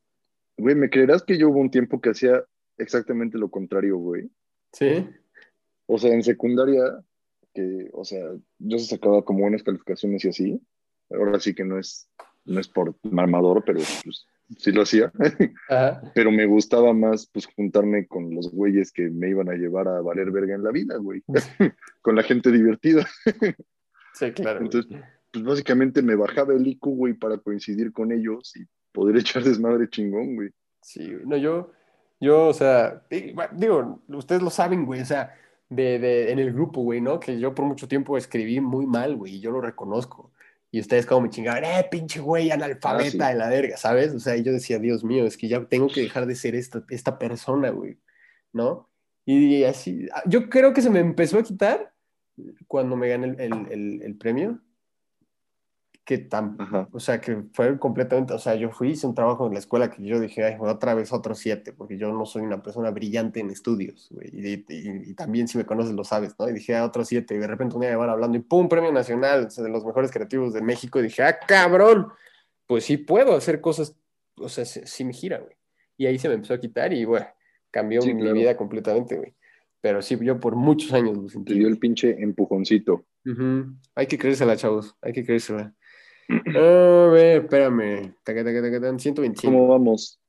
Güey, 0.57 0.75
¿me 0.75 0.89
creerás 0.89 1.23
que 1.23 1.37
yo 1.37 1.51
hubo 1.51 1.59
un 1.59 1.71
tiempo 1.71 2.01
que 2.01 2.09
hacía 2.09 2.43
exactamente 2.79 3.37
lo 3.37 3.51
contrario, 3.51 3.99
güey? 3.99 4.31
¿Sí? 4.73 5.07
O 5.85 5.99
sea, 5.99 6.15
en 6.15 6.23
secundaria, 6.23 7.05
que, 7.53 7.91
o 7.93 8.07
sea, 8.07 8.25
yo 8.59 8.79
se 8.79 8.87
sacaba 8.87 9.23
como 9.23 9.41
buenas 9.41 9.63
calificaciones 9.63 10.25
y 10.25 10.29
así. 10.31 10.63
Ahora 11.11 11.39
sí 11.41 11.55
que 11.55 11.63
no 11.67 11.79
es, 11.79 12.09
no 12.47 12.59
es 12.59 12.69
por 12.69 12.97
mamador, 13.03 13.63
pero 13.67 13.81
pues 14.03 14.27
sí 14.59 14.73
lo 14.73 14.83
hacía. 14.83 15.13
Ajá. 15.69 16.03
pero 16.15 16.31
me 16.31 16.47
gustaba 16.47 16.93
más, 16.93 17.27
pues, 17.33 17.47
juntarme 17.47 18.07
con 18.07 18.35
los 18.35 18.51
güeyes 18.51 18.93
que 18.93 19.11
me 19.11 19.31
iban 19.31 19.49
a 19.49 19.55
llevar 19.55 19.89
a 19.89 20.01
valer 20.01 20.31
verga 20.31 20.55
en 20.55 20.65
la 20.65 20.71
vida, 20.71 20.97
güey. 20.97 21.23
con 22.03 22.17
la 22.17 22.23
gente 22.23 22.51
divertida. 22.51 23.07
Sí, 24.15 24.33
claro. 24.33 24.61
güey. 24.61 24.67
Entonces, 24.67 25.01
pues, 25.33 25.45
básicamente 25.45 26.03
me 26.03 26.15
bajaba 26.15 26.55
el 26.55 26.67
IQ, 26.67 26.81
güey, 26.87 27.15
para 27.15 27.39
coincidir 27.39 27.93
con 27.93 28.13
ellos 28.13 28.55
y 28.57 28.65
poder 28.93 29.17
echar 29.17 29.43
desmadre 29.43 29.89
chingón, 29.89 30.37
güey. 30.37 30.51
Sí, 30.83 31.13
güey. 31.13 31.27
no, 31.27 31.37
yo, 31.37 31.73
yo, 32.21 32.49
o 32.49 32.53
sea, 32.53 33.03
digo, 33.11 34.03
ustedes 34.09 34.43
lo 34.43 34.51
saben, 34.51 34.85
güey, 34.85 35.01
o 35.01 35.07
sea, 35.07 35.35
de, 35.69 35.99
de, 35.99 36.31
en 36.31 36.39
el 36.39 36.53
grupo, 36.53 36.83
güey, 36.83 37.01
¿no? 37.01 37.19
Que 37.19 37.39
yo 37.39 37.55
por 37.55 37.65
mucho 37.65 37.89
tiempo 37.89 38.17
escribí 38.17 38.61
muy 38.61 38.87
mal, 38.87 39.17
güey, 39.17 39.37
y 39.37 39.41
yo 39.41 39.51
lo 39.51 39.61
reconozco. 39.61 40.34
Y 40.75 40.81
ustedes 40.81 41.07
como 41.07 41.21
me 41.21 41.31
chingaban, 41.31 41.63
eh, 41.63 41.87
pinche 41.89 42.19
güey, 42.19 42.51
analfabeta 42.51 43.27
Ah, 43.27 43.29
sí. 43.29 43.33
de 43.33 43.39
la 43.39 43.49
verga, 43.49 43.77
¿sabes? 43.77 44.13
O 44.13 44.19
sea, 44.19 44.35
yo 44.35 44.51
decía, 44.51 44.81
Dios 44.81 45.05
mío, 45.05 45.25
es 45.25 45.37
que 45.37 45.47
ya 45.47 45.65
tengo 45.67 45.87
que 45.87 46.01
dejar 46.01 46.27
de 46.27 46.35
ser 46.35 46.57
esta, 46.57 46.83
esta 46.89 47.17
persona, 47.17 47.71
güey, 47.71 48.01
¿no? 48.53 48.91
Y 49.25 49.63
así, 49.63 50.09
ah, 50.13 50.25
yo 50.27 50.51
creo 50.51 50.73
que 50.73 50.83
se 50.83 50.91
me 50.91 50.99
empezó 50.99 51.39
a 51.39 51.45
quitar 51.45 51.93
cuando 52.67 52.97
me 52.97 53.09
gané 53.09 53.29
el, 53.29 53.41
el, 53.41 53.53
el, 53.71 54.03
el 54.03 54.17
premio, 54.17 54.64
que 56.05 56.19
tan, 56.19 56.57
Ajá. 56.59 56.87
o 56.93 57.01
sea, 57.01 57.19
que 57.21 57.45
fue 57.55 57.79
completamente, 57.79 58.35
o 58.35 58.39
sea, 58.39 58.55
yo 58.57 58.71
fui, 58.71 58.91
hice 58.91 59.07
un 59.07 59.15
trabajo 59.15 59.47
en 59.47 59.55
la 59.55 59.59
escuela 59.59 59.91
que 59.91 60.03
yo 60.05 60.21
dije, 60.21 60.45
ay, 60.45 60.57
otra 60.61 60.95
vez 60.95 61.13
otro 61.15 61.35
siete, 61.35 61.73
porque 61.73 61.97
yo 61.97 62.13
no 62.13 62.27
soy 62.27 62.43
una 62.43 62.63
persona 62.63 62.91
brillante 62.91 63.41
en 63.41 63.49
estudios, 63.49 64.09
güey, 64.11 64.29
y, 64.33 64.53
y- 64.69 65.11
y 65.11 65.15
también 65.15 65.49
si 65.49 65.57
me 65.57 65.65
conoces 65.65 65.95
lo 65.95 66.05
sabes, 66.05 66.35
¿no? 66.39 66.47
Y 66.49 66.53
dije, 66.53 66.77
ah, 66.77 66.85
otro 66.85 67.05
siete, 67.07 67.35
y 67.35 67.39
de 67.39 67.47
repente 67.47 67.75
un 67.77 67.81
día 67.81 67.91
me 67.91 67.97
van 67.97 68.11
hablando, 68.11 68.37
y 68.37 68.43
pum, 68.43 68.69
premio 68.69 68.93
nacional, 68.93 69.47
o 69.47 69.51
sea, 69.51 69.65
de 69.65 69.71
los 69.71 69.83
mejores 69.87 70.11
creativos 70.11 70.53
de 70.53 70.61
México, 70.61 70.99
y 71.01 71.05
dije, 71.05 71.23
ah, 71.23 71.39
cabrón, 71.39 72.09
pues 72.67 72.85
sí 72.85 72.99
puedo 72.99 73.35
hacer 73.35 73.63
cosas, 73.63 73.97
o 74.37 74.51
sea, 74.51 74.67
sí, 74.67 74.83
sí 74.85 75.05
me 75.05 75.15
gira, 75.15 75.39
güey. 75.39 75.57
Y 75.97 76.05
ahí 76.07 76.19
se 76.19 76.29
me 76.29 76.35
empezó 76.35 76.53
a 76.53 76.61
quitar 76.61 76.93
y, 76.93 77.05
güey, 77.05 77.23
cambió 77.71 78.03
Sí, 78.03 78.13
mi 78.13 78.21
claro. 78.21 78.35
vida 78.37 78.57
completamente, 78.59 79.17
güey. 79.17 79.35
Pero 79.81 80.03
sí, 80.03 80.19
yo 80.23 80.39
por 80.41 80.57
muchos 80.57 80.93
años 80.93 81.17
lo 81.17 81.25
Te 81.25 81.29
sentí. 81.31 81.55
dio 81.55 81.69
el 81.69 81.79
pinche 81.79 82.21
empujoncito. 82.23 83.05
Hay 83.95 84.07
que 84.07 84.19
creérsela, 84.19 84.57
chavos. 84.57 84.97
Hay 85.03 85.13
que 85.13 85.25
creérsela. 85.25 85.75
A 86.29 87.09
ver, 87.13 87.43
espérame. 87.43 88.15
Taca, 88.23 88.45
taca, 88.45 88.63
taca, 88.63 88.81
tan, 88.81 88.99
125. 88.99 89.53
¿Cómo 89.53 89.69
vamos? 89.69 90.21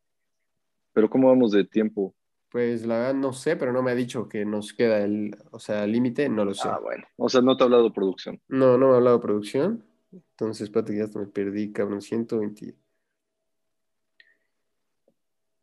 Pero 0.93 1.09
¿cómo 1.09 1.27
vamos 1.29 1.51
de 1.51 1.65
tiempo? 1.65 2.15
Pues 2.49 2.85
la 2.85 2.97
verdad 2.97 3.13
no 3.15 3.33
sé, 3.33 3.57
pero 3.57 3.73
no 3.73 3.83
me 3.83 3.91
ha 3.91 3.95
dicho 3.95 4.29
que 4.29 4.45
nos 4.45 4.73
queda 4.73 4.99
el, 5.03 5.35
o 5.51 5.59
sea, 5.59 5.85
límite, 5.85 6.29
no 6.29 6.45
lo 6.45 6.53
sé. 6.53 6.69
Ah, 6.69 6.79
bueno. 6.81 7.05
O 7.17 7.27
sea, 7.27 7.41
no 7.41 7.57
te 7.57 7.63
ha 7.63 7.65
hablado 7.65 7.91
producción. 7.91 8.39
No, 8.47 8.77
no 8.77 8.87
me 8.87 8.93
ha 8.93 8.97
hablado 8.97 9.17
de 9.17 9.21
producción. 9.23 9.83
Entonces, 10.11 10.65
espérate 10.65 10.93
que 10.93 10.99
ya 10.99 11.05
hasta 11.05 11.19
me 11.19 11.27
perdí, 11.27 11.73
cabrón. 11.73 12.01
120. 12.01 12.75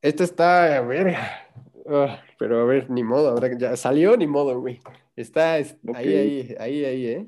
Esta 0.03 0.25
está, 0.25 0.77
a 0.77 0.81
ver, 0.83 1.15
ah, 1.89 2.23
pero 2.39 2.61
a 2.61 2.65
ver, 2.65 2.91
ni 2.91 3.05
modo, 3.05 3.31
ahora 3.31 3.49
que 3.49 3.57
ya 3.59 3.77
salió, 3.77 4.17
ni 4.17 4.27
modo, 4.27 4.61
güey. 4.61 4.81
Está 5.15 5.59
es- 5.59 5.77
ahí, 5.95 6.15
ahí, 6.17 6.57
ahí, 6.59 6.85
ahí, 6.85 7.07
¿eh? 7.07 7.27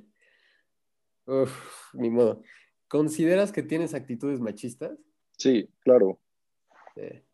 Uf, 1.27 1.95
ni 1.95 2.11
modo. 2.11 2.43
¿Consideras 2.95 3.51
que 3.51 3.65
tienes 3.65 3.93
actitudes 3.93 4.39
machistas? 4.39 4.93
Sí, 5.37 5.69
claro. 5.81 6.21
Eh, 6.95 7.25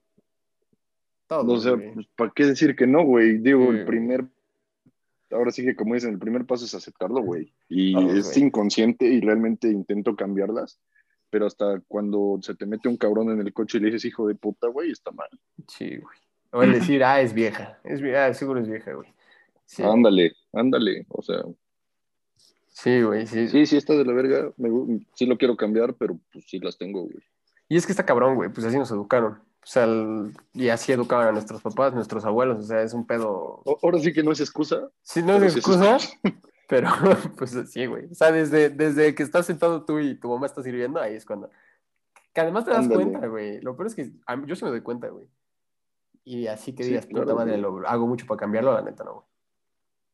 todos, 1.27 1.59
O 1.59 1.61
sea, 1.61 1.93
pues, 1.93 2.07
¿para 2.17 2.33
qué 2.35 2.47
decir 2.47 2.75
que 2.75 2.87
no, 2.87 3.05
güey? 3.05 3.37
Digo, 3.37 3.71
Sí, 3.71 3.77
el 3.77 3.85
primer, 3.85 4.25
ahora 5.31 5.51
sí 5.51 5.63
que 5.63 5.77
como 5.77 5.93
dicen, 5.93 6.13
el 6.15 6.19
primer 6.19 6.47
paso 6.47 6.65
es 6.65 6.73
aceptarlo, 6.73 7.21
güey. 7.21 7.53
Y 7.69 7.95
es 8.09 8.33
güey. 8.33 8.47
inconsciente 8.47 9.05
y 9.05 9.21
realmente 9.21 9.69
intento 9.69 10.17
cambiarlas, 10.17 10.81
pero 11.29 11.45
hasta 11.45 11.83
cuando 11.87 12.39
se 12.41 12.55
te 12.55 12.65
mete 12.65 12.89
un 12.89 12.97
cabrón 12.97 13.31
en 13.31 13.41
el 13.47 13.53
coche 13.53 13.77
y 13.77 13.83
le 13.83 13.89
dices 13.89 14.07
hijo 14.07 14.27
de 14.27 14.37
puta, 14.37 14.69
güey, 14.69 14.91
está 14.91 15.11
mal. 15.11 15.29
Sí, 15.69 15.99
güey. 15.99 16.17
O 16.53 16.63
el 16.63 16.73
decir, 16.73 17.05
ah, 17.05 17.21
es 17.21 17.35
vieja. 17.35 17.79
Es 17.85 18.01
vieja, 18.01 18.25
ah, 18.25 18.33
seguro 18.33 18.61
es 18.61 18.67
vieja, 18.67 18.95
güey. 18.95 19.13
Sí, 19.67 19.83
Ándale, 19.83 20.33
ándale. 20.55 21.05
O 21.11 21.21
sea, 21.21 21.45
sí, 22.83 23.03
güey, 23.03 23.27
sí. 23.27 23.49
sí, 23.49 23.67
sí 23.67 23.77
está 23.77 23.95
de 23.95 24.05
la 24.05 24.13
verga, 24.13 24.51
me 24.57 25.01
sí 25.15 25.27
lo 25.27 25.37
quiero 25.39 25.57
cambiar, 25.57 25.95
pero 25.95 26.19
pues 26.33 26.45
sí 26.49 26.59
las 26.59 26.77
tengo, 26.79 27.03
güey. 27.03 27.17
Y 27.69 27.77
es 27.77 27.87
que 27.87 27.93
está 27.93 28.05
cabrón, 28.07 28.35
güey, 28.35 28.51
pues 28.51 28.67
así 28.67 28.77
nos 28.79 28.91
educaron. 28.91 29.35
O 29.63 29.67
sea, 29.67 29.85
el- 29.85 30.33
y 30.55 30.69
así 30.71 30.91
educaban 30.91 31.29
a 31.29 31.33
nuestros 31.33 31.61
papás, 31.63 31.93
nuestros 31.95 32.25
abuelos. 32.25 32.59
O 32.59 32.63
sea, 32.63 32.83
es 32.83 32.95
un 32.95 33.07
pedo. 33.07 33.61
O- 33.65 33.79
Ahora 33.83 33.99
sí 33.99 34.13
que 34.13 34.23
no 34.23 34.33
es 34.33 34.41
excusa. 34.41 34.89
Sí, 35.03 35.23
no 35.23 35.35
es 35.37 35.41
sí 35.41 35.47
es 35.49 35.57
excusa, 35.59 35.99
pero 36.69 36.89
pues 37.39 37.57
sí, 37.71 37.87
güey. 37.87 38.07
O 38.11 38.15
sea, 38.15 38.33
desde, 38.33 38.71
desde 38.71 39.15
que 39.15 39.23
estás 39.23 39.47
sentado 39.47 39.85
tú 39.85 39.99
y 40.01 40.15
tu 40.15 40.29
mamá 40.31 40.47
está 40.47 40.63
sirviendo, 40.63 40.99
ahí 41.01 41.15
es 41.15 41.27
cuando. 41.27 41.51
Que 42.33 42.41
además 42.41 42.65
te 42.65 42.71
das 42.71 42.81
Ándale. 42.81 43.05
cuenta, 43.05 43.27
güey. 43.27 43.61
Lo 43.61 43.77
peor 43.77 43.89
es 43.89 43.95
que 43.95 44.05
mí- 44.05 44.45
yo 44.47 44.57
sí 44.57 44.65
me 44.65 44.71
doy 44.71 44.81
cuenta, 44.81 45.09
güey. 45.09 45.27
Y 46.25 46.47
así 46.47 46.73
que 46.75 46.83
Sí, 46.85 46.91
digas, 46.91 47.07
puta 47.07 47.23
claro, 47.25 47.37
madre, 47.39 47.57
lo 47.59 47.87
hago 47.87 48.07
mucho 48.07 48.27
para 48.27 48.39
cambiarlo, 48.41 48.73
la 48.73 48.83
neta 48.83 49.05
no, 49.05 49.13
güey. 49.15 49.27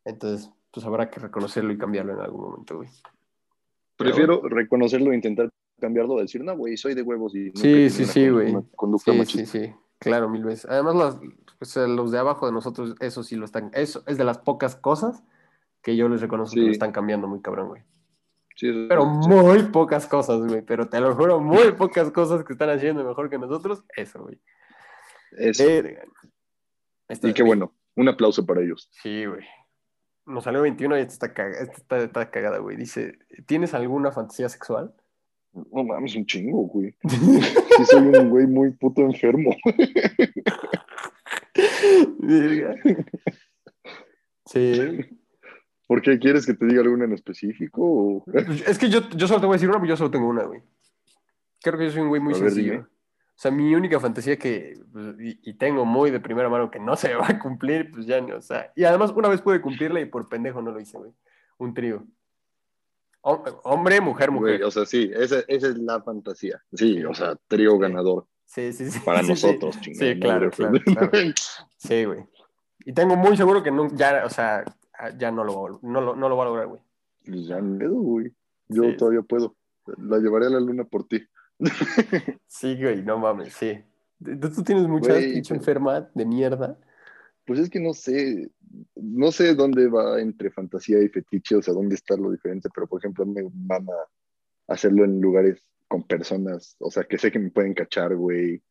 Entonces, 0.04 0.50
pues 0.76 0.84
habrá 0.84 1.08
que 1.08 1.18
reconocerlo 1.20 1.72
y 1.72 1.78
cambiarlo 1.78 2.12
en 2.12 2.20
algún 2.20 2.42
momento, 2.50 2.76
güey. 2.76 2.90
Prefiero 3.96 4.42
reconocerlo 4.42 5.10
e 5.10 5.14
intentar 5.14 5.48
cambiarlo, 5.80 6.16
decir, 6.18 6.44
no, 6.44 6.54
güey, 6.54 6.76
soy 6.76 6.92
de 6.92 7.00
huevos 7.00 7.34
y 7.34 7.50
Sí, 7.54 7.88
sí, 7.88 8.04
sí, 8.04 8.28
güey. 8.28 8.54
Sí, 9.02 9.24
sí, 9.24 9.46
sí, 9.46 9.72
claro, 9.98 10.28
mil 10.28 10.44
veces. 10.44 10.66
Además, 10.70 10.94
los, 10.94 11.20
pues, 11.58 11.74
eh, 11.78 11.88
los 11.88 12.10
de 12.10 12.18
abajo 12.18 12.44
de 12.44 12.52
nosotros, 12.52 12.94
eso 13.00 13.22
sí 13.22 13.36
lo 13.36 13.46
están, 13.46 13.70
eso 13.72 14.02
es 14.06 14.18
de 14.18 14.24
las 14.24 14.36
pocas 14.36 14.76
cosas 14.76 15.24
que 15.80 15.96
yo 15.96 16.10
les 16.10 16.20
reconozco 16.20 16.56
que 16.56 16.60
lo 16.60 16.70
están 16.72 16.92
cambiando 16.92 17.26
muy 17.26 17.40
cabrón, 17.40 17.68
güey. 17.68 17.82
Sí, 18.54 18.68
eso- 18.68 18.86
Pero 18.86 19.00
sí. 19.22 19.28
muy 19.30 19.62
pocas 19.72 20.06
cosas, 20.06 20.42
güey, 20.46 20.60
pero 20.60 20.90
te 20.90 21.00
lo 21.00 21.14
juro, 21.16 21.40
muy 21.40 21.72
pocas 21.72 22.10
cosas 22.10 22.44
que 22.44 22.52
están 22.52 22.68
haciendo 22.68 23.02
mejor 23.02 23.30
que 23.30 23.38
nosotros, 23.38 23.82
eso, 23.96 24.22
güey. 24.24 24.38
Eso. 25.38 25.64
Esta- 27.08 27.28
Y 27.28 27.32
qué 27.32 27.42
bueno, 27.42 27.72
un 27.94 28.10
aplauso 28.10 28.44
para 28.44 28.60
ellos. 28.60 28.90
Sí, 28.92 29.24
güey. 29.24 29.42
Nos 30.26 30.44
salió 30.44 30.60
21 30.62 30.98
y 30.98 31.00
esta 31.02 31.12
está, 31.12 31.34
caga- 31.34 31.60
esta 31.60 31.76
está, 31.76 31.98
está 32.02 32.30
cagada, 32.30 32.58
güey. 32.58 32.76
Dice, 32.76 33.18
¿tienes 33.46 33.74
alguna 33.74 34.10
fantasía 34.12 34.48
sexual? 34.48 34.92
No 35.72 35.84
mames, 35.84 36.14
un 36.16 36.26
chingo, 36.26 36.62
güey. 36.66 36.94
Sí, 37.76 37.84
soy 37.84 38.02
un 38.06 38.30
güey 38.30 38.46
muy 38.46 38.70
puto 38.70 39.02
enfermo. 39.02 39.54
Sí. 44.46 45.00
¿Por 45.86 46.02
qué 46.02 46.18
quieres 46.18 46.46
que 46.46 46.54
te 46.54 46.66
diga 46.66 46.80
alguna 46.82 47.04
en 47.04 47.12
específico? 47.12 47.80
o- 47.82 48.24
Es 48.66 48.78
que 48.78 48.88
yo, 48.88 49.08
yo 49.10 49.26
solo 49.28 49.40
te 49.40 49.46
voy 49.46 49.54
a 49.54 49.56
decir 49.56 49.68
una, 49.68 49.78
pero 49.78 49.90
yo 49.90 49.96
solo 49.96 50.10
tengo 50.10 50.28
una, 50.28 50.44
güey. 50.44 50.60
Creo 51.62 51.78
que 51.78 51.84
yo 51.86 51.90
soy 51.92 52.02
un 52.02 52.08
güey 52.08 52.20
muy 52.20 52.34
A 52.34 52.38
ver, 52.38 52.50
sencillo. 52.50 52.72
dime. 52.72 52.86
O 53.36 53.38
sea, 53.38 53.50
mi 53.50 53.74
única 53.74 54.00
fantasía 54.00 54.38
que, 54.38 54.78
pues, 54.92 55.14
y, 55.20 55.38
y 55.42 55.54
tengo 55.54 55.84
muy 55.84 56.10
de 56.10 56.20
primera 56.20 56.48
mano 56.48 56.70
que 56.70 56.78
no 56.80 56.96
se 56.96 57.14
va 57.16 57.28
a 57.28 57.38
cumplir, 57.38 57.90
pues 57.92 58.06
ya 58.06 58.20
no, 58.20 58.36
o 58.36 58.40
sea. 58.42 58.72
Y 58.74 58.84
además 58.84 59.12
una 59.14 59.28
vez 59.28 59.42
pude 59.42 59.60
cumplirla 59.60 60.00
y 60.00 60.06
por 60.06 60.28
pendejo 60.28 60.62
no 60.62 60.70
lo 60.72 60.80
hice, 60.80 60.96
güey. 60.98 61.12
Un 61.58 61.74
trío. 61.74 62.04
Hom- 63.22 63.60
Hombre, 63.64 64.00
mujer, 64.00 64.30
mujer. 64.30 64.58
Güey, 64.58 64.62
o 64.62 64.70
sea, 64.70 64.86
sí, 64.86 65.10
esa, 65.14 65.40
esa 65.48 65.68
es 65.68 65.78
la 65.78 66.00
fantasía. 66.02 66.62
Sí, 66.72 67.04
o 67.04 67.12
sea, 67.14 67.36
trío 67.48 67.72
Sí. 67.72 67.78
ganador 67.78 68.26
Sí, 68.44 68.72
sí, 68.72 68.90
sí. 68.90 69.00
para 69.00 69.20
sí, 69.22 69.28
nosotros, 69.30 69.74
Sí, 69.76 69.80
chingada 69.92 70.12
Sí, 70.14 70.20
claro, 70.20 70.50
claro, 70.50 70.78
claro. 70.84 71.10
Sí, 71.76 72.04
güey. 72.04 72.24
Y 72.84 72.92
tengo 72.92 73.16
muy 73.16 73.36
seguro 73.36 73.62
que 73.62 73.70
no, 73.72 73.88
ya, 73.94 74.22
o 74.24 74.30
sea, 74.30 74.64
ya 75.18 75.30
no 75.32 75.44
lo, 75.44 75.52
voy 75.54 75.72
a- 75.74 75.78
no 75.82 76.00
lo, 76.00 76.14
no 76.16 76.28
lo 76.28 76.36
voy 76.36 76.42
a 76.42 76.48
lograr, 76.48 76.66
güey. 76.68 76.80
Pues 77.26 77.46
ya 77.48 77.60
no, 77.60 77.90
güey. 77.92 78.32
Yo 78.68 78.96
todavía 78.96 79.22
puedo. 79.22 79.56
La 79.98 80.18
llevaré 80.18 80.46
a 80.46 80.50
la 80.50 80.60
luna 80.60 80.84
por 80.84 81.06
ti. 81.06 81.22
Sí, 82.46 82.76
güey, 82.80 83.02
no 83.02 83.18
mames, 83.18 83.52
sí. 83.54 83.78
¿Tú, 84.22 84.50
tú 84.50 84.62
tienes 84.62 84.86
muchas 84.86 85.16
Güey, 85.16 85.34
pinche 85.34 85.50
pero- 85.50 85.60
enferma 85.60 86.10
de 86.14 86.24
mierda? 86.24 86.78
Pues 87.44 87.60
es 87.60 87.70
que 87.70 87.78
no 87.80 87.94
sé, 87.94 88.50
no 88.96 89.30
sé 89.30 89.54
dónde 89.54 89.86
va 89.88 90.20
entre 90.20 90.50
fantasía 90.50 91.00
y 91.02 91.08
fetiche, 91.08 91.54
o 91.54 91.62
sea, 91.62 91.74
dónde 91.74 91.94
está 91.94 92.16
lo 92.16 92.30
diferente, 92.32 92.68
pero 92.74 92.86
por 92.88 93.00
ejemplo, 93.00 93.24
me 93.24 93.42
mama 93.54 93.92
hacerlo 94.66 95.04
en 95.04 95.20
lugares 95.20 95.62
con 95.86 96.02
personas, 96.02 96.74
o 96.80 96.90
sea, 96.90 97.04
que 97.04 97.18
sé 97.18 97.30
que 97.30 97.38
me 97.38 97.50
pueden 97.50 97.72
cachar, 97.74 98.16
güey, 98.16 98.62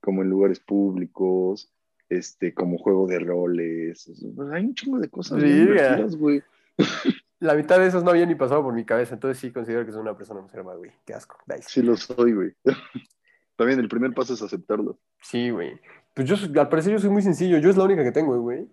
como 0.00 0.22
en 0.22 0.30
lugares 0.30 0.60
públicos, 0.60 1.72
este, 2.08 2.54
como 2.54 2.78
juego 2.78 3.08
de 3.08 3.18
roles, 3.18 4.08
pues 4.36 4.50
hay 4.52 4.66
un 4.66 4.74
chingo 4.74 4.98
de 5.00 5.08
cosas 5.08 5.42
divertidas, 5.42 6.14
güey. 6.16 6.42
La 7.42 7.54
mitad 7.54 7.80
de 7.80 7.88
esos 7.88 8.04
no 8.04 8.10
había 8.10 8.24
ni 8.24 8.36
pasado 8.36 8.62
por 8.62 8.72
mi 8.72 8.84
cabeza, 8.84 9.14
entonces 9.14 9.38
sí 9.38 9.52
considero 9.52 9.84
que 9.84 9.90
soy 9.90 10.00
una 10.00 10.16
persona 10.16 10.38
enferma, 10.38 10.74
güey. 10.74 10.92
Qué 11.04 11.12
asco. 11.12 11.36
Dice. 11.44 11.68
Sí 11.68 11.82
lo 11.82 11.96
soy, 11.96 12.34
güey. 12.34 12.54
También 13.56 13.80
el 13.80 13.88
primer 13.88 14.14
paso 14.14 14.34
es 14.34 14.42
aceptarlo. 14.42 14.96
Sí, 15.20 15.50
güey. 15.50 15.80
Pues 16.14 16.28
yo, 16.28 16.36
al 16.60 16.68
parecer 16.68 16.92
yo 16.92 17.00
soy 17.00 17.10
muy 17.10 17.22
sencillo, 17.22 17.58
yo 17.58 17.68
es 17.68 17.76
la 17.76 17.82
única 17.82 18.04
que 18.04 18.12
tengo, 18.12 18.38
güey. 18.40 18.68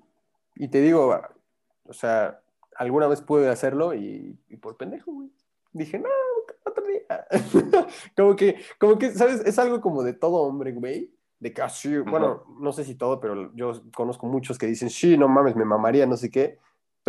Y 0.55 0.67
te 0.67 0.81
digo, 0.81 1.19
o 1.85 1.93
sea, 1.93 2.41
alguna 2.75 3.07
vez 3.07 3.21
pude 3.21 3.49
hacerlo 3.49 3.95
y, 3.95 4.37
y 4.47 4.57
por 4.57 4.77
pendejo, 4.77 5.11
güey. 5.13 5.31
Dije, 5.73 5.97
no, 5.97 6.09
otro 6.63 6.85
día. 6.85 7.27
como 8.15 8.35
que, 8.35 8.61
como 8.79 8.99
que, 8.99 9.11
¿sabes? 9.13 9.41
Es 9.47 9.57
algo 9.57 9.81
como 9.81 10.03
de 10.03 10.13
todo 10.13 10.43
hombre, 10.43 10.73
güey. 10.73 11.11
De 11.39 11.53
que, 11.53 11.61
ah, 11.63 11.69
sí, 11.69 11.97
bueno, 11.97 12.43
no 12.59 12.71
sé 12.71 12.83
si 12.83 12.93
todo, 12.93 13.19
pero 13.19 13.51
yo 13.55 13.81
conozco 13.95 14.27
muchos 14.27 14.59
que 14.59 14.67
dicen, 14.67 14.91
sí, 14.91 15.17
no 15.17 15.27
mames, 15.27 15.55
me 15.55 15.65
mamaría, 15.65 16.05
no 16.05 16.17
sé 16.17 16.29
qué. 16.29 16.59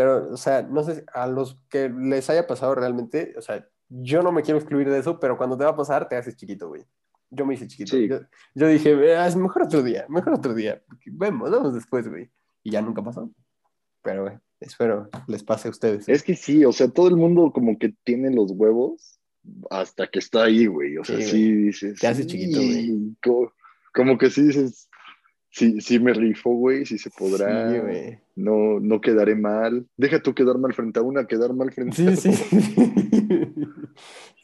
Pero, 0.01 0.33
o 0.33 0.37
sea, 0.39 0.63
no 0.63 0.83
sé, 0.83 1.05
a 1.13 1.27
los 1.27 1.59
que 1.69 1.91
les 1.91 2.31
haya 2.31 2.47
pasado 2.47 2.75
realmente, 2.75 3.35
o 3.37 3.43
sea, 3.43 3.69
yo 3.91 4.23
no 4.23 4.33
me 4.33 4.41
quiero 4.41 4.59
excluir 4.59 4.89
de 4.89 4.99
eso, 4.99 5.21
pero 5.21 5.37
cuando 5.37 5.59
te 5.59 5.65
va 5.65 5.73
a 5.73 5.77
pasar, 5.77 6.09
te 6.09 6.17
haces 6.17 6.37
chiquito, 6.37 6.69
güey. 6.69 6.87
Yo 7.29 7.45
me 7.45 7.53
hice 7.53 7.69
chiquito. 7.69 7.99
Sí. 7.99 8.09
Yo, 8.09 8.21
yo 8.55 8.67
dije, 8.67 9.15
"Ah, 9.15 9.29
es 9.29 9.37
mejor 9.37 9.65
otro 9.65 9.83
día, 9.83 10.07
mejor 10.09 10.33
otro 10.33 10.55
día. 10.55 10.83
Vemos, 11.05 11.51
vemos 11.51 11.75
después, 11.75 12.09
güey. 12.09 12.31
Y 12.63 12.71
ya 12.71 12.81
nunca 12.81 13.03
pasó. 13.03 13.31
Pero, 14.01 14.23
güey, 14.23 14.39
espero 14.59 15.11
les 15.27 15.45
pase 15.45 15.69
a 15.69 15.71
ustedes. 15.71 16.09
Es 16.09 16.23
que 16.23 16.35
sí, 16.35 16.65
o 16.65 16.73
sea, 16.73 16.89
todo 16.89 17.09
el 17.09 17.17
mundo 17.17 17.53
como 17.53 17.79
que 17.79 17.95
tiene 18.03 18.31
los 18.31 18.53
huevos 18.53 19.21
hasta 19.69 20.07
que 20.07 20.21
está 20.21 20.45
ahí, 20.45 20.65
güey. 20.65 20.97
O 20.97 21.05
sea, 21.05 21.17
Sí, 21.19 21.25
sí, 21.25 21.53
dices. 21.53 22.01
Te 22.01 22.07
haces 22.07 22.27
chiquito, 22.27 22.59
güey. 22.59 23.15
Como, 23.23 23.53
como 23.93 24.17
que 24.17 24.31
sí 24.31 24.45
dices, 24.45 24.89
sí, 25.51 25.81
sí 25.81 25.99
me 25.99 26.13
rifo, 26.13 26.51
güey, 26.51 26.87
sí 26.87 26.99
se 26.99 27.11
podrá. 27.11 27.71
Sí, 27.71 27.79
güey. 27.79 28.19
no, 28.37 28.81
no 28.81 29.01
quedaré 29.01 29.35
mal. 29.35 29.87
Deja 29.97 30.23
tú 30.23 30.35
quedar 30.35 30.59
mal 30.59 30.73
frente 30.75 31.01
a 31.01 31.03
una, 31.03 31.27
quedar 31.27 31.53
mal 31.53 31.73
frente 31.73 31.97
Sí, 31.97 32.07
a 32.07 32.17
sí. 32.17 32.31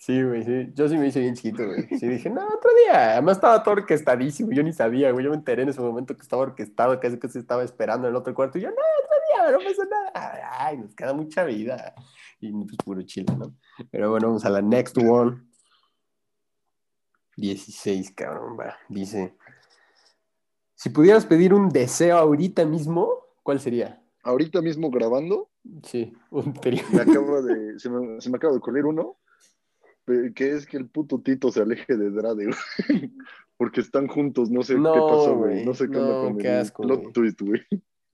Sí, 0.07 0.22
güey, 0.22 0.44
sí. 0.44 0.70
Yo 0.72 0.88
sí 0.88 0.96
me 0.96 1.09
hice 1.09 1.18
bien 1.18 1.34
chiquito, 1.34 1.66
güey. 1.66 1.88
Sí, 1.98 2.07
dije, 2.07 2.30
no, 2.30 2.46
otro 2.46 2.70
día. 2.84 3.14
Además 3.14 3.38
estaba 3.38 3.61
todo 3.64 3.74
orquestadísimo. 3.74 4.52
Yo 4.52 4.62
ni 4.62 4.72
sabía, 4.72 5.11
güey. 5.11 5.24
Yo 5.24 5.32
me 5.32 5.36
enteré 5.36 5.62
en 5.62 5.70
ese 5.70 5.80
momento 5.80 6.14
que 6.14 6.22
estaba 6.22 6.42
orquestado, 6.42 7.00
casi 7.00 7.18
que 7.18 7.26
se 7.26 7.40
estaba 7.40 7.64
esperando 7.64 8.07
en 8.07 8.12
el 8.12 8.16
otro 8.16 8.32
cuarto. 8.32 8.57
Y 8.57 8.61
yo, 8.61 8.68
no, 8.68 8.76
otro 8.76 9.16
día, 9.26 9.59
no 9.59 9.64
pasa 9.64 9.82
nada. 9.90 10.50
Ay, 10.61 10.78
nos 10.78 10.94
queda 10.94 11.12
mucha 11.12 11.42
vida. 11.42 11.92
Y 12.40 12.52
pues 12.52 12.76
puro 12.84 13.02
chile, 13.02 13.34
¿no? 13.36 13.57
Pero 13.90 14.12
bueno, 14.12 14.28
vamos 14.28 14.44
a 14.44 14.50
la 14.50 14.62
next 14.62 14.96
one. 14.96 15.42
16, 17.36 18.12
cabrón, 18.12 18.57
va. 18.61 18.76
Dice, 18.88 19.34
si 20.76 20.90
pudieras 20.90 21.26
pedir 21.26 21.52
un 21.52 21.68
deseo 21.70 22.16
ahorita 22.16 22.64
mismo, 22.64 23.10
¿cuál 23.42 23.58
sería? 23.58 24.00
Ahorita 24.22 24.62
mismo 24.62 24.90
grabando, 24.90 25.50
Sí, 25.82 26.12
un 26.30 26.52
trío. 26.54 26.82
me 26.92 27.00
acaba 27.02 27.42
de, 27.42 27.78
se, 27.80 27.90
me, 27.90 28.20
se 28.20 28.30
me 28.30 28.36
acaba 28.36 28.52
de 28.52 28.58
ocurrir 28.58 28.84
uno, 28.84 29.16
que 30.34 30.52
es 30.52 30.66
que 30.66 30.76
el 30.76 30.88
puto 30.88 31.20
Tito 31.20 31.50
se 31.50 31.62
aleje 31.62 31.96
de 31.96 32.10
Drade, 32.10 32.46
güey. 32.46 33.12
Porque 33.56 33.80
están 33.80 34.06
juntos, 34.06 34.50
no 34.50 34.62
sé 34.62 34.74
No, 34.76 34.92
qué 34.92 35.00
pasó, 35.00 35.36
güey. 35.36 35.64
No 35.64 35.72
sé 35.74 35.88
qué 35.88 35.96
no, 35.96 36.02
onda 36.02 36.20
con 36.20 36.38
qué 36.38 36.48
el 36.48 36.60
asco, 36.60 36.82
plot 36.82 37.00
güey. 37.00 37.12
twist, 37.12 37.40
güey. 37.40 37.62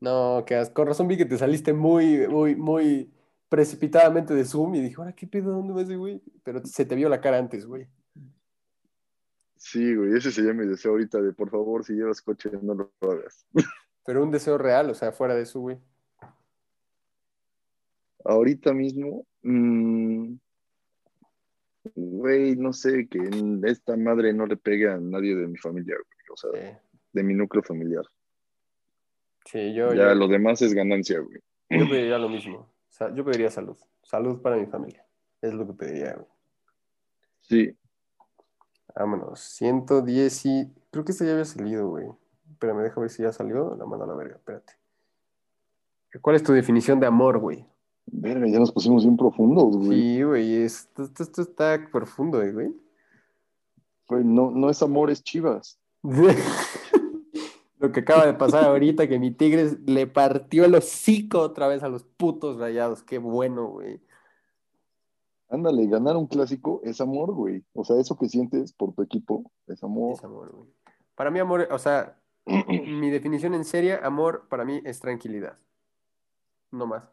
No, 0.01 0.45
que 0.47 0.55
as- 0.55 0.71
con 0.71 0.87
razón 0.87 1.09
vi 1.09 1.17
que 1.17 1.25
te 1.27 1.37
saliste 1.37 1.73
muy, 1.73 2.27
muy, 2.29 2.55
muy 2.57 3.13
precipitadamente 3.49 4.35
de 4.35 4.45
Zoom 4.45 4.75
y 4.77 4.81
dije, 4.81 4.97
ahora 4.99 5.13
qué 5.15 5.27
pedo, 5.27 5.51
¿dónde 5.53 5.73
vas, 5.75 5.91
güey? 5.95 6.23
Pero 6.45 6.65
se 6.65 6.85
te 6.87 6.95
vio 6.95 7.09
la 7.09 7.21
cara 7.21 7.39
antes, 7.39 7.67
güey. 7.67 7.87
Sí, 9.63 9.95
güey, 9.95 10.17
ese 10.17 10.33
sería 10.33 10.53
mi 10.53 10.67
deseo 10.67 10.91
ahorita 10.91 11.23
de 11.23 11.33
por 11.33 11.49
favor, 11.49 11.85
si 11.85 11.93
llevas 11.93 12.21
coche, 12.21 12.51
no 12.63 12.75
lo 12.75 12.93
hagas. 13.01 13.47
Pero 14.05 14.25
un 14.25 14.33
deseo 14.33 14.59
real, 14.59 14.91
o 14.91 14.95
sea, 14.95 15.13
fuera 15.13 15.37
de 15.37 15.43
eso, 15.43 15.61
güey. 15.61 15.79
Ahorita 18.25 18.75
mismo, 18.75 19.25
mm, 19.43 20.35
güey, 21.95 22.57
no 22.57 22.73
sé, 22.73 23.07
que 23.07 23.21
esta 23.63 23.97
madre 23.97 24.35
no 24.35 24.47
le 24.47 24.57
pegue 24.57 24.91
a 24.91 24.99
nadie 24.99 25.37
de 25.37 25.47
mi 25.47 25.57
familia, 25.57 25.95
güey. 25.95 26.33
O 26.33 26.37
sea, 26.37 26.51
Sí, 26.51 26.79
de 27.13 27.23
mi 27.23 27.33
núcleo 27.33 27.63
familiar. 27.63 28.05
Sí, 29.45 29.73
yo, 29.75 29.95
ya 29.95 30.09
yo, 30.09 30.15
lo 30.17 30.27
demás 30.27 30.61
es 30.63 30.75
ganancia, 30.75 31.21
güey. 31.21 31.39
yo 31.71 31.89
pediría 31.89 32.19
lo 32.19 32.29
mismo. 32.29 32.69
Yo 33.15 33.25
pediría 33.25 33.49
salud. 33.49 33.77
Salud 34.03 34.43
para 34.43 34.57
mi 34.57 34.67
familia. 34.67 35.07
Es 35.41 35.55
lo 35.55 35.69
que 35.69 35.73
pediría, 35.73 36.15
güey. 36.15 36.27
Sí, 37.43 37.77
Vámonos. 38.95 39.41
110 39.41 40.47
y... 40.47 40.73
Creo 40.91 41.05
que 41.05 41.13
este 41.13 41.25
ya 41.27 41.33
había 41.33 41.45
salido, 41.45 41.89
güey. 41.89 42.07
Pero 42.59 42.75
me 42.75 42.83
deja 42.83 43.01
ver 43.01 43.11
si 43.11 43.23
ya 43.23 43.33
salió. 43.33 43.75
La 43.77 43.87
mando 43.87 44.05
a 44.05 44.09
la 44.09 44.15
verga, 44.15 44.37
espérate. 44.37 44.75
¿Cuál 46.21 46.37
es 46.37 46.43
tu 46.43 46.53
definición 46.53 47.01
de 47.01 47.07
amor, 47.07 47.39
güey? 47.39 47.67
verga, 48.05 48.47
ya 48.49 48.59
nos 48.59 48.73
pusimos 48.73 49.05
bien 49.05 49.17
profundos, 49.17 49.77
güey. 49.77 49.99
Sí, 49.99 50.23
güey. 50.23 50.63
Esto, 50.63 51.05
esto- 51.05 51.23
esto 51.23 51.43
está 51.43 51.89
profundo, 51.91 52.43
eh, 52.43 52.53
güey. 52.53 52.75
Güey, 54.09 54.25
no, 54.25 54.51
no 54.51 54.69
es 54.69 54.83
amor, 54.83 55.11
es 55.11 55.23
chivas. 55.23 55.79
Lo 57.79 57.91
que 57.91 58.01
acaba 58.01 58.27
de 58.27 58.35
pasar 58.35 58.65
ahorita, 58.65 59.09
que 59.09 59.19
mi 59.19 59.31
Tigres 59.33 59.79
le 59.87 60.07
partió 60.07 60.65
el 60.65 60.75
hocico 60.75 61.41
otra 61.41 61.67
vez 61.69 61.83
a 61.83 61.89
los 61.89 62.05
putos 62.05 62.59
rayados. 62.59 63.03
Qué 63.03 63.19
bueno, 63.19 63.67
güey. 63.69 64.01
Ándale, 65.53 65.87
ganar 65.87 66.17
un 66.17 66.27
clásico 66.27 66.81
es 66.83 66.99
amor, 67.03 67.35
güey. 67.35 67.63
O 67.75 67.85
sea, 67.85 68.01
eso 68.01 68.17
que 68.17 68.27
sientes 68.27 68.73
por 68.73 68.95
tu 68.95 69.03
equipo 69.03 69.53
es 69.67 69.83
amor. 69.85 70.15
Es 70.15 70.25
amor, 70.25 70.51
güey. 70.51 70.71
Para 71.15 71.31
mí, 71.31 71.39
amor, 71.41 71.69
o 71.71 71.79
sea, 71.79 72.19
mi 72.69 73.11
definición 73.11 73.53
en 73.53 73.67
serio, 73.67 73.99
amor, 74.03 74.49
para 74.49 74.65
mí 74.65 74.81
es 74.83 74.99
tranquilidad. 75.01 75.59
No 76.71 76.87
más. 76.87 77.05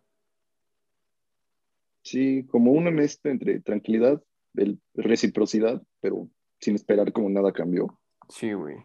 Sí, 2.01 2.45
como 2.47 2.71
una 2.71 2.91
mezcla 2.91 3.29
entre 3.29 3.59
tranquilidad, 3.59 4.23
el- 4.55 4.79
reciprocidad, 4.93 5.83
pero 5.99 6.29
sin 6.61 6.75
esperar 6.75 7.11
como 7.11 7.29
nada 7.29 7.51
cambió. 7.51 7.99
Sí, 8.29 8.53
güey. 8.53 8.77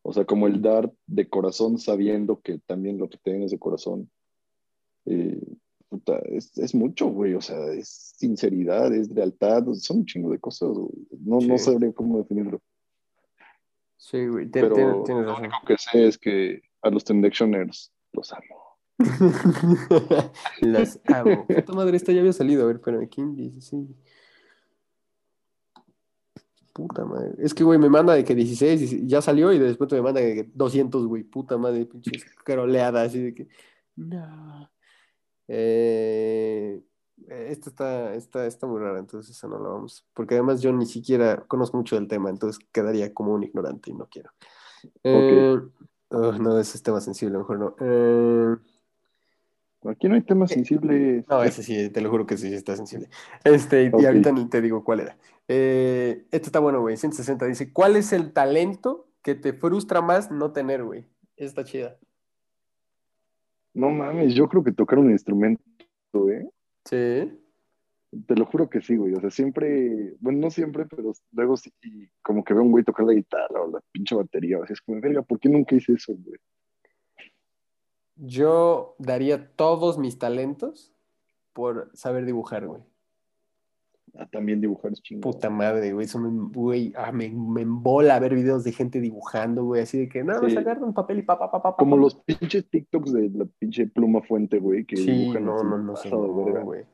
O 0.00 0.14
sea, 0.14 0.24
como 0.24 0.46
el 0.46 0.62
dar 0.62 0.90
de 1.06 1.28
corazón 1.28 1.76
sabiendo 1.78 2.40
que 2.40 2.60
también 2.60 2.96
lo 2.96 3.10
que 3.10 3.18
te 3.18 3.32
den 3.32 3.42
es 3.42 3.50
de 3.50 3.58
corazón. 3.58 4.10
Eh, 5.04 5.38
puta, 5.88 6.18
es, 6.26 6.56
es 6.58 6.74
mucho, 6.74 7.06
güey. 7.06 7.34
O 7.34 7.40
sea, 7.40 7.72
es 7.72 8.14
sinceridad, 8.16 8.92
es 8.94 9.10
lealtad, 9.10 9.64
son 9.74 9.98
un 9.98 10.06
chingo 10.06 10.30
de 10.30 10.38
cosas, 10.38 10.70
güey. 10.70 10.90
No, 11.20 11.40
no 11.40 11.58
sabría 11.58 11.92
cómo 11.92 12.18
definirlo. 12.18 12.60
Sí, 13.96 14.26
güey. 14.26 14.46
Pero 14.46 15.02
tienes 15.04 15.24
lo 15.24 15.30
razón. 15.30 15.44
único 15.44 15.58
que 15.66 15.78
sé 15.78 16.06
es 16.06 16.18
que 16.18 16.62
a 16.82 16.90
los 16.90 17.04
Tendectioners 17.04 17.92
los 18.12 18.32
amo. 18.32 18.66
Las 20.60 21.00
amo. 21.06 21.46
Puta 21.46 21.72
madre, 21.72 21.96
esta 21.96 22.12
ya 22.12 22.20
había 22.20 22.32
salido. 22.32 22.62
A 22.62 22.66
ver, 22.66 22.76
espérame. 22.76 23.08
¿Quién 23.08 23.36
dice? 23.36 23.60
Sí. 23.60 23.96
Puta 26.72 27.04
madre. 27.04 27.34
Es 27.38 27.52
que, 27.52 27.64
güey, 27.64 27.78
me 27.78 27.88
manda 27.88 28.14
de 28.14 28.24
que 28.24 28.34
16 28.34 28.92
y 28.92 29.06
ya 29.06 29.20
salió 29.20 29.52
y 29.52 29.58
después 29.58 29.90
me 29.92 30.02
manda 30.02 30.20
de 30.20 30.34
que 30.34 30.50
200, 30.54 31.06
güey. 31.06 31.24
Puta 31.24 31.58
madre, 31.58 31.86
pinches 31.86 32.24
caroleadas. 32.44 33.08
Así 33.08 33.20
de 33.20 33.34
que. 33.34 33.48
No. 33.96 34.70
Eh, 35.48 36.80
esta 37.28 37.70
está, 37.70 38.14
está, 38.14 38.46
está 38.46 38.66
muy 38.66 38.80
rara, 38.80 38.98
entonces 38.98 39.36
esa 39.36 39.48
no 39.48 39.58
la 39.58 39.68
vamos. 39.68 40.06
Porque 40.14 40.34
además 40.34 40.60
yo 40.62 40.72
ni 40.72 40.86
siquiera 40.86 41.44
conozco 41.48 41.76
mucho 41.76 41.96
del 41.96 42.08
tema, 42.08 42.30
entonces 42.30 42.64
quedaría 42.72 43.12
como 43.12 43.32
un 43.32 43.42
ignorante 43.42 43.90
y 43.90 43.94
no 43.94 44.06
quiero. 44.06 44.30
Eh, 45.02 45.58
oh, 46.10 46.32
no, 46.32 46.58
ese 46.58 46.76
es 46.76 46.82
tema 46.82 47.00
sensible, 47.00 47.38
mejor 47.38 47.58
no. 47.58 47.76
Eh, 47.80 48.56
Aquí 49.88 50.08
no 50.08 50.14
hay 50.14 50.22
temas 50.22 50.50
sensibles. 50.50 51.24
no, 51.28 51.42
ese 51.42 51.62
sí, 51.62 51.90
te 51.90 52.00
lo 52.00 52.10
juro 52.10 52.26
que 52.26 52.36
sí 52.36 52.52
está 52.52 52.76
sensible. 52.76 53.08
Este, 53.44 53.90
y 53.96 54.04
ahorita 54.04 54.32
ni 54.32 54.46
te 54.48 54.60
digo 54.60 54.82
cuál 54.82 55.00
era. 55.00 55.16
Eh, 55.48 56.26
este 56.32 56.48
está 56.48 56.58
bueno, 56.58 56.80
güey. 56.80 56.96
160 56.96 57.46
dice: 57.46 57.72
¿Cuál 57.72 57.96
es 57.96 58.12
el 58.12 58.32
talento 58.32 59.08
que 59.22 59.34
te 59.34 59.52
frustra 59.52 60.00
más 60.00 60.30
no 60.30 60.52
tener, 60.52 60.82
güey? 60.82 61.06
Esta 61.36 61.62
está 61.62 61.64
chida. 61.64 61.98
No 63.76 63.90
mames, 63.90 64.34
yo 64.34 64.48
creo 64.48 64.64
que 64.64 64.72
tocar 64.72 64.98
un 64.98 65.10
instrumento, 65.10 65.62
¿eh? 66.30 66.48
Sí. 66.86 67.38
Te 68.26 68.34
lo 68.34 68.46
juro 68.46 68.70
que 68.70 68.80
sí, 68.80 68.96
güey. 68.96 69.12
O 69.12 69.20
sea, 69.20 69.30
siempre, 69.30 70.16
bueno, 70.18 70.38
no 70.38 70.50
siempre, 70.50 70.86
pero 70.86 71.12
luego 71.32 71.58
sí, 71.58 71.70
como 72.22 72.42
que 72.42 72.54
veo 72.54 72.62
a 72.62 72.64
un 72.64 72.72
güey 72.72 72.84
tocar 72.84 73.04
la 73.04 73.12
guitarra 73.12 73.60
o 73.60 73.70
la 73.70 73.82
pinche 73.92 74.14
batería. 74.14 74.58
O 74.58 74.64
sea, 74.66 74.72
es 74.72 74.80
como, 74.80 74.98
verga, 74.98 75.20
¿por 75.20 75.38
qué 75.38 75.50
nunca 75.50 75.76
hice 75.76 75.92
eso, 75.92 76.14
güey? 76.16 76.38
Yo 78.14 78.96
daría 78.98 79.52
todos 79.54 79.98
mis 79.98 80.18
talentos 80.18 80.94
por 81.52 81.90
saber 81.92 82.24
dibujar, 82.24 82.66
güey. 82.66 82.82
También 84.32 84.60
dibujar 84.60 84.92
es 84.92 85.02
chingón. 85.02 85.20
Puta 85.20 85.50
madre, 85.50 85.92
güey. 85.92 86.06
Eso 86.06 86.18
me, 86.18 86.28
güey, 86.52 86.92
ah, 86.96 87.12
me, 87.12 87.28
me 87.28 87.62
embola 87.62 88.18
ver 88.18 88.34
videos 88.34 88.64
de 88.64 88.72
gente 88.72 89.00
dibujando, 89.00 89.64
güey. 89.64 89.82
Así 89.82 89.98
de 89.98 90.08
que 90.08 90.24
nada 90.24 90.40
más 90.40 90.52
Sí. 90.52 90.58
agarra 90.58 90.84
un 90.86 90.94
papel 90.94 91.18
y 91.18 91.22
pa, 91.22 91.38
pa, 91.38 91.50
pa, 91.50 91.62
pa, 91.62 91.76
Como 91.76 91.96
pa. 91.96 92.02
los 92.02 92.14
pinches 92.16 92.68
TikToks 92.70 93.12
de 93.12 93.30
la 93.34 93.46
pinche 93.58 93.86
pluma 93.86 94.22
fuente, 94.22 94.58
güey, 94.58 94.84
que 94.86 94.96
Sí, 94.96 95.10
dibujan 95.10 95.44
no, 95.44 95.62
no, 95.62 95.78
no 95.78 95.94
no, 95.94 96.64
güey. 96.64 96.84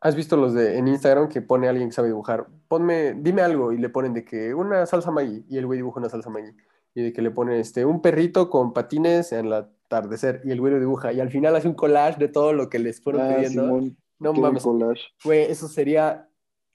¿Has 0.00 0.14
visto 0.14 0.36
los 0.36 0.54
de 0.54 0.78
en 0.78 0.86
Instagram 0.86 1.28
que 1.28 1.42
pone 1.42 1.66
alguien 1.68 1.88
que 1.88 1.94
sabe 1.94 2.08
dibujar? 2.08 2.46
Ponme, 2.68 3.14
dime 3.14 3.42
algo 3.42 3.72
y 3.72 3.78
le 3.78 3.88
ponen 3.88 4.14
de 4.14 4.24
que 4.24 4.54
una 4.54 4.86
salsa 4.86 5.10
Maggi 5.10 5.44
y 5.48 5.56
el 5.58 5.66
güey 5.66 5.78
dibuja 5.78 5.98
una 5.98 6.08
salsa 6.08 6.30
Maggi 6.30 6.52
y 6.94 7.02
de 7.02 7.12
que 7.12 7.20
le 7.22 7.30
pone 7.32 7.58
este 7.58 7.84
un 7.84 8.00
perrito 8.00 8.48
con 8.48 8.72
patines 8.72 9.32
en 9.32 9.46
el 9.46 9.52
atardecer 9.54 10.40
y 10.44 10.52
el 10.52 10.60
güey 10.60 10.72
lo 10.74 10.78
dibuja 10.78 11.12
y 11.12 11.20
al 11.20 11.30
final 11.30 11.56
hace 11.56 11.66
un 11.66 11.74
collage 11.74 12.18
de 12.18 12.28
todo 12.28 12.52
lo 12.52 12.68
que 12.68 12.78
les 12.78 13.00
fueron 13.02 13.22
Ah, 13.22 13.34
pidiendo. 13.36 13.62
Simón, 13.64 13.96
No 14.20 14.32
mames, 14.34 14.62
collage. 14.62 15.00
güey, 15.24 15.42
eso 15.50 15.66
sería, 15.66 16.27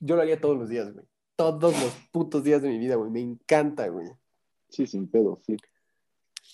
yo 0.05 0.15
lo 0.15 0.21
haría 0.21 0.39
todos 0.39 0.57
los 0.57 0.69
días, 0.69 0.91
güey. 0.93 1.05
Todos 1.35 1.73
los 1.81 1.93
putos 2.11 2.43
días 2.43 2.61
de 2.61 2.69
mi 2.69 2.77
vida, 2.77 2.95
güey. 2.95 3.09
Me 3.09 3.21
encanta, 3.21 3.87
güey. 3.87 4.07
Sí, 4.69 4.85
sin 4.85 5.07
pedo, 5.07 5.39
sí. 5.45 5.57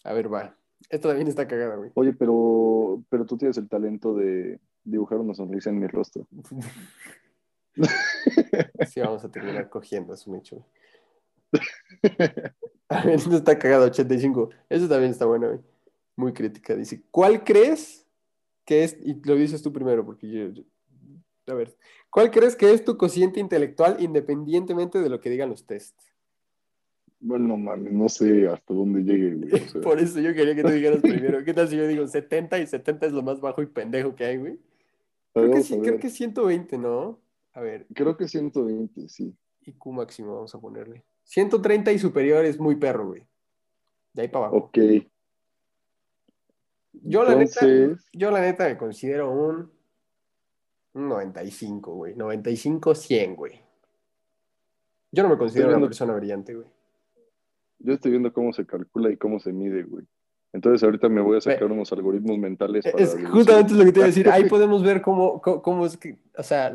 A 0.04 0.14
ver, 0.14 0.32
va. 0.34 0.56
Esto 0.90 1.10
también 1.10 1.28
está 1.28 1.48
cagada, 1.48 1.76
güey. 1.76 1.92
Oye, 1.96 2.14
pero, 2.14 3.04
pero 3.10 3.26
tú 3.26 3.38
tienes 3.38 3.58
el 3.58 3.68
talento 3.68 4.14
de 4.16 4.60
dibujar 4.84 5.18
una 5.20 5.34
sonrisa 5.34 5.70
en 5.70 5.80
mi 5.80 5.88
rostro. 5.88 6.26
Sí, 8.90 9.00
vamos 9.02 9.24
a 9.24 9.30
terminar 9.32 9.70
cogiendo, 9.70 10.14
es 10.14 10.26
un 10.28 10.36
hecho. 10.38 10.56
güey. 11.52 11.62
A 12.90 13.04
ver, 13.04 13.16
esto 13.16 13.36
está 13.36 13.58
cagado, 13.60 13.86
85. 13.86 14.50
Eso 14.68 14.88
también 14.90 15.12
está 15.12 15.26
bueno, 15.26 15.48
güey. 15.50 15.60
Muy 16.16 16.34
crítica. 16.34 16.76
Dice, 16.76 17.04
¿cuál 17.12 17.44
crees 17.44 18.06
que 18.66 18.84
es, 18.84 18.98
y 19.04 19.14
lo 19.24 19.36
dices 19.36 19.62
tú 19.62 19.72
primero, 19.72 20.06
porque 20.06 20.28
yo, 20.30 20.50
yo- 20.50 20.64
a 21.50 21.56
ver, 21.56 21.76
¿cuál 22.10 22.32
crees 22.32 22.56
que 22.56 22.72
es 22.74 22.84
tu 22.84 22.98
cociente 22.98 23.40
intelectual 23.40 23.98
independientemente 24.00 25.00
de 25.00 25.10
lo 25.10 25.20
que 25.20 25.30
digan 25.30 25.50
los 25.50 25.66
tests? 25.66 26.10
Bueno, 27.20 27.58
mames, 27.58 27.92
no 27.92 28.08
sé 28.08 28.48
hasta 28.48 28.74
dónde 28.74 29.02
llegue, 29.02 29.36
güey. 29.36 29.54
o 29.54 29.68
sea. 29.68 29.82
Por 29.82 30.00
eso 30.00 30.20
yo 30.20 30.34
quería 30.34 30.56
que 30.56 30.64
tú 30.64 30.70
dijeras 30.70 31.02
primero. 31.02 31.44
¿Qué 31.44 31.54
tal 31.54 31.68
si 31.68 31.76
yo 31.76 31.88
digo 31.88 32.08
70 32.08 32.60
y 32.60 32.68
70 32.68 33.08
es 33.08 33.12
lo 33.12 33.22
más 33.22 33.42
bajo 33.42 33.62
y 33.62 33.66
pendejo 33.66 34.16
que 34.16 34.26
hay, 34.26 34.38
güey? 34.38 34.60
Creo 35.34 35.52
que 35.52 35.62
sí, 35.62 35.80
creo 35.80 36.00
que 36.00 36.10
120, 36.10 36.78
¿no? 36.78 37.20
A 37.54 37.62
ver, 37.62 37.86
Creo 37.94 38.16
que 38.18 38.28
120, 38.28 39.10
sí. 39.10 39.36
IQ 39.66 39.88
máximo 39.92 40.36
vamos 40.36 40.56
a 40.56 40.60
ponerle. 40.60 41.04
130 41.24 41.92
y 41.92 42.00
superior 42.00 42.46
es 42.46 42.60
muy 42.60 42.76
perro, 42.76 43.08
güey. 43.08 43.24
De 44.14 44.24
ahí 44.24 44.28
para 44.28 44.46
abajo. 44.48 44.66
Ok. 44.66 44.78
Yo 46.94 47.24
la 47.24 47.36
neta, 47.36 47.66
yo 48.14 48.32
la 48.32 48.42
neta 48.42 48.68
me 48.68 48.78
considero 48.78 49.32
un 49.32 49.72
95, 51.08 51.94
güey. 51.94 52.16
95, 52.16 52.96
100, 52.96 53.36
güey. 53.36 53.62
Yo 55.12 55.24
no 55.24 55.30
me 55.30 55.38
considero 55.38 55.68
una 55.70 55.78
viendo- 55.78 55.88
persona 55.88 56.14
brillante, 56.16 56.54
güey. 56.56 56.68
yo 57.80 57.94
estoy 57.94 58.12
viendo 58.12 58.32
cómo 58.34 58.52
se 58.54 58.66
calcula 58.66 59.10
y 59.10 59.18
cómo 59.18 59.40
se 59.40 59.52
mide, 59.54 59.84
güey. 59.84 60.06
Entonces 60.52 60.84
ahorita 60.84 61.10
me 61.10 61.22
voy 61.22 61.38
a 61.38 61.42
sacar 61.42 61.72
unos 61.72 61.92
algoritmos 61.94 62.38
mentales 62.40 62.84
para 62.92 63.04
Es 63.04 63.16
justamente 63.32 63.74
lo 63.74 63.86
que 63.86 63.92
te 63.92 64.00
iba 64.00 64.06
a 64.06 64.08
decir. 64.08 64.30
Ahí 64.30 64.46
podemos 64.50 64.84
ver 64.84 65.02
cómo, 65.02 65.40
cómo, 65.42 65.62
cómo 65.62 65.86
es 65.86 65.96
que, 65.96 66.18
o 66.38 66.44
sea, 66.44 66.74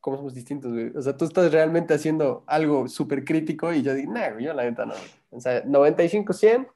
cómo 0.00 0.16
somos 0.18 0.34
distintos, 0.34 0.72
güey. 0.72 0.92
O 0.94 1.00
sea, 1.02 1.16
tú 1.16 1.24
estás 1.24 1.50
realmente 1.50 1.94
haciendo 1.94 2.44
algo 2.46 2.86
súper 2.88 3.24
crítico 3.24 3.72
y 3.72 3.82
yo 3.82 3.94
digo, 3.94 4.12
nah, 4.12 4.30
güey, 4.30 4.44
yo 4.44 4.52
la 4.52 4.64
neta 4.64 4.84
no. 4.84 4.92
güey". 4.92 5.10
O 5.30 5.40
sea, 5.40 5.62
95, 5.64 6.32
100, 6.34 6.68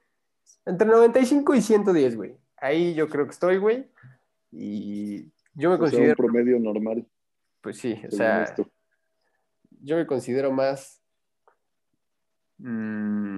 entre 0.66 0.88
95 0.88 1.55
y 1.55 1.61
110, 1.61 2.16
güey. 2.16 2.34
Ahí 2.57 2.94
yo 2.94 3.09
creo 3.09 3.26
que 3.26 3.32
estoy, 3.32 3.59
güey. 3.59 3.86
Y 4.51 5.26
yo 5.59 5.69
me 5.71 5.75
O 5.75 5.79
sea, 5.79 5.85
un 5.87 5.91
considero, 5.91 6.17
promedio 6.17 6.59
normal. 6.59 7.07
pues 7.61 7.79
sí, 7.79 8.01
o 8.07 8.11
sea, 8.11 8.45
esto. 8.45 8.71
yo 9.81 9.97
me 9.97 10.07
considero 10.07 10.53
más... 10.53 11.03
mm, 12.59 13.37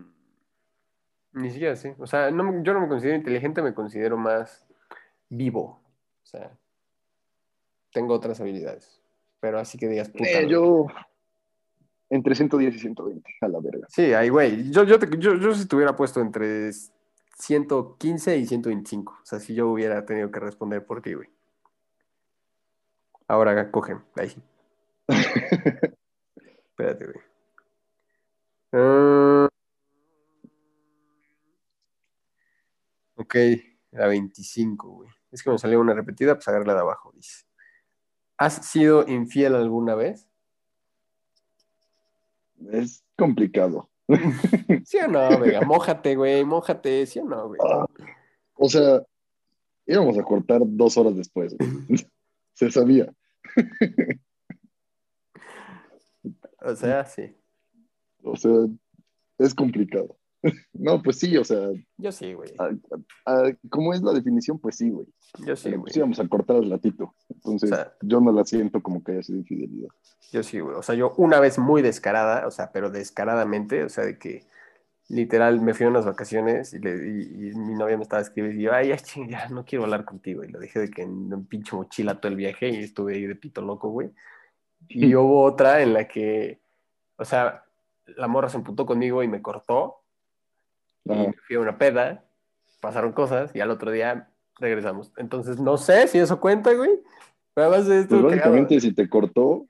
ni 1.33 1.51
siquiera 1.51 1.77
sé. 1.77 1.95
O 1.99 2.07
sea, 2.07 2.31
no 2.31 2.63
yo 2.63 2.73
no 2.75 2.81
me 2.81 2.89
considero 2.89 3.17
inteligente, 3.17 3.63
me 3.63 3.75
considero 3.75 4.17
más 4.17 4.67
vivo. 5.29 5.81
O 6.23 6.27
sea, 6.27 6.57
tengo 7.93 8.15
otras 8.15 8.41
habilidades. 8.41 9.01
Pero 9.41 9.59
así 9.59 9.79
que 9.79 9.89
digas, 9.89 10.11
puta. 10.11 10.29
Eh, 10.29 10.49
yo 10.49 10.87
entre 12.11 12.35
110 12.35 12.75
y 12.75 12.79
120, 12.79 13.31
a 13.41 13.49
la 13.49 13.61
verga. 13.61 13.87
Sí, 13.89 14.13
ahí, 14.13 14.29
güey. 14.29 14.71
Yo, 14.71 14.85
yo, 14.85 14.99
te- 14.99 15.09
yo, 15.19 15.35
yo 15.37 15.55
si 15.55 15.63
estuviera 15.63 15.95
puesto 15.97 16.21
entre 16.21 16.71
115 17.39 18.37
y 18.37 18.47
125. 18.47 19.13
O 19.23 19.25
sea, 19.25 19.39
si 19.41 19.55
yo 19.55 19.69
hubiera 19.71 20.05
tenido 20.05 20.31
que 20.31 20.41
responder 20.41 20.85
por 20.85 21.01
ti, 21.01 21.15
güey. 21.15 21.29
Ahora 23.31 23.71
cogen, 23.71 24.03
ahí. 24.17 24.35
Espérate, 26.69 27.05
güey. 27.05 27.21
Ah, 28.73 29.49
ok, 33.15 33.35
la 33.93 34.09
25, 34.09 34.89
güey. 34.89 35.11
Es 35.31 35.45
que 35.45 35.51
me 35.51 35.59
salió 35.59 35.79
una 35.79 35.95
repetida, 35.95 36.35
pues 36.35 36.49
agarra 36.49 36.65
la 36.65 36.75
de 36.75 36.81
abajo, 36.81 37.13
dice. 37.15 37.45
¿Has 38.37 38.67
sido 38.67 39.07
infiel 39.07 39.55
alguna 39.55 39.95
vez? 39.95 40.29
Es 42.73 43.05
complicado. 43.17 43.91
¿Sí 44.87 44.99
o 44.99 45.07
no, 45.07 45.39
venga? 45.39 45.61
Mójate, 45.61 46.17
güey, 46.17 46.45
mójate, 46.45 47.07
¿sí 47.07 47.21
o 47.21 47.25
no, 47.25 47.47
güey? 47.47 47.61
Ah, 47.65 47.87
o 48.55 48.69
sea, 48.69 49.01
íbamos 49.87 50.19
a 50.19 50.25
cortar 50.25 50.63
dos 50.65 50.97
horas 50.97 51.15
después. 51.15 51.57
güey. 51.57 51.71
Se 52.55 52.73
sabía. 52.73 53.15
O 56.63 56.77
sea, 56.77 57.05
sí. 57.07 57.35
O 58.23 58.37
sea, 58.37 58.53
es 59.39 59.55
complicado. 59.55 60.17
No, 60.73 61.03
pues 61.03 61.19
sí, 61.19 61.37
o 61.37 61.45
sea, 61.45 61.69
Yo 61.99 62.11
sí, 62.13 62.33
güey. 62.33 62.51
como 63.69 63.93
es 63.93 64.01
la 64.01 64.13
definición, 64.15 64.59
pues 64.59 64.77
sí, 64.77 64.89
güey. 64.89 65.07
Yo 65.47 65.55
sí, 65.55 65.65
Pero 65.65 65.77
güey. 65.77 65.83
pues 65.83 65.97
íbamos 65.99 66.19
a 66.19 66.27
cortar 66.29 66.57
al 66.57 66.71
latito. 66.71 67.15
Entonces, 67.29 67.71
O 67.71 67.75
sea- 67.75 67.93
yo 68.01 68.21
no 68.23 68.33
la 68.33 68.45
siento 68.47 68.83
como 68.83 69.05
que 69.05 69.13
haya 69.13 69.23
sido 69.23 69.39
infidelidad. 69.41 69.91
Yo 70.33 70.43
sí, 70.43 70.59
güey. 70.61 70.77
O 70.77 70.83
sea, 70.83 70.95
yo 70.95 71.13
una 71.19 71.41
vez 71.41 71.59
muy 71.59 71.83
descarada, 71.83 72.47
o 72.47 72.51
sea, 72.51 72.73
pero 72.73 72.89
descaradamente, 72.91 73.85
o 73.85 73.91
sea, 73.91 74.05
de 74.07 74.19
que 74.19 74.47
literal 75.11 75.61
me 75.61 75.75
fui 75.75 75.87
a 75.87 75.89
unas 75.89 76.07
vacaciones 76.07 76.73
y, 76.73 76.79
le- 76.79 77.09
y- 77.09 77.49
y 77.51 77.55
mi 77.57 77.75
novia 77.75 77.97
me 77.97 78.03
estaba 78.05 78.23
escribiendo 78.23 78.61
y 78.61 78.65
yo, 78.65 78.73
ay, 78.73 78.89
ya, 78.89 78.97
ya, 79.29 79.49
no 79.51 79.65
quiero 79.65 79.85
hablar 79.85 80.05
contigo. 80.05 80.45
Y 80.45 80.49
lo 80.49 80.59
dejé 80.61 80.81
de 80.81 80.91
que 80.91 81.03
en 81.03 81.33
un 81.35 81.45
pinche 81.47 81.75
mochila 81.77 82.21
todo 82.21 82.31
el 82.31 82.37
viaje 82.37 82.69
y 82.69 82.77
estuve 82.85 83.15
ahí 83.15 83.27
de 83.27 83.35
pito 83.35 83.61
loco, 83.61 83.89
güey. 83.91 84.11
Y 84.89 85.15
hubo 85.15 85.43
otra 85.43 85.83
en 85.83 85.93
la 85.93 86.09
que, 86.09 86.61
o 87.17 87.25
sea, 87.25 87.65
la 88.07 88.29
morra 88.29 88.49
se 88.49 88.57
emputó 88.57 88.87
conmigo 88.87 89.23
y 89.23 89.29
me 89.29 89.43
cortó. 89.43 89.97
Y 91.05 91.11
me 91.11 91.33
fui 91.47 91.57
a 91.57 91.61
una 91.61 91.77
peda, 91.77 92.25
pasaron 92.81 93.13
cosas 93.13 93.55
y 93.55 93.61
al 93.61 93.71
otro 93.71 93.91
día 93.91 94.29
regresamos. 94.59 95.13
Entonces, 95.17 95.59
no 95.59 95.77
sé 95.77 96.07
si 96.09 96.19
eso 96.19 96.41
cuenta, 96.41 96.73
güey. 96.73 96.91
Pero 97.55 97.67
además 97.69 97.87
de 97.89 98.01
esto, 98.01 98.21
Pues 98.21 98.37
básicamente, 98.37 98.81
si 98.81 98.93
te 98.93 99.09
cortó, 99.09 99.67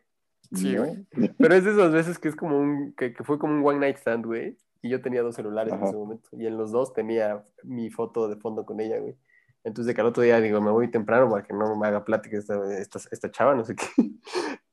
Sí, 0.52 0.74
¿no? 0.74 0.84
güey. 0.84 1.06
Pero 1.38 1.54
es 1.54 1.64
de 1.64 1.70
esas 1.72 1.92
veces 1.92 2.18
que 2.18 2.28
es 2.28 2.36
como 2.36 2.58
un, 2.58 2.92
que, 2.92 3.12
que 3.14 3.22
fue 3.24 3.38
como 3.38 3.54
un 3.54 3.66
one 3.66 3.78
night 3.78 3.96
stand, 3.96 4.26
güey. 4.26 4.56
Y 4.82 4.88
yo 4.88 5.00
tenía 5.02 5.22
dos 5.22 5.34
celulares 5.34 5.72
en 5.72 5.78
Ajá. 5.78 5.88
ese 5.88 5.96
momento. 5.96 6.28
Y 6.32 6.46
en 6.46 6.56
los 6.56 6.72
dos 6.72 6.92
tenía 6.92 7.44
mi 7.64 7.90
foto 7.90 8.28
de 8.28 8.36
fondo 8.36 8.64
con 8.64 8.80
ella, 8.80 8.98
güey. 8.98 9.16
Entonces 9.62 9.86
de 9.88 9.94
que 9.94 10.00
al 10.00 10.06
otro 10.06 10.22
día 10.22 10.40
digo, 10.40 10.60
me 10.62 10.70
voy 10.70 10.90
temprano 10.90 11.28
para 11.28 11.42
que 11.42 11.52
no 11.52 11.76
me 11.76 11.86
haga 11.86 12.02
plática 12.04 12.38
esta, 12.38 12.54
esta, 12.78 12.98
esta 13.10 13.30
chava, 13.30 13.54
no 13.54 13.64
sé 13.64 13.74
qué. 13.76 13.84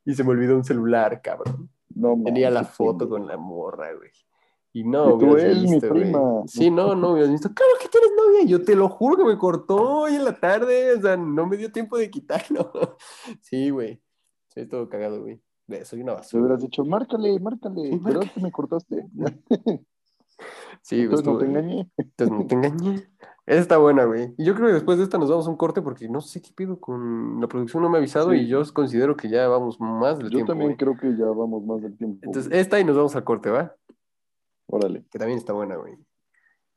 Y 0.05 0.14
se 0.16 0.24
me 0.24 0.30
olvidó 0.30 0.55
un 0.55 0.64
celular, 0.64 1.22
cabrón. 1.22 1.70
No, 1.93 2.16
Tenía 2.24 2.49
la 2.49 2.64
foto 2.64 2.99
pendejo. 2.99 3.10
con 3.10 3.28
la 3.28 3.36
morra, 3.36 3.93
güey. 3.93 4.10
Y 4.72 4.86
no, 4.86 5.16
Y 5.16 5.20
tú, 5.20 5.32
hubieras 5.34 5.58
"Es 5.58 5.64
mi 5.64 5.72
visto, 5.74 5.89
güey. 5.89 6.03
prima". 6.03 6.22
Sí, 6.45 6.72
no, 6.72 6.95
no 6.95 7.12
hubieras 7.12 7.30
visto. 7.32 7.49
Claro 7.53 7.72
que 7.82 7.89
tienes 7.89 8.12
novia. 8.16 8.43
Yo 8.45 8.64
te 8.64 8.76
lo 8.78 8.88
juro 8.88 9.18
que 9.18 9.26
me 9.26 9.38
cortó 9.38 9.76
hoy 10.03 10.16
en 10.16 10.24
la 10.24 10.39
tarde. 10.39 10.93
O 10.95 11.01
sea, 11.01 11.18
no 11.18 11.45
me 11.45 11.58
dio 11.58 11.74
tiempo 11.74 11.97
de 11.97 12.10
quitarlo. 12.10 12.72
Sí, 13.41 13.70
güey. 13.70 14.01
Soy 14.47 14.66
todo 14.70 14.88
cagado, 14.88 15.22
güey. 15.24 15.41
Soy 15.84 15.99
una 16.01 16.14
Te 16.14 16.20
basura. 16.20 16.43
hubieras 16.43 16.62
dicho, 16.62 16.86
márcale, 16.86 17.38
márcale, 17.41 17.82
Sí, 17.82 17.89
¿verdad 17.99 18.01
márcale. 18.22 18.32
que 18.34 18.39
me 18.41 18.51
cortaste? 18.53 19.05
Sí, 20.88 21.02
Entonces 21.02 21.26
no 21.26 21.34
estuvo- 21.34 21.40
te 21.40 21.46
engañé. 21.60 21.92
Entonces 21.98 22.38
no 22.38 22.48
te 22.48 22.56
engañé. 22.56 22.96
Esa 23.46 23.60
está 23.60 23.78
buena, 23.78 24.06
güey. 24.06 24.34
Y 24.38 24.46
yo 24.46 24.56
creo 24.56 24.68
que 24.68 24.74
después 24.76 24.98
de 24.98 25.04
esta 25.04 25.18
nos 25.18 25.30
vamos 25.30 25.46
a 25.46 25.50
un 25.50 25.58
corte 25.58 25.82
porque 25.82 26.08
no 26.08 26.22
sé 26.22 26.42
qué 26.42 26.52
pido 26.56 26.80
con 26.80 27.42
la 27.42 27.48
producción, 27.48 27.84
no 27.84 27.90
me 27.90 27.98
ha 27.98 28.00
avisado 28.00 28.32
Sí. 28.32 28.38
y 28.38 28.48
yo 28.48 28.62
considero 28.74 29.18
que 29.18 29.28
ya 29.30 29.50
vamos 29.50 29.80
más 29.82 30.18
del 30.18 30.28
Yo 30.30 30.38
tiempo. 30.38 30.52
también 30.54 30.70
güey. 30.72 30.78
creo 30.78 30.98
que 30.98 31.18
ya 31.20 31.26
vamos 31.26 31.66
más 31.66 31.82
del 31.82 31.98
tiempo. 31.98 32.20
Entonces, 32.24 32.48
güey. 32.50 32.62
esta 32.62 32.80
y 32.80 32.86
nos 32.86 32.96
vamos 32.96 33.16
al 33.18 33.24
corte, 33.26 33.50
¿va? 33.50 33.76
Órale, 34.68 35.04
Que 35.12 35.20
también 35.20 35.38
está 35.40 35.52
buena, 35.52 35.76
güey. 35.76 35.98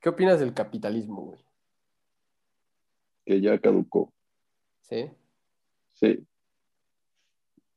¿Qué 0.01 0.09
opinas 0.09 0.41
del 0.41 0.55
capitalismo, 0.55 1.23
güey? 1.27 1.41
que 3.27 3.41
ya 3.41 3.57
caducó. 3.61 4.13
¿Sí? 4.81 5.09
Sí, 5.95 6.27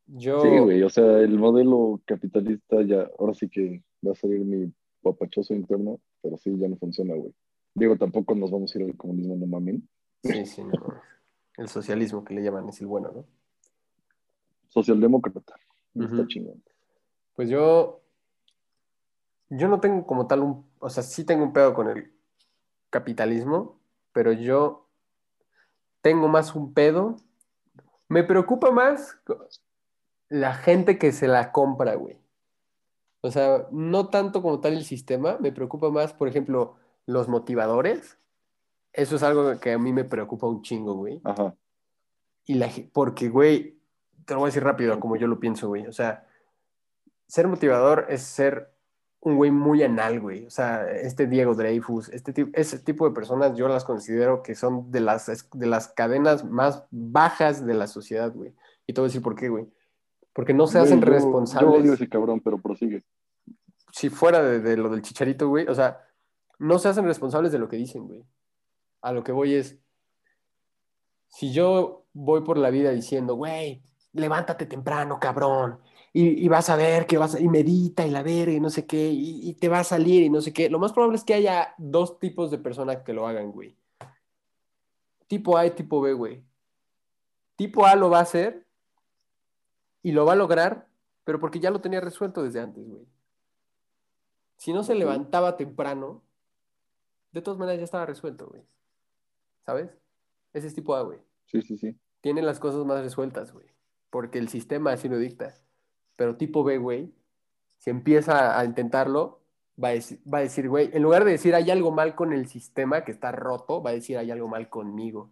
Yo. 0.08 0.42
sí, 0.42 0.50
güey. 0.58 0.82
O 0.82 0.90
sea, 0.90 1.20
el 1.20 1.38
modelo 1.38 2.02
capitalista 2.06 2.82
ya, 2.82 3.08
ahora 3.20 3.34
sí 3.36 3.50
que 3.50 3.84
va 4.06 4.14
a 4.14 4.16
salir 4.16 4.40
mi 4.40 4.72
papachoso 5.04 5.54
interno, 5.54 6.00
pero 6.24 6.38
sí, 6.38 6.58
ya 6.58 6.68
no 6.68 6.78
funciona, 6.78 7.14
güey. 7.14 7.34
Digo, 7.76 7.98
tampoco 7.98 8.34
nos 8.34 8.50
vamos 8.50 8.74
a 8.74 8.80
ir 8.80 8.86
al 8.86 8.98
comunismo, 8.98 9.36
no 9.36 9.46
mamen. 9.46 9.88
Sí, 10.24 10.46
sí, 10.46 10.64
no. 10.64 10.72
El 11.58 11.68
socialismo 11.68 12.24
que 12.24 12.34
le 12.34 12.42
llaman 12.42 12.70
es 12.70 12.80
el 12.82 12.88
bueno, 12.88 13.12
¿no? 13.12 13.26
Socialdemócrata. 14.70 15.56
Ujú. 15.94 16.06
Está 16.06 16.28
chingón. 16.28 16.64
Pues 17.36 17.50
yo. 17.50 18.02
Yo 19.50 19.68
no 19.68 19.80
tengo 19.80 20.08
como 20.08 20.26
tal 20.26 20.40
un. 20.40 20.66
O 20.80 20.90
sea, 20.90 21.04
sí 21.04 21.26
tengo 21.26 21.44
un 21.44 21.54
pedo 21.54 21.74
con 21.74 21.90
el 21.90 22.12
capitalismo, 22.90 23.80
pero 24.14 24.32
yo 24.32 24.88
tengo 26.02 26.28
más 26.28 26.56
un 26.56 26.74
pedo. 26.74 27.18
Me 28.08 28.24
preocupa 28.24 28.72
más 28.72 29.20
la 30.30 30.54
gente 30.54 30.98
que 30.98 31.12
se 31.12 31.28
la 31.28 31.52
compra, 31.52 31.96
güey. 31.96 32.23
O 33.26 33.32
sea, 33.32 33.68
no 33.72 34.10
tanto 34.10 34.42
como 34.42 34.60
tal 34.60 34.74
el 34.74 34.84
sistema, 34.84 35.38
me 35.40 35.54
preocupa 35.54 35.90
más, 35.90 36.12
por 36.12 36.28
ejemplo, 36.28 36.76
los 37.06 37.30
motivadores. 37.30 38.18
Eso 38.92 39.16
es 39.16 39.24
algo 39.24 39.58
que 39.62 39.72
a 39.72 39.78
mí 39.78 39.94
me 39.94 40.04
preocupa 40.04 40.46
un 40.46 40.62
chingo, 40.62 40.94
güey. 40.96 41.22
Ajá. 41.24 41.56
Y 42.46 42.56
la, 42.56 42.70
porque, 42.92 43.30
güey, 43.30 43.80
te 44.26 44.34
lo 44.34 44.42
voy 44.42 44.48
a 44.48 44.50
decir 44.50 44.66
rápido, 44.66 45.00
como 45.00 45.16
yo 45.16 45.28
lo 45.28 45.40
pienso, 45.40 45.70
güey. 45.70 45.88
O 45.88 45.94
sea, 45.94 46.28
ser 47.26 47.48
motivador 47.48 48.08
es 48.10 48.24
ser 48.24 48.74
un 49.22 49.38
güey 49.38 49.52
muy 49.52 49.84
anal, 49.84 50.20
güey. 50.20 50.46
O 50.46 50.50
sea, 50.50 50.92
este 50.92 51.26
Diego 51.26 51.56
Dreyfus, 51.56 52.10
este 52.10 52.34
tipo, 52.34 52.52
ese 52.54 52.78
tipo 52.78 53.08
de 53.08 53.16
personas 53.16 53.56
yo 53.56 53.70
las 53.70 53.86
considero 53.86 54.44
que 54.44 54.54
son 54.54 54.92
de 54.92 55.00
las, 55.00 55.50
de 55.54 55.66
las 55.66 55.88
cadenas 55.88 56.44
más 56.44 56.84
bajas 56.92 57.66
de 57.66 57.74
la 57.74 57.88
sociedad, 57.88 58.34
güey. 58.34 58.54
Y 58.86 58.92
te 58.92 59.00
voy 59.00 59.08
a 59.08 59.10
decir 59.10 59.22
por 59.22 59.36
qué, 59.36 59.48
güey. 59.48 59.66
Porque 60.34 60.54
no 60.54 60.66
se 60.68 60.80
hacen 60.80 61.00
yo- 61.00 61.06
Yo 61.08 61.14
responsables 61.14 61.82
odio 61.82 61.94
ese 61.94 62.10
cabrón, 62.10 62.40
pero 62.42 62.58
prosigue. 62.58 63.04
si 63.92 64.10
fuera 64.10 64.42
de, 64.42 64.60
de 64.60 64.76
lo 64.78 64.90
del 64.90 65.02
chicharito, 65.04 65.48
güey, 65.50 65.68
o 65.68 65.76
sea, 65.76 66.00
no 66.60 66.80
se 66.80 66.90
hacen 66.90 67.06
responsables 67.06 67.52
de 67.52 67.60
lo 67.60 67.70
que 67.70 67.78
dicen, 67.78 68.08
güey. 68.08 68.24
A 69.02 69.12
lo 69.12 69.24
que 69.24 69.32
voy 69.32 69.54
es, 69.54 69.78
si 71.28 71.52
yo 71.54 72.06
voy 72.14 72.42
por 72.42 72.58
la 72.58 72.70
vida 72.72 72.90
diciendo, 72.92 73.36
güey, 73.36 73.84
levántate 74.14 74.66
temprano, 74.66 75.20
cabrón, 75.20 75.80
y, 76.12 76.44
y 76.44 76.48
vas 76.48 76.70
a 76.70 76.76
ver 76.76 77.06
que 77.08 77.18
vas 77.18 77.36
a, 77.36 77.40
y 77.40 77.48
medita 77.48 78.06
y 78.06 78.12
la 78.12 78.24
verga 78.24 78.54
y 78.54 78.60
no 78.60 78.70
sé 78.70 78.86
qué, 78.86 79.10
y, 79.12 79.50
y 79.50 79.54
te 79.56 79.68
va 79.70 79.80
a 79.80 79.84
salir 79.84 80.24
y 80.24 80.30
no 80.30 80.42
sé 80.42 80.54
qué, 80.54 80.70
lo 80.70 80.80
más 80.80 80.94
probable 80.94 81.18
es 81.18 81.24
que 81.24 81.34
haya 81.34 81.74
dos 81.78 82.20
tipos 82.20 82.50
de 82.52 82.58
personas 82.60 82.98
que 83.04 83.14
lo 83.14 83.28
hagan, 83.28 83.52
güey. 83.52 83.76
Tipo 85.28 85.58
A 85.58 85.66
y 85.66 85.72
tipo 85.72 86.02
B, 86.02 86.14
güey. 86.14 86.44
Tipo 87.56 87.86
A 87.86 87.96
lo 87.96 88.10
va 88.10 88.20
a 88.20 88.24
hacer 88.24 88.66
y 90.04 90.12
lo 90.12 90.26
va 90.26 90.34
a 90.34 90.36
lograr, 90.36 90.88
pero 91.24 91.40
porque 91.40 91.60
ya 91.60 91.72
lo 91.72 91.82
tenía 91.82 92.02
resuelto 92.02 92.44
desde 92.44 92.60
antes, 92.60 92.88
güey. 92.88 93.08
Si 94.58 94.74
no 94.74 94.84
se 94.84 94.94
levantaba 94.96 95.58
temprano, 95.58 96.22
de 97.32 97.42
todas 97.42 97.60
maneras 97.60 97.80
ya 97.80 97.86
estaba 97.86 98.06
resuelto, 98.06 98.48
güey. 98.48 98.62
¿Sabes? 99.66 99.90
Ese 100.54 100.68
es 100.68 100.76
tipo 100.76 100.96
A, 100.96 101.02
güey. 101.02 101.20
Sí, 101.46 101.62
sí, 101.62 101.78
sí. 101.78 101.98
Tiene 102.22 102.42
las 102.42 102.60
cosas 102.60 102.86
más 102.86 103.02
resueltas, 103.02 103.52
güey. 103.52 103.66
Porque 104.10 104.38
el 104.38 104.50
sistema 104.50 104.92
así 104.92 105.10
lo 105.10 105.18
dicta. 105.18 105.56
Pero 106.16 106.38
tipo 106.38 106.64
B, 106.64 106.78
güey, 106.78 107.12
si 107.78 107.90
empieza 107.90 108.58
a 108.58 108.64
intentarlo, 108.66 109.42
va 109.82 109.90
a 109.90 109.92
decir, 109.92 110.22
va 110.32 110.38
a 110.40 110.42
decir, 110.42 110.70
güey, 110.70 110.90
en 110.94 111.02
lugar 111.02 111.26
de 111.26 111.32
decir 111.32 111.56
hay 111.56 111.72
algo 111.72 111.92
mal 111.92 112.16
con 112.16 112.32
el 112.34 112.48
sistema 112.48 113.04
que 113.04 113.12
está 113.12 113.32
roto, 113.32 113.82
va 113.82 113.90
a 113.90 113.94
decir 113.94 114.18
hay 114.18 114.32
algo 114.32 114.48
mal 114.48 114.70
conmigo. 114.70 115.32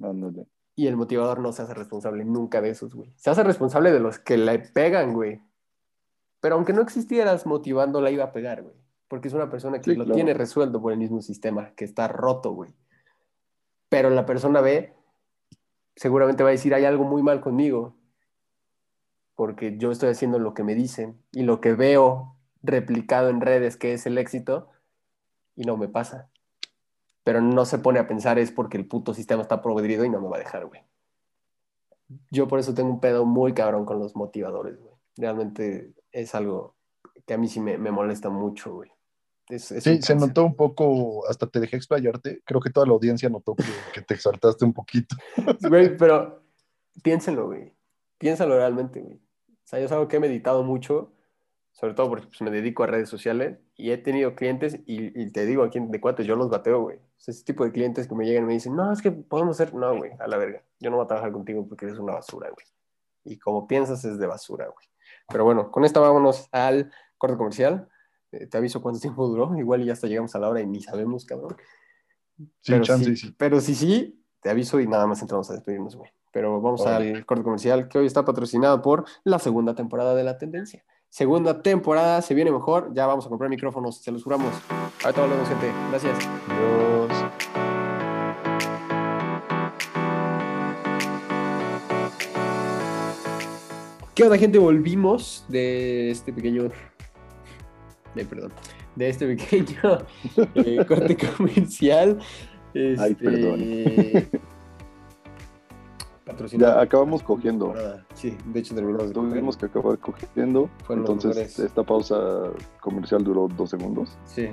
Ándale. 0.00 0.46
Y 0.76 0.86
el 0.88 0.96
motivador 0.96 1.38
no 1.38 1.52
se 1.52 1.62
hace 1.62 1.74
responsable 1.74 2.24
nunca 2.24 2.60
de 2.60 2.70
esos, 2.70 2.94
güey. 2.94 3.12
Se 3.16 3.30
hace 3.30 3.44
responsable 3.44 3.92
de 3.92 4.00
los 4.00 4.18
que 4.18 4.36
le 4.36 4.58
pegan, 4.58 5.12
güey. 5.12 5.40
Pero 6.40 6.56
aunque 6.56 6.72
no 6.72 6.82
existieras 6.82 7.46
motivando, 7.46 8.00
la 8.00 8.10
iba 8.10 8.24
a 8.24 8.32
pegar, 8.32 8.62
güey. 8.62 8.74
Porque 9.08 9.28
es 9.28 9.34
una 9.34 9.48
persona 9.50 9.78
que 9.80 9.92
Sí, 9.92 9.96
lo 9.96 10.04
claro. 10.04 10.16
tiene 10.16 10.34
resuelto 10.34 10.80
por 10.82 10.92
el 10.92 10.98
mismo 10.98 11.22
sistema, 11.22 11.72
que 11.76 11.84
está 11.84 12.08
roto, 12.08 12.52
güey. 12.52 12.74
Pero 13.88 14.10
la 14.10 14.26
persona 14.26 14.60
B 14.60 14.92
seguramente 15.94 16.42
va 16.42 16.48
a 16.48 16.52
decir, 16.52 16.74
hay 16.74 16.84
algo 16.84 17.04
muy 17.04 17.22
mal 17.22 17.40
conmigo. 17.40 17.96
Porque 19.36 19.76
yo 19.78 19.90
estoy 19.90 20.10
haciendo 20.10 20.38
lo 20.38 20.54
que 20.54 20.64
me 20.64 20.74
dicen 20.74 21.20
y 21.32 21.42
lo 21.42 21.60
que 21.60 21.74
veo 21.74 22.36
replicado 22.62 23.28
en 23.30 23.40
redes 23.40 23.76
que 23.76 23.92
es 23.92 24.06
el 24.06 24.18
éxito 24.18 24.70
y 25.54 25.64
no 25.64 25.76
me 25.76 25.88
pasa. 25.88 26.30
Pero 27.24 27.40
no 27.40 27.64
se 27.64 27.78
pone 27.78 27.98
a 27.98 28.06
pensar 28.06 28.38
es 28.38 28.52
porque 28.52 28.76
el 28.76 28.86
puto 28.86 29.14
sistema 29.14 29.42
está 29.42 29.62
podrido 29.62 30.04
y 30.04 30.10
no 30.10 30.20
me 30.20 30.28
va 30.28 30.36
a 30.36 30.40
dejar, 30.40 30.66
güey. 30.66 30.82
Yo 32.30 32.46
por 32.48 32.58
eso 32.58 32.74
tengo 32.74 32.90
un 32.90 33.00
pedo 33.00 33.24
muy 33.24 33.54
cabrón 33.54 33.84
con 33.86 33.98
los 33.98 34.14
motivadores, 34.14 34.78
güey. 34.78 34.94
Realmente 35.16 35.92
es 36.12 36.34
algo 36.34 36.76
que 37.26 37.34
a 37.34 37.38
mí 37.38 37.48
sí 37.48 37.60
me, 37.60 37.78
me 37.78 37.90
molesta 37.90 38.28
mucho, 38.28 38.74
güey. 38.74 38.90
Es- 39.48 39.72
es 39.72 39.84
Sí, 39.84 40.00
se 40.02 40.14
notó 40.14 40.44
un 40.44 40.54
poco, 40.54 41.26
hasta 41.28 41.46
te 41.46 41.60
dejé 41.60 41.76
explayarte. 41.76 42.42
Creo 42.44 42.60
que 42.60 42.70
toda 42.70 42.86
la 42.86 42.92
audiencia 42.92 43.28
notó 43.28 43.54
que, 43.54 43.64
que 43.92 44.02
te 44.02 44.14
exaltaste 44.14 44.64
un 44.64 44.72
poquito. 44.72 45.16
Güey, 45.68 45.96
pero 45.96 46.42
piénsenlo, 47.02 47.46
güey. 47.46 47.72
Piénsalo 48.18 48.56
realmente, 48.56 49.00
güey. 49.00 49.16
O 49.16 49.66
sea, 49.66 49.78
yo 49.78 49.86
es 49.86 49.92
algo 49.92 50.08
que 50.08 50.16
he 50.16 50.20
meditado 50.20 50.62
mucho 50.62 51.12
Sobre 51.72 51.94
todo 51.94 52.08
porque 52.08 52.26
pues, 52.26 52.40
me 52.42 52.50
dedico 52.50 52.84
a 52.84 52.86
redes 52.86 53.08
sociales 53.08 53.58
y 53.76 53.90
he 53.90 53.98
tenido 53.98 54.34
clientes 54.34 54.78
y, 54.86 55.20
y 55.20 55.30
te 55.32 55.44
digo 55.46 55.64
aquí 55.64 55.80
de 55.80 56.00
cuates, 56.00 56.26
yo 56.26 56.36
los 56.36 56.48
bateo, 56.50 56.82
güey. 56.82 56.98
Sea, 57.24 57.32
ese 57.32 57.42
tipo 57.42 57.64
de 57.64 57.72
clientes 57.72 58.06
que 58.06 58.14
me 58.14 58.26
llegan 58.26 58.44
y 58.44 58.46
me 58.48 58.52
dicen, 58.52 58.76
no, 58.76 58.92
es 58.92 59.00
que 59.00 59.10
podemos 59.10 59.58
hacer, 59.58 59.74
no, 59.74 59.96
güey, 59.96 60.12
a 60.18 60.28
la 60.28 60.36
verga. 60.36 60.62
Yo 60.78 60.90
no 60.90 60.96
voy 60.96 61.04
a 61.04 61.08
trabajar 61.08 61.32
contigo 61.32 61.66
porque 61.66 61.86
eres 61.86 61.98
una 61.98 62.12
basura, 62.12 62.50
güey. 62.50 62.66
Y 63.24 63.38
como 63.38 63.66
piensas 63.66 64.04
es 64.04 64.18
de 64.18 64.26
basura, 64.26 64.66
güey. 64.66 64.86
Pero 65.28 65.44
bueno, 65.44 65.70
con 65.70 65.86
esta 65.86 66.00
vámonos 66.00 66.50
al 66.52 66.92
corte 67.16 67.38
comercial. 67.38 67.88
Eh, 68.30 68.46
te 68.46 68.58
aviso 68.58 68.82
cuánto 68.82 69.00
tiempo 69.00 69.26
duró. 69.26 69.56
Igual 69.56 69.80
y 69.80 69.86
ya 69.86 69.94
hasta 69.94 70.06
llegamos 70.06 70.34
a 70.34 70.38
la 70.38 70.50
hora 70.50 70.60
y 70.60 70.66
ni 70.66 70.82
sabemos, 70.82 71.24
cabrón. 71.24 71.56
Sin 72.36 72.48
pero, 72.66 72.84
chance, 72.84 73.04
sí, 73.06 73.16
sí. 73.16 73.34
pero 73.38 73.58
sí, 73.58 73.74
sí, 73.74 74.22
te 74.40 74.50
aviso 74.50 74.78
y 74.78 74.86
nada 74.86 75.06
más 75.06 75.22
entramos 75.22 75.48
a 75.48 75.54
despedirnos, 75.54 75.96
güey. 75.96 76.10
Pero 76.30 76.60
vamos 76.60 76.84
al 76.84 77.24
corte 77.24 77.42
comercial 77.42 77.88
que 77.88 77.96
hoy 77.96 78.06
está 78.06 78.22
patrocinado 78.22 78.82
por 78.82 79.06
la 79.22 79.38
segunda 79.38 79.74
temporada 79.74 80.14
de 80.14 80.24
La 80.24 80.36
Tendencia. 80.36 80.84
Segunda 81.08 81.62
temporada, 81.62 82.20
se 82.20 82.34
viene 82.34 82.50
mejor. 82.50 82.92
Ya 82.92 83.06
vamos 83.06 83.24
a 83.24 83.30
comprar 83.30 83.48
micrófonos, 83.48 84.02
se 84.02 84.12
los 84.12 84.24
juramos. 84.24 84.52
Ahorita 85.02 85.22
volvemos, 85.22 85.48
gente. 85.48 85.72
Gracias. 85.90 86.93
¿Qué 94.14 94.22
onda, 94.22 94.38
gente? 94.38 94.58
Volvimos 94.58 95.44
de 95.48 96.10
este 96.10 96.32
pequeño. 96.32 96.70
De, 98.14 98.24
perdón. 98.24 98.52
De 98.94 99.08
este 99.08 99.26
pequeño 99.26 99.98
eh, 100.54 100.84
corte 100.86 101.16
comercial. 101.16 102.18
Ay, 102.74 102.94
Este, 102.94 103.14
perdón. 103.16 103.60
Patrocinado. 106.24 106.74
Ya 106.76 106.80
acabamos 106.80 107.22
cogiendo. 107.24 107.74
Sí, 108.14 108.36
de 108.46 108.60
hecho 108.60 108.74
terminamos 108.76 109.08
de. 109.08 109.14
Tuvimos 109.14 109.56
que 109.56 109.66
acabar 109.66 109.98
cogiendo. 109.98 110.70
Fueron 110.84 111.04
Entonces, 111.04 111.58
esta 111.58 111.82
pausa 111.82 112.52
comercial 112.80 113.24
duró 113.24 113.48
dos 113.48 113.70
segundos. 113.70 114.16
Sí, 114.24 114.48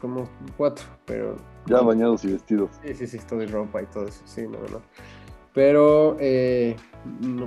como 0.00 0.28
cuatro, 0.56 0.86
pero 1.04 1.36
Ya 1.66 1.80
bañados 1.80 2.24
y 2.24 2.32
vestidos. 2.32 2.70
Sí, 2.84 2.94
sí, 2.94 3.06
sí, 3.08 3.18
todo 3.28 3.42
y 3.42 3.46
ropa 3.46 3.82
y 3.82 3.86
todo 3.86 4.06
eso, 4.06 4.22
sí, 4.24 4.42
no, 4.42 4.58
no. 4.70 4.80
Pero 5.52 6.16
eh, 6.18 6.76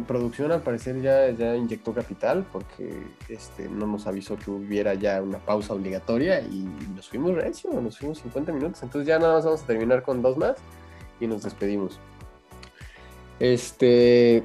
producción 0.07 0.51
al 0.51 0.61
parecer 0.61 1.01
ya, 1.01 1.29
ya 1.29 1.55
inyectó 1.55 1.93
capital 1.93 2.45
porque 2.51 3.07
este, 3.29 3.69
no 3.69 3.87
nos 3.87 4.07
avisó 4.07 4.35
que 4.37 4.51
hubiera 4.51 4.93
ya 4.93 5.21
una 5.21 5.39
pausa 5.39 5.73
obligatoria 5.73 6.41
y 6.41 6.67
nos 6.95 7.07
fuimos 7.07 7.35
recio, 7.35 7.71
nos 7.81 7.97
fuimos 7.97 8.19
50 8.19 8.51
minutos, 8.51 8.83
entonces 8.83 9.07
ya 9.07 9.17
nada 9.17 9.35
más 9.35 9.45
vamos 9.45 9.63
a 9.63 9.65
terminar 9.65 10.03
con 10.03 10.21
dos 10.21 10.37
más 10.37 10.55
y 11.19 11.27
nos 11.27 11.43
despedimos. 11.43 11.99
Este, 13.39 14.43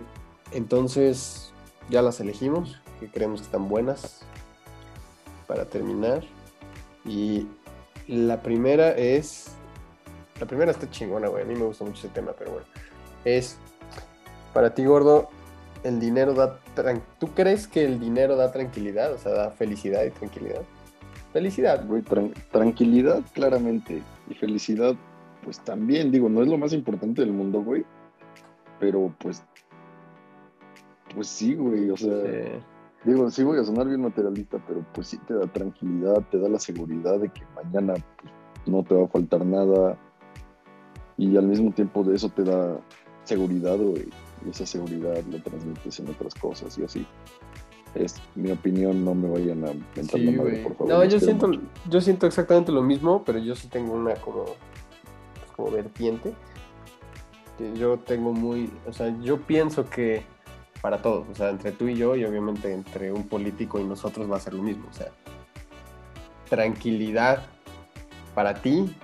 entonces 0.52 1.52
ya 1.88 2.02
las 2.02 2.20
elegimos, 2.20 2.80
que 3.00 3.08
creemos 3.08 3.40
que 3.40 3.46
están 3.46 3.68
buenas 3.68 4.20
para 5.46 5.64
terminar. 5.64 6.22
Y 7.04 7.46
la 8.06 8.42
primera 8.42 8.90
es 8.90 9.52
la 10.40 10.46
primera 10.46 10.70
está 10.70 10.90
chingona, 10.90 11.28
güey. 11.28 11.42
A 11.42 11.46
mí 11.46 11.54
me 11.54 11.64
gusta 11.64 11.84
mucho 11.84 11.98
ese 11.98 12.08
tema, 12.08 12.32
pero 12.36 12.52
bueno. 12.52 12.66
Es, 13.24 13.58
para 14.52 14.74
ti, 14.74 14.84
gordo, 14.84 15.28
el 15.84 16.00
dinero 16.00 16.34
da... 16.34 16.58
tran- 16.76 17.02
¿Tú 17.18 17.28
crees 17.28 17.66
que 17.66 17.84
el 17.84 17.98
dinero 18.00 18.36
da 18.36 18.52
tranquilidad? 18.52 19.12
O 19.14 19.18
sea, 19.18 19.32
da 19.32 19.50
felicidad 19.50 20.04
y 20.04 20.10
tranquilidad. 20.10 20.62
Felicidad, 21.32 21.86
güey. 21.86 22.02
Güey, 22.02 22.02
tran- 22.02 22.34
tranquilidad, 22.50 23.22
claramente. 23.32 24.02
Y 24.28 24.34
felicidad, 24.34 24.94
pues 25.44 25.60
también, 25.60 26.10
digo, 26.10 26.28
no 26.28 26.42
es 26.42 26.48
lo 26.48 26.58
más 26.58 26.72
importante 26.72 27.22
del 27.22 27.32
mundo, 27.32 27.62
güey. 27.62 27.84
Pero 28.78 29.14
pues. 29.18 29.42
Pues 31.14 31.26
sí, 31.28 31.54
güey. 31.54 31.90
O 31.90 31.96
sea, 31.96 32.10
Sí. 32.24 32.60
digo, 33.04 33.30
sí 33.30 33.42
voy 33.44 33.58
a 33.58 33.64
sonar 33.64 33.86
bien 33.86 34.00
materialista, 34.02 34.58
pero 34.66 34.84
pues 34.92 35.08
sí 35.08 35.18
te 35.26 35.34
da 35.34 35.46
tranquilidad, 35.46 36.22
te 36.30 36.38
da 36.38 36.48
la 36.48 36.58
seguridad 36.58 37.18
de 37.18 37.28
que 37.30 37.42
mañana 37.54 37.94
pues, 37.94 38.32
no 38.66 38.82
te 38.82 38.94
va 38.94 39.04
a 39.04 39.08
faltar 39.08 39.44
nada. 39.44 39.96
Y 41.16 41.36
al 41.36 41.46
mismo 41.46 41.70
tiempo 41.72 42.02
de 42.04 42.16
eso 42.16 42.28
te 42.30 42.42
da 42.44 42.78
seguridad, 43.24 43.76
güey. 43.76 44.08
Y 44.44 44.50
esa 44.50 44.66
seguridad 44.66 45.22
la 45.30 45.42
transmites 45.42 46.00
en 46.00 46.08
otras 46.08 46.34
cosas 46.34 46.76
y 46.78 46.84
así. 46.84 47.06
Es 47.94 48.14
mi 48.36 48.52
opinión, 48.52 49.04
no 49.04 49.14
me 49.14 49.28
vayan 49.28 49.64
a 49.64 49.72
mentar 49.96 50.20
Sí, 50.20 50.24
la 50.24 50.42
madre, 50.42 50.62
por 50.62 50.76
favor. 50.76 50.92
No, 50.92 51.04
yo 51.04 51.18
siento, 51.18 51.48
mucho. 51.48 51.60
yo 51.88 52.00
siento 52.00 52.26
exactamente 52.26 52.70
lo 52.70 52.82
mismo, 52.82 53.24
pero 53.24 53.38
yo 53.38 53.56
sí 53.56 53.66
tengo 53.66 53.94
una 53.94 54.14
como, 54.14 54.44
pues, 54.44 55.50
como 55.56 55.70
vertiente. 55.72 56.32
Que 57.58 57.76
yo 57.76 57.98
tengo 57.98 58.32
muy, 58.32 58.70
o 58.86 58.92
sea, 58.92 59.14
yo 59.20 59.40
pienso 59.40 59.90
que 59.90 60.22
para 60.80 61.02
todos, 61.02 61.26
o 61.30 61.34
sea, 61.34 61.50
entre 61.50 61.72
tú 61.72 61.88
y 61.88 61.96
yo 61.96 62.16
y 62.16 62.24
obviamente 62.24 62.72
entre 62.72 63.12
un 63.12 63.28
político 63.28 63.78
y 63.80 63.84
nosotros 63.84 64.30
va 64.30 64.36
a 64.36 64.40
ser 64.40 64.54
lo 64.54 64.62
mismo, 64.62 64.86
o 64.88 64.94
sea, 64.94 65.08
tranquilidad 66.48 67.42
para 68.34 68.54
ti 68.54 68.94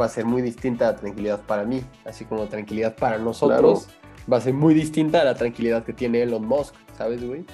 va 0.00 0.06
a 0.06 0.08
ser 0.08 0.24
muy 0.24 0.42
distinta 0.42 0.88
a 0.88 0.96
tranquilidad 0.96 1.40
para 1.42 1.64
mí, 1.64 1.82
así 2.04 2.24
como 2.24 2.46
tranquilidad 2.46 2.94
para 2.96 3.18
nosotros 3.18 3.88
va 4.30 4.36
a 4.38 4.40
ser 4.40 4.54
muy 4.54 4.74
distinta 4.74 5.20
a 5.20 5.24
la 5.24 5.34
tranquilidad 5.34 5.84
que 5.84 5.92
tiene 5.92 6.22
Elon 6.22 6.46
Musk, 6.46 6.74
¿sabes, 6.96 7.24
güey? 7.26 7.44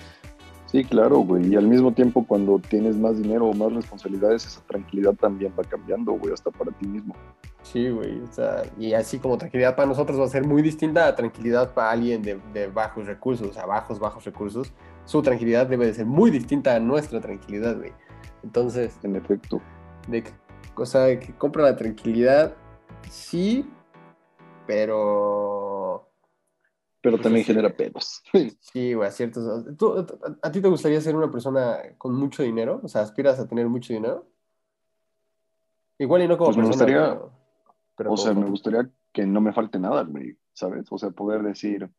Sí, 0.67 0.85
claro, 0.85 1.21
güey. 1.21 1.47
Y 1.53 1.57
al 1.57 1.67
mismo 1.67 1.93
tiempo, 1.93 2.27
cuando 2.27 2.59
tienes 2.59 2.97
más 2.97 3.17
dinero 3.17 3.47
o 3.47 3.55
más 3.55 3.73
responsabilidades, 3.73 4.45
esa 4.45 4.61
tranquilidad 4.67 5.15
también 5.15 5.53
va 5.59 5.65
cambiando, 5.65 6.13
güey, 6.13 6.35
hasta 6.35 6.51
para 6.51 6.71
ti 6.73 6.87
mismo. 6.87 7.15
Sí, 7.63 7.89
güey. 7.89 8.21
O 8.21 8.31
sea, 8.31 8.65
y 8.79 8.93
así 8.93 9.19
como 9.19 9.39
tranquilidad 9.39 9.77
para 9.77 9.89
nosotros 9.89 10.21
va 10.21 10.25
a 10.25 10.29
ser 10.29 10.47
muy 10.47 10.61
distinta 10.61 11.07
a 11.07 11.15
tranquilidad 11.17 11.73
para 11.73 11.93
alguien 11.93 12.23
de, 12.23 12.39
de 12.53 12.67
bajos 12.67 13.07
recursos, 13.07 13.49
o 13.49 13.53
sea, 13.53 13.65
bajos, 13.65 13.99
bajos 13.99 14.25
recursos. 14.25 14.73
Su 15.07 15.23
tranquilidad 15.23 15.67
debe 15.67 15.87
de 15.87 15.95
ser 15.95 16.05
muy 16.05 16.31
distinta 16.31 16.75
a 16.75 16.81
nuestra 16.81 17.19
tranquilidad, 17.21 17.77
güey. 17.79 17.93
Entonces, 18.45 18.99
En 19.03 19.17
efecto. 19.17 19.63
de 20.07 20.23
o 20.75 20.87
sea, 20.87 21.03
de 21.03 21.19
que 21.19 21.33
compra 21.35 21.65
la 21.65 21.77
tranquilidad, 21.77 22.55
sí, 23.09 23.69
pero 24.67 25.78
Pero 27.01 27.17
Pues 27.17 27.23
también 27.23 27.45
sí. 27.45 27.53
genera 27.53 27.75
pedos. 27.77 28.23
sí, 28.61 28.95
güey, 28.95 29.09
a 29.09 29.13
ciertos... 29.13 29.77
¿Tú- 29.77 30.07
a, 30.43 30.51
ti 30.53 30.61
te 30.61 30.69
gustaría 30.69 31.01
ser 31.01 31.15
una 31.17 31.31
persona 31.31 31.79
con 31.97 32.15
mucho 32.15 32.43
dinero? 32.43 32.81
O 32.83 32.89
sea, 32.89 33.03
¿aspiras 33.03 33.39
a 33.39 33.47
tener 33.49 33.69
mucho 33.69 33.93
dinero? 33.93 34.27
Igual 35.99 36.23
y 36.23 36.29
no 36.29 36.37
como 36.39 36.49
Pues 36.51 36.57
me 36.57 36.63
persona, 36.65 36.85
gustaría- 36.85 37.15
pero- 37.15 37.33
pero 37.97 38.13
o 38.13 38.17
sea, 38.17 38.33
me 38.35 38.49
gustaría 38.49 38.91
que 39.13 39.27
no 39.27 39.41
me 39.41 39.53
falte 39.53 39.79
nada, 39.79 40.03
güey, 40.05 40.37
¿sabes? 40.53 40.87
O 40.91 40.99
sea, 40.99 41.11
poder 41.11 41.43
decir, 41.43 41.91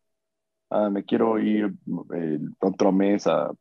ah, 0.70 0.89
me 0.89 1.04
quiero 1.04 1.38
ir 1.39 1.74
el 2.14 2.56
otro 2.62 2.91
mes 2.93 3.28
a, 3.28 3.52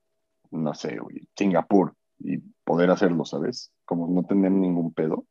no 0.53 0.75
sé, 0.75 0.99
güey, 0.99 1.27
Singapur 1.37 1.95
y 2.21 2.39
poder 2.65 2.91
hacerlo, 2.91 3.25
¿sabes? 3.25 3.73
Como 3.85 4.07
no 4.09 4.23
tener 4.25 4.53
ningún 4.53 4.93
pedo. 4.93 5.27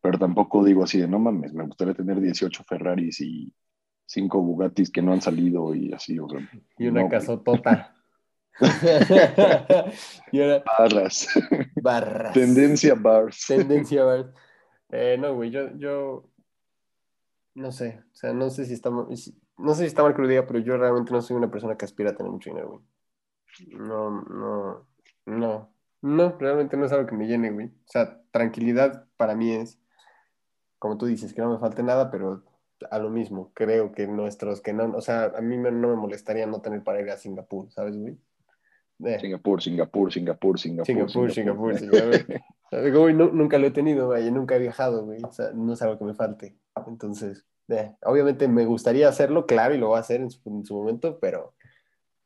Pero 0.00 0.18
tampoco 0.18 0.64
digo 0.64 0.82
así 0.84 1.00
de, 1.00 1.06
no 1.08 1.18
mames, 1.18 1.52
me 1.54 1.66
gustaría 1.66 1.94
tener 1.94 2.20
18 2.20 2.64
Ferraris 2.64 3.20
y 3.20 3.52
5 4.06 4.42
Bugattis 4.42 4.90
que 4.90 5.02
no 5.02 5.12
han 5.12 5.20
salido 5.20 5.74
y 5.74 5.92
así, 5.92 6.18
o 6.18 6.28
sea. 6.28 6.40
Y 6.78 6.88
una 6.88 7.02
no, 7.02 7.08
casotota. 7.08 7.94
y 10.32 10.38
Barras. 10.38 11.28
barras. 11.82 12.32
Tendencia 12.34 12.94
bars. 12.94 13.46
Tendencia 13.48 14.04
bars. 14.04 14.28
Eh, 14.90 15.16
no, 15.18 15.34
güey, 15.34 15.50
yo, 15.50 15.76
yo 15.76 16.30
no 17.54 17.72
sé, 17.72 18.02
o 18.12 18.16
sea, 18.16 18.32
no 18.32 18.50
sé 18.50 18.64
si 18.64 18.74
está 18.74 18.90
no 18.90 19.74
sé 19.74 19.82
si 19.82 19.86
está 19.86 20.02
mal 20.02 20.14
que 20.14 20.22
lo 20.22 20.28
diga, 20.28 20.46
pero 20.46 20.58
yo 20.58 20.76
realmente 20.76 21.12
no 21.12 21.22
soy 21.22 21.36
una 21.36 21.50
persona 21.50 21.76
que 21.76 21.84
aspira 21.84 22.10
a 22.10 22.16
tener 22.16 22.30
mucho 22.30 22.50
dinero, 22.50 22.68
güey. 22.68 22.82
No, 23.78 24.22
no, 24.22 24.86
no, 25.26 25.72
no, 26.02 26.38
realmente 26.38 26.76
no 26.76 26.86
es 26.86 26.92
algo 26.92 27.06
que 27.06 27.14
me 27.14 27.26
llene, 27.26 27.50
güey. 27.50 27.68
O 27.68 27.86
sea, 27.86 28.20
tranquilidad 28.32 29.06
para 29.16 29.34
mí 29.34 29.52
es, 29.52 29.80
como 30.78 30.98
tú 30.98 31.06
dices, 31.06 31.32
que 31.32 31.40
no 31.40 31.52
me 31.52 31.58
falte 31.58 31.82
nada, 31.82 32.10
pero 32.10 32.44
a 32.90 32.98
lo 32.98 33.10
mismo, 33.10 33.50
creo 33.54 33.92
que 33.92 34.06
nuestros, 34.06 34.60
que 34.60 34.72
no, 34.72 34.92
o 34.96 35.00
sea, 35.00 35.32
a 35.36 35.40
mí 35.40 35.56
me- 35.56 35.70
no 35.70 35.88
me 35.88 35.96
molestaría 35.96 36.46
no 36.46 36.60
tener 36.60 36.82
para 36.82 37.00
ir 37.00 37.10
a 37.10 37.16
Singapur, 37.16 37.70
¿sabes, 37.70 37.96
güey? 37.96 38.16
Eh, 39.04 39.18
Singapur, 39.20 39.62
Singapur, 39.62 40.12
Singapur, 40.12 40.58
Singapur. 40.58 40.86
Singapur, 40.86 41.32
Singapur, 41.32 41.78
Singapur. 41.78 42.26
Digo, 42.84 43.00
güey, 43.00 43.14
nu- 43.14 43.32
nunca 43.32 43.58
lo 43.58 43.66
he 43.66 43.70
tenido, 43.70 44.06
güey, 44.06 44.30
nunca 44.30 44.56
he 44.56 44.58
viajado, 44.58 45.04
güey. 45.04 45.22
O 45.24 45.32
sea, 45.32 45.50
no 45.54 45.72
es 45.72 45.82
algo 45.82 45.98
que 45.98 46.04
me 46.04 46.14
falte. 46.14 46.56
Entonces, 46.86 47.44
eh, 47.68 47.94
obviamente 48.04 48.48
me 48.48 48.64
gustaría 48.66 49.08
hacerlo, 49.08 49.46
claro, 49.46 49.74
y 49.74 49.78
lo 49.78 49.88
voy 49.88 49.96
a 49.96 50.00
hacer 50.00 50.20
en 50.20 50.30
su, 50.30 50.40
en 50.50 50.64
su 50.64 50.74
momento, 50.74 51.18
pero 51.20 51.54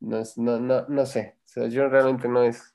no, 0.01 0.19
es, 0.19 0.39
no, 0.39 0.59
no, 0.59 0.87
no 0.89 1.07
sé. 1.07 1.37
O 1.45 1.49
sea, 1.49 1.69
yo 1.69 1.89
realmente 1.89 2.29
no 2.29 2.43
es, 2.43 2.75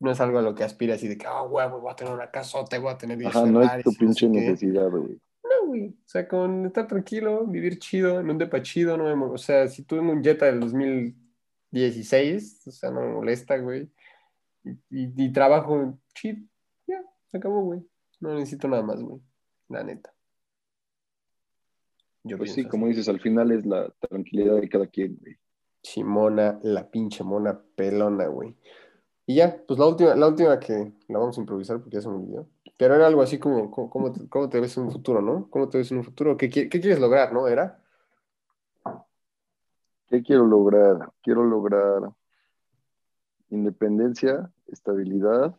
no 0.00 0.10
es 0.10 0.20
algo 0.20 0.38
a 0.38 0.42
lo 0.42 0.54
que 0.54 0.64
aspire 0.64 0.92
así 0.92 1.08
de 1.08 1.16
que, 1.18 1.26
oh, 1.26 1.48
güey, 1.48 1.68
voy 1.68 1.90
a 1.90 1.96
tener 1.96 2.12
una 2.12 2.30
casota, 2.30 2.78
voy 2.78 2.92
a 2.92 2.98
tener 2.98 3.18
10 3.18 3.34
Ajá, 3.34 3.46
no 3.46 3.62
es 3.62 3.82
tu 3.82 3.90
y 3.90 3.92
no 3.94 3.98
pinche 3.98 4.26
sé 4.26 4.32
qué". 4.32 4.40
necesidad, 4.40 4.88
güey. 4.90 5.20
No, 5.48 5.66
güey. 5.68 5.88
O 5.90 6.08
sea, 6.08 6.26
con 6.28 6.66
estar 6.66 6.86
tranquilo, 6.86 7.46
vivir 7.46 7.78
chido, 7.78 8.20
en 8.20 8.30
un 8.30 8.38
depa 8.38 8.62
chido, 8.62 8.96
no 8.96 9.04
me 9.04 9.14
mo- 9.14 9.32
O 9.32 9.38
sea, 9.38 9.68
si 9.68 9.82
tuve 9.84 10.00
un 10.00 10.22
Jetta 10.22 10.46
del 10.46 10.60
2016, 10.60 12.66
o 12.66 12.70
sea, 12.70 12.90
no 12.90 13.00
me 13.00 13.12
molesta, 13.12 13.56
güey. 13.58 13.88
Y, 14.64 14.70
y- 14.90 15.12
y 15.16 15.32
trabajo 15.32 15.98
chido. 16.14 16.38
Ya, 16.86 17.02
se 17.30 17.36
acabó, 17.38 17.62
güey. 17.62 17.80
No 18.20 18.34
necesito 18.34 18.68
nada 18.68 18.82
más, 18.82 19.00
güey. 19.02 19.20
La 19.68 19.82
neta. 19.84 20.12
Yo 22.24 22.38
Pues 22.38 22.52
sí, 22.54 22.64
como 22.64 22.88
dices, 22.88 23.08
al 23.08 23.20
final 23.20 23.52
es 23.52 23.64
la 23.66 23.88
tranquilidad 24.08 24.56
de 24.60 24.68
cada 24.68 24.86
quien, 24.88 25.16
güey. 25.20 25.36
Simona, 25.82 26.58
la 26.62 26.90
pinche 26.90 27.22
mona 27.22 27.60
pelona, 27.76 28.26
güey. 28.26 28.56
Y 29.26 29.36
ya, 29.36 29.56
pues 29.66 29.78
la 29.78 29.86
última, 29.86 30.14
la 30.16 30.26
última 30.28 30.58
que 30.58 30.92
la 31.08 31.18
vamos 31.20 31.36
a 31.38 31.40
improvisar 31.40 31.78
porque 31.80 31.96
ya 31.96 32.00
se 32.00 32.08
me 32.08 32.16
olvidó. 32.16 32.48
Pero 32.76 32.94
era 32.94 33.06
algo 33.06 33.22
así 33.22 33.38
como, 33.38 33.70
¿cómo, 33.70 33.88
cómo 33.90 34.12
te, 34.12 34.28
cómo 34.28 34.48
te 34.48 34.60
ves 34.60 34.76
en 34.76 34.84
un 34.84 34.92
futuro, 34.92 35.22
no? 35.22 35.48
¿Cómo 35.50 35.68
te 35.68 35.78
ves 35.78 35.90
en 35.92 35.98
un 35.98 36.04
futuro? 36.04 36.36
¿Qué, 36.36 36.50
qui- 36.50 36.68
qué 36.68 36.80
quieres 36.80 37.00
lograr, 37.00 37.32
no? 37.32 37.48
¿Era? 37.48 37.82
¿Qué 40.08 40.22
quiero 40.22 40.46
lograr? 40.46 41.12
Quiero 41.22 41.44
lograr 41.44 42.10
independencia, 43.50 44.50
estabilidad 44.66 45.56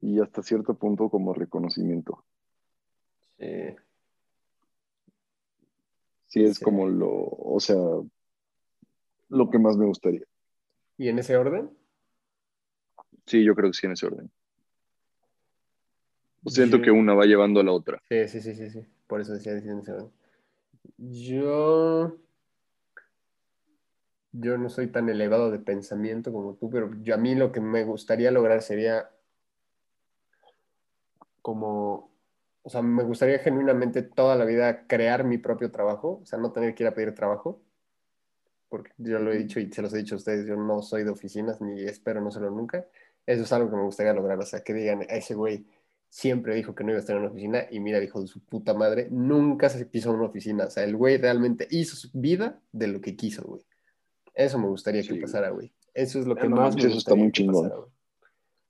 y 0.00 0.20
hasta 0.20 0.42
cierto 0.42 0.74
punto 0.74 1.08
como 1.08 1.32
reconocimiento. 1.32 2.24
Sí. 3.38 3.76
Sí, 6.26 6.44
es 6.44 6.58
Sí. 6.58 6.64
como 6.64 6.86
lo, 6.88 7.10
o 7.10 7.58
sea, 7.60 7.76
lo 9.28 9.50
que 9.50 9.58
más 9.58 9.76
me 9.76 9.86
gustaría. 9.86 10.24
¿Y 10.96 11.08
en 11.08 11.18
ese 11.18 11.36
orden? 11.36 11.70
Sí, 13.26 13.42
yo 13.44 13.54
creo 13.54 13.70
que 13.70 13.74
sí 13.76 13.86
en 13.86 13.92
ese 13.92 14.06
orden. 14.06 14.30
Siento 16.46 16.78
Yo- 16.78 16.82
que 16.82 16.90
una 16.90 17.14
va 17.14 17.24
llevando 17.24 17.60
a 17.60 17.64
la 17.64 17.72
otra. 17.72 18.02
Sí, 18.08 18.28
sí, 18.28 18.40
sí, 18.40 18.54
sí, 18.54 18.70
sí. 18.70 18.86
Por 19.06 19.20
eso 19.20 19.32
decía 19.32 19.52
orden. 19.52 20.10
Yo... 20.98 22.16
Yo 24.36 24.58
no 24.58 24.68
soy 24.68 24.88
tan 24.88 25.08
elevado 25.08 25.52
de 25.52 25.60
pensamiento 25.60 26.32
como 26.32 26.54
tú, 26.54 26.68
pero 26.68 26.90
yo, 27.02 27.14
a 27.14 27.18
mí 27.18 27.36
lo 27.36 27.52
que 27.52 27.60
me 27.60 27.84
gustaría 27.84 28.32
lograr 28.32 28.62
sería 28.62 29.08
como, 31.40 32.10
o 32.62 32.68
sea, 32.68 32.82
me 32.82 33.04
gustaría 33.04 33.38
genuinamente 33.38 34.02
toda 34.02 34.34
la 34.34 34.44
vida 34.44 34.88
crear 34.88 35.22
mi 35.22 35.38
propio 35.38 35.70
trabajo, 35.70 36.20
o 36.22 36.26
sea, 36.26 36.40
no 36.40 36.50
tener 36.50 36.74
que 36.74 36.82
ir 36.82 36.88
a 36.88 36.94
pedir 36.94 37.14
trabajo, 37.14 37.62
porque 38.68 38.90
yo 38.98 39.20
lo 39.20 39.32
he 39.32 39.38
dicho 39.38 39.60
y 39.60 39.70
se 39.70 39.82
los 39.82 39.94
he 39.94 39.98
dicho 39.98 40.16
a 40.16 40.18
ustedes, 40.18 40.46
yo 40.46 40.56
no 40.56 40.82
soy 40.82 41.04
de 41.04 41.10
oficinas 41.10 41.60
ni 41.60 41.82
espero 41.84 42.20
no 42.20 42.32
serlo 42.32 42.50
nunca. 42.50 42.86
Eso 43.26 43.44
es 43.44 43.52
algo 43.52 43.70
que 43.70 43.76
me 43.76 43.84
gustaría 43.84 44.12
lograr, 44.14 44.38
o 44.38 44.42
sea, 44.42 44.64
que 44.64 44.74
digan, 44.74 45.02
a 45.02 45.14
ese 45.14 45.34
güey 45.36 45.64
siempre 46.14 46.54
dijo 46.54 46.76
que 46.76 46.84
no 46.84 46.90
iba 46.90 46.98
a 46.98 47.00
estar 47.00 47.16
en 47.16 47.22
una 47.22 47.32
oficina 47.32 47.64
y 47.72 47.80
mira, 47.80 47.98
dijo 47.98 48.20
de 48.20 48.28
su 48.28 48.38
puta 48.38 48.72
madre, 48.72 49.08
nunca 49.10 49.68
se 49.68 49.84
pisó 49.84 50.10
en 50.10 50.16
una 50.18 50.26
oficina, 50.28 50.66
o 50.66 50.70
sea, 50.70 50.84
el 50.84 50.94
güey 50.94 51.16
realmente 51.16 51.66
hizo 51.72 51.96
su 51.96 52.08
vida 52.12 52.60
de 52.70 52.86
lo 52.86 53.00
que 53.00 53.16
quiso, 53.16 53.42
güey. 53.42 53.62
Eso 54.32 54.56
me 54.60 54.68
gustaría 54.68 55.02
que 55.02 55.16
pasara, 55.16 55.50
güey. 55.50 55.72
Eso 55.92 56.20
es 56.20 56.26
lo 56.26 56.36
que 56.36 56.48
No 56.48 56.54
más 56.54 56.76
me 56.76 56.82
eso 56.82 56.86
está 56.90 56.94
gustaría 57.14 57.22
muy 57.24 57.32
que 57.32 57.36
chingón. 57.42 57.64
pasara, 57.64 57.80
güey. 57.80 57.90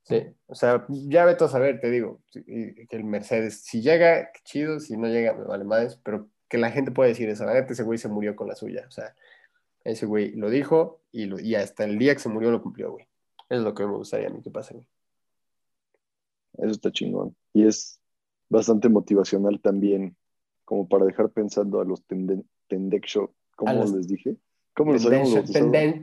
Sí, 0.04 0.36
o 0.46 0.54
sea, 0.54 0.86
ya 0.88 1.26
vete 1.26 1.44
a 1.44 1.48
saber, 1.48 1.80
te 1.80 1.90
digo, 1.90 2.22
que 2.32 2.86
el 2.90 3.04
Mercedes, 3.04 3.60
si 3.60 3.82
llega, 3.82 4.32
qué 4.32 4.40
chido, 4.42 4.80
si 4.80 4.96
no 4.96 5.06
llega, 5.08 5.34
me 5.34 5.44
vale 5.44 5.64
madres, 5.64 6.00
pero 6.02 6.30
que 6.48 6.56
la 6.56 6.70
gente 6.70 6.92
pueda 6.92 7.08
decir 7.08 7.28
eso, 7.28 7.44
la 7.44 7.52
neta, 7.52 7.74
ese 7.74 7.82
güey 7.82 7.98
se 7.98 8.08
murió 8.08 8.34
con 8.36 8.48
la 8.48 8.56
suya, 8.56 8.86
o 8.88 8.90
sea, 8.90 9.14
ese 9.84 10.06
güey 10.06 10.32
lo 10.32 10.48
dijo 10.48 11.02
y, 11.12 11.26
lo, 11.26 11.38
y 11.38 11.56
hasta 11.56 11.84
el 11.84 11.98
día 11.98 12.14
que 12.14 12.20
se 12.20 12.30
murió 12.30 12.50
lo 12.50 12.62
cumplió, 12.62 12.92
güey. 12.92 13.06
Es 13.50 13.60
lo 13.60 13.74
que 13.74 13.84
me 13.84 13.92
gustaría 13.92 14.28
a 14.28 14.30
mí 14.30 14.40
que 14.40 14.50
pase, 14.50 14.72
güey. 14.72 14.88
Eso 16.58 16.70
está 16.70 16.90
chingón. 16.92 17.36
Y 17.52 17.66
es 17.66 18.00
bastante 18.48 18.88
motivacional 18.88 19.60
también, 19.60 20.16
como 20.64 20.88
para 20.88 21.04
dejar 21.04 21.30
pensando 21.30 21.80
a 21.80 21.84
los 21.84 22.04
tenden 22.04 22.48
tendexo, 22.68 23.34
¿cómo 23.56 23.70
A 23.70 23.74
los- 23.74 23.92
les 23.92 24.08
dije? 24.08 24.36
¿Cómo 24.74 24.92
los 24.92 25.06
habíamos 25.06 25.32
tenden-. 25.52 26.02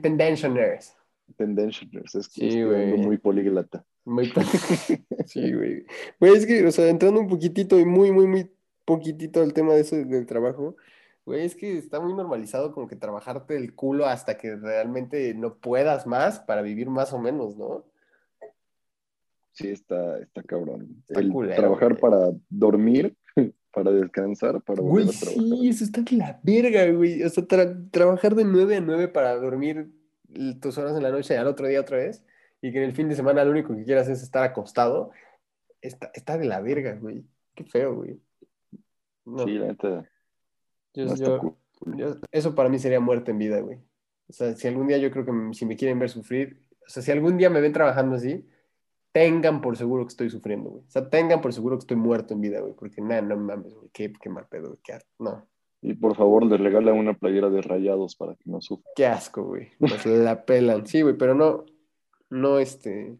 Tendencioners, 1.36 2.14
es 2.14 2.28
que 2.28 2.50
Sí, 2.50 2.60
ando 2.60 2.96
muy 2.98 3.18
políglota. 3.18 3.84
Muy 4.04 4.30
Sí, 5.26 5.52
güey. 5.52 5.86
Güey, 6.20 6.34
es 6.34 6.46
que, 6.46 6.66
o 6.66 6.70
sea, 6.72 6.88
entrando 6.88 7.20
un 7.20 7.28
poquitito 7.28 7.78
y 7.78 7.84
muy, 7.84 8.12
muy, 8.12 8.26
muy 8.26 8.50
poquitito 8.84 9.40
al 9.40 9.52
tema 9.52 9.74
de 9.74 9.80
eso 9.80 9.96
del 9.96 10.26
trabajo, 10.26 10.76
güey, 11.24 11.44
es 11.44 11.54
que 11.54 11.78
está 11.78 12.00
muy 12.00 12.14
normalizado 12.14 12.72
como 12.72 12.88
que 12.88 12.96
trabajarte 12.96 13.56
el 13.56 13.74
culo 13.74 14.06
hasta 14.06 14.36
que 14.36 14.56
realmente 14.56 15.34
no 15.34 15.54
puedas 15.54 16.06
más 16.06 16.40
para 16.40 16.62
vivir 16.62 16.90
más 16.90 17.12
o 17.12 17.18
menos, 17.18 17.56
¿no? 17.56 17.84
Sí, 19.52 19.68
está, 19.68 20.18
está 20.18 20.42
cabrón. 20.42 20.88
Está 21.06 21.20
El 21.20 21.30
culero, 21.30 21.56
trabajar 21.56 21.90
güey. 21.90 22.00
para 22.00 22.30
dormir, 22.48 23.16
para 23.72 23.90
descansar, 23.92 24.60
para 24.62 24.80
volver 24.82 25.04
Güey, 25.04 25.16
a 25.16 25.20
trabajar. 25.20 25.42
sí, 25.58 25.68
eso 25.68 25.84
está 25.84 26.00
de 26.02 26.16
la 26.16 26.40
verga, 26.42 26.90
güey. 26.90 27.22
O 27.22 27.28
sea, 27.28 27.44
tra- 27.46 27.90
trabajar 27.90 28.34
de 28.34 28.44
9 28.44 28.76
a 28.76 28.80
9 28.80 29.08
para 29.08 29.36
dormir 29.36 29.90
tus 30.60 30.78
horas 30.78 30.96
en 30.96 31.02
la 31.02 31.10
noche 31.10 31.34
y 31.34 31.36
al 31.36 31.46
otro 31.46 31.66
día 31.68 31.80
otra 31.80 31.98
vez, 31.98 32.24
y 32.62 32.72
que 32.72 32.78
en 32.78 32.84
el 32.84 32.92
fin 32.92 33.08
de 33.08 33.14
semana 33.16 33.44
lo 33.44 33.50
único 33.50 33.76
que 33.76 33.84
quieras 33.84 34.08
es 34.08 34.22
estar 34.22 34.42
acostado, 34.42 35.10
está, 35.82 36.10
está 36.14 36.38
de 36.38 36.46
la 36.46 36.60
verga, 36.60 36.94
güey. 36.94 37.24
Qué 37.54 37.64
feo, 37.64 37.94
güey. 37.96 38.18
No, 39.26 39.44
Sí, 39.44 39.52
la 39.58 39.66
neta, 39.66 40.08
no 40.96 41.14
yo- 41.16 41.56
yo- 41.96 42.16
eso 42.30 42.54
para 42.54 42.68
mí 42.68 42.78
sería 42.78 43.00
muerte 43.00 43.30
en 43.32 43.38
vida, 43.38 43.60
güey. 43.60 43.78
O 44.28 44.32
sea, 44.32 44.54
si 44.54 44.66
algún 44.68 44.86
día 44.86 44.96
yo 44.98 45.10
creo 45.10 45.24
que 45.26 45.32
si 45.52 45.66
me 45.66 45.76
quieren 45.76 45.98
ver 45.98 46.08
sufrir, 46.08 46.62
o 46.86 46.88
sea, 46.88 47.02
si 47.02 47.10
algún 47.12 47.36
día 47.36 47.50
me 47.50 47.60
ven 47.60 47.72
trabajando 47.74 48.16
así, 48.16 48.46
tengan 49.12 49.60
por 49.60 49.76
seguro 49.76 50.04
que 50.04 50.08
estoy 50.08 50.30
sufriendo, 50.30 50.70
güey. 50.70 50.82
O 50.82 50.90
sea, 50.90 51.08
tengan 51.08 51.40
por 51.40 51.52
seguro 51.52 51.76
que 51.76 51.80
estoy 51.80 51.96
muerto 51.96 52.34
en 52.34 52.40
vida, 52.40 52.60
güey, 52.60 52.74
porque 52.74 53.00
nada, 53.00 53.22
no 53.22 53.36
mames, 53.36 53.74
güey, 53.74 53.90
qué, 53.92 54.12
qué 54.12 54.28
mal 54.28 54.46
pedo, 54.48 54.68
güey, 54.68 54.80
qué 54.82 54.98
no. 55.18 55.46
Y 55.82 55.94
por 55.94 56.16
favor, 56.16 56.46
les 56.46 56.60
regala 56.60 56.92
una 56.92 57.14
playera 57.14 57.50
de 57.50 57.60
rayados 57.60 58.14
para 58.14 58.34
que 58.36 58.48
no 58.48 58.60
sufra. 58.60 58.90
Qué 58.94 59.06
asco, 59.06 59.42
güey. 59.42 59.70
Pues 59.78 60.06
la 60.06 60.44
pelan. 60.44 60.86
Sí, 60.86 61.02
güey, 61.02 61.16
pero 61.16 61.34
no, 61.34 61.66
no, 62.30 62.58
este, 62.58 63.16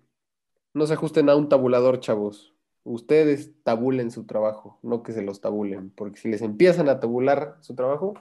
no 0.72 0.86
se 0.86 0.94
ajusten 0.94 1.28
a 1.28 1.36
un 1.36 1.48
tabulador, 1.48 2.00
chavos. 2.00 2.54
Ustedes 2.84 3.52
tabulen 3.62 4.10
su 4.10 4.24
trabajo, 4.24 4.78
no 4.82 5.02
que 5.02 5.12
se 5.12 5.22
los 5.22 5.40
tabulen, 5.40 5.90
porque 5.90 6.18
si 6.18 6.28
les 6.28 6.42
empiezan 6.42 6.88
a 6.88 6.98
tabular 7.00 7.56
su 7.60 7.74
trabajo, 7.74 8.14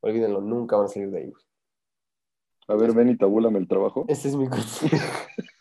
olvídenlo, 0.00 0.40
nunca 0.40 0.76
van 0.76 0.86
a 0.86 0.88
salir 0.88 1.10
de 1.10 1.18
ahí, 1.18 1.30
güey. 1.30 1.42
A 2.68 2.76
ver, 2.76 2.92
ven 2.92 3.10
y 3.10 3.16
tabúlame 3.16 3.58
el 3.58 3.68
trabajo. 3.68 4.04
Ese 4.08 4.28
es 4.28 4.36
mi 4.36 4.48
consejo. 4.48 4.96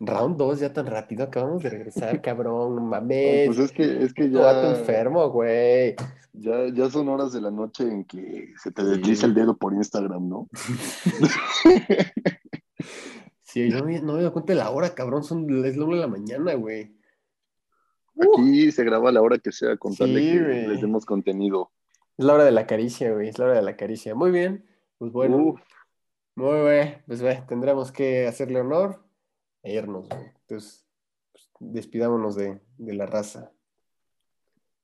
Round 0.00 0.36
2, 0.36 0.60
ya 0.60 0.72
tan 0.72 0.86
rápido, 0.86 1.24
acabamos 1.24 1.62
de 1.62 1.70
regresar, 1.70 2.20
cabrón, 2.20 2.74
No, 2.76 2.82
mames. 2.82 3.46
pues 3.46 3.58
es 3.58 3.72
que, 3.72 4.02
es 4.04 4.12
que 4.12 4.28
ya, 4.30 4.70
enfermo, 4.76 5.28
güey. 5.30 5.94
ya, 6.32 6.66
ya 6.72 6.90
son 6.90 7.08
horas 7.08 7.32
de 7.32 7.40
la 7.40 7.50
noche 7.50 7.84
en 7.84 8.04
que 8.04 8.52
se 8.62 8.70
te 8.72 8.82
Sí. 8.82 8.88
desliza 8.88 9.26
el 9.26 9.34
dedo 9.34 9.56
por 9.56 9.72
Instagram, 9.72 10.28
¿no? 10.28 10.48
Sí, 13.42 13.70
yo 13.70 13.78
no 13.78 13.84
me, 13.84 14.00
no 14.00 14.14
me 14.14 14.22
doy 14.22 14.32
cuenta 14.32 14.52
de 14.52 14.58
la 14.58 14.70
hora, 14.70 14.94
cabrón, 14.94 15.22
son, 15.22 15.64
es 15.64 15.76
la 15.76 15.84
una 15.84 15.94
de 15.96 16.00
la 16.02 16.08
mañana, 16.08 16.54
güey. 16.54 16.92
Aquí 18.18 18.72
se 18.72 18.82
graba 18.84 19.10
a 19.10 19.12
la 19.12 19.22
hora 19.22 19.38
que 19.38 19.52
sea 19.52 19.76
con 19.76 19.94
tal 19.94 20.12
de 20.12 20.20
que 20.20 20.42
güey. 20.42 20.66
les 20.66 20.80
demos 20.80 21.06
contenido. 21.06 21.70
Es 22.18 22.24
la 22.24 22.34
hora 22.34 22.44
de 22.44 22.50
la 22.50 22.66
caricia, 22.66 23.12
güey, 23.12 23.28
es 23.28 23.38
la 23.38 23.44
hora 23.46 23.54
de 23.54 23.62
la 23.62 23.76
caricia. 23.76 24.14
Muy 24.16 24.32
bien, 24.32 24.64
pues 24.98 25.12
bueno, 25.12 25.54
muy 26.34 26.60
bien, 26.70 26.96
pues 27.06 27.22
ve, 27.22 27.44
tendremos 27.48 27.92
que 27.92 28.26
hacerle 28.26 28.60
honor 28.60 29.03
irnos, 29.70 30.08
güey. 30.08 30.24
Entonces, 30.42 30.86
pues, 31.32 31.48
despidámonos 31.60 32.36
de, 32.36 32.60
de 32.78 32.94
la 32.94 33.06
raza. 33.06 33.52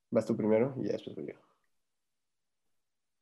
Vas 0.09 0.25
tú 0.25 0.35
primero 0.35 0.75
y 0.77 0.87
ya 0.87 0.93
después 0.93 1.15
voy 1.15 1.27
yo. 1.27 1.39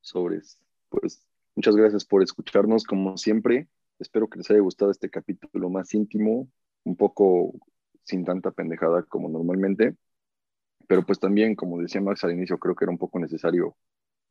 sobres. 0.01 0.59
Pues 0.89 1.27
muchas 1.55 1.75
gracias 1.75 2.05
por 2.05 2.23
escucharnos, 2.23 2.83
como 2.83 3.17
siempre. 3.17 3.67
Espero 3.99 4.27
que 4.27 4.37
les 4.39 4.49
haya 4.49 4.61
gustado 4.61 4.91
este 4.91 5.09
capítulo 5.09 5.69
más 5.69 5.93
íntimo, 5.93 6.49
un 6.83 6.95
poco 6.95 7.53
sin 8.03 8.25
tanta 8.25 8.51
pendejada 8.51 9.03
como 9.03 9.29
normalmente. 9.29 9.95
Pero 10.87 11.05
pues 11.05 11.19
también, 11.19 11.55
como 11.55 11.79
decía 11.79 12.01
Max 12.01 12.23
al 12.23 12.31
inicio, 12.31 12.57
creo 12.57 12.75
que 12.75 12.85
era 12.85 12.91
un 12.91 12.97
poco 12.97 13.19
necesario 13.19 13.75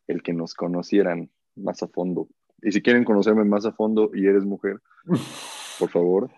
el 0.09 0.23
que 0.23 0.33
nos 0.33 0.55
conocieran 0.55 1.31
más 1.55 1.83
a 1.83 1.89
fondo. 1.89 2.29
Y 2.63 2.73
si 2.73 2.83
quieren 2.83 3.05
conocerme 3.05 3.45
más 3.45 3.67
a 3.67 3.73
fondo 3.73 4.11
y 4.13 4.27
eres 4.27 4.45
mujer, 4.45 4.81
por 5.79 5.91
favor, 5.91 6.31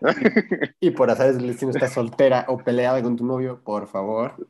Y 0.81 0.91
por 0.91 1.11
azares 1.11 1.37
del 1.37 1.47
destino 1.49 1.71
estás 1.71 1.93
soltera 1.93 2.45
o 2.49 2.59
peleada 2.59 3.03
con 3.03 3.17
tu 3.17 3.25
novio, 3.25 3.61
por 3.63 3.87
favor, 3.89 4.49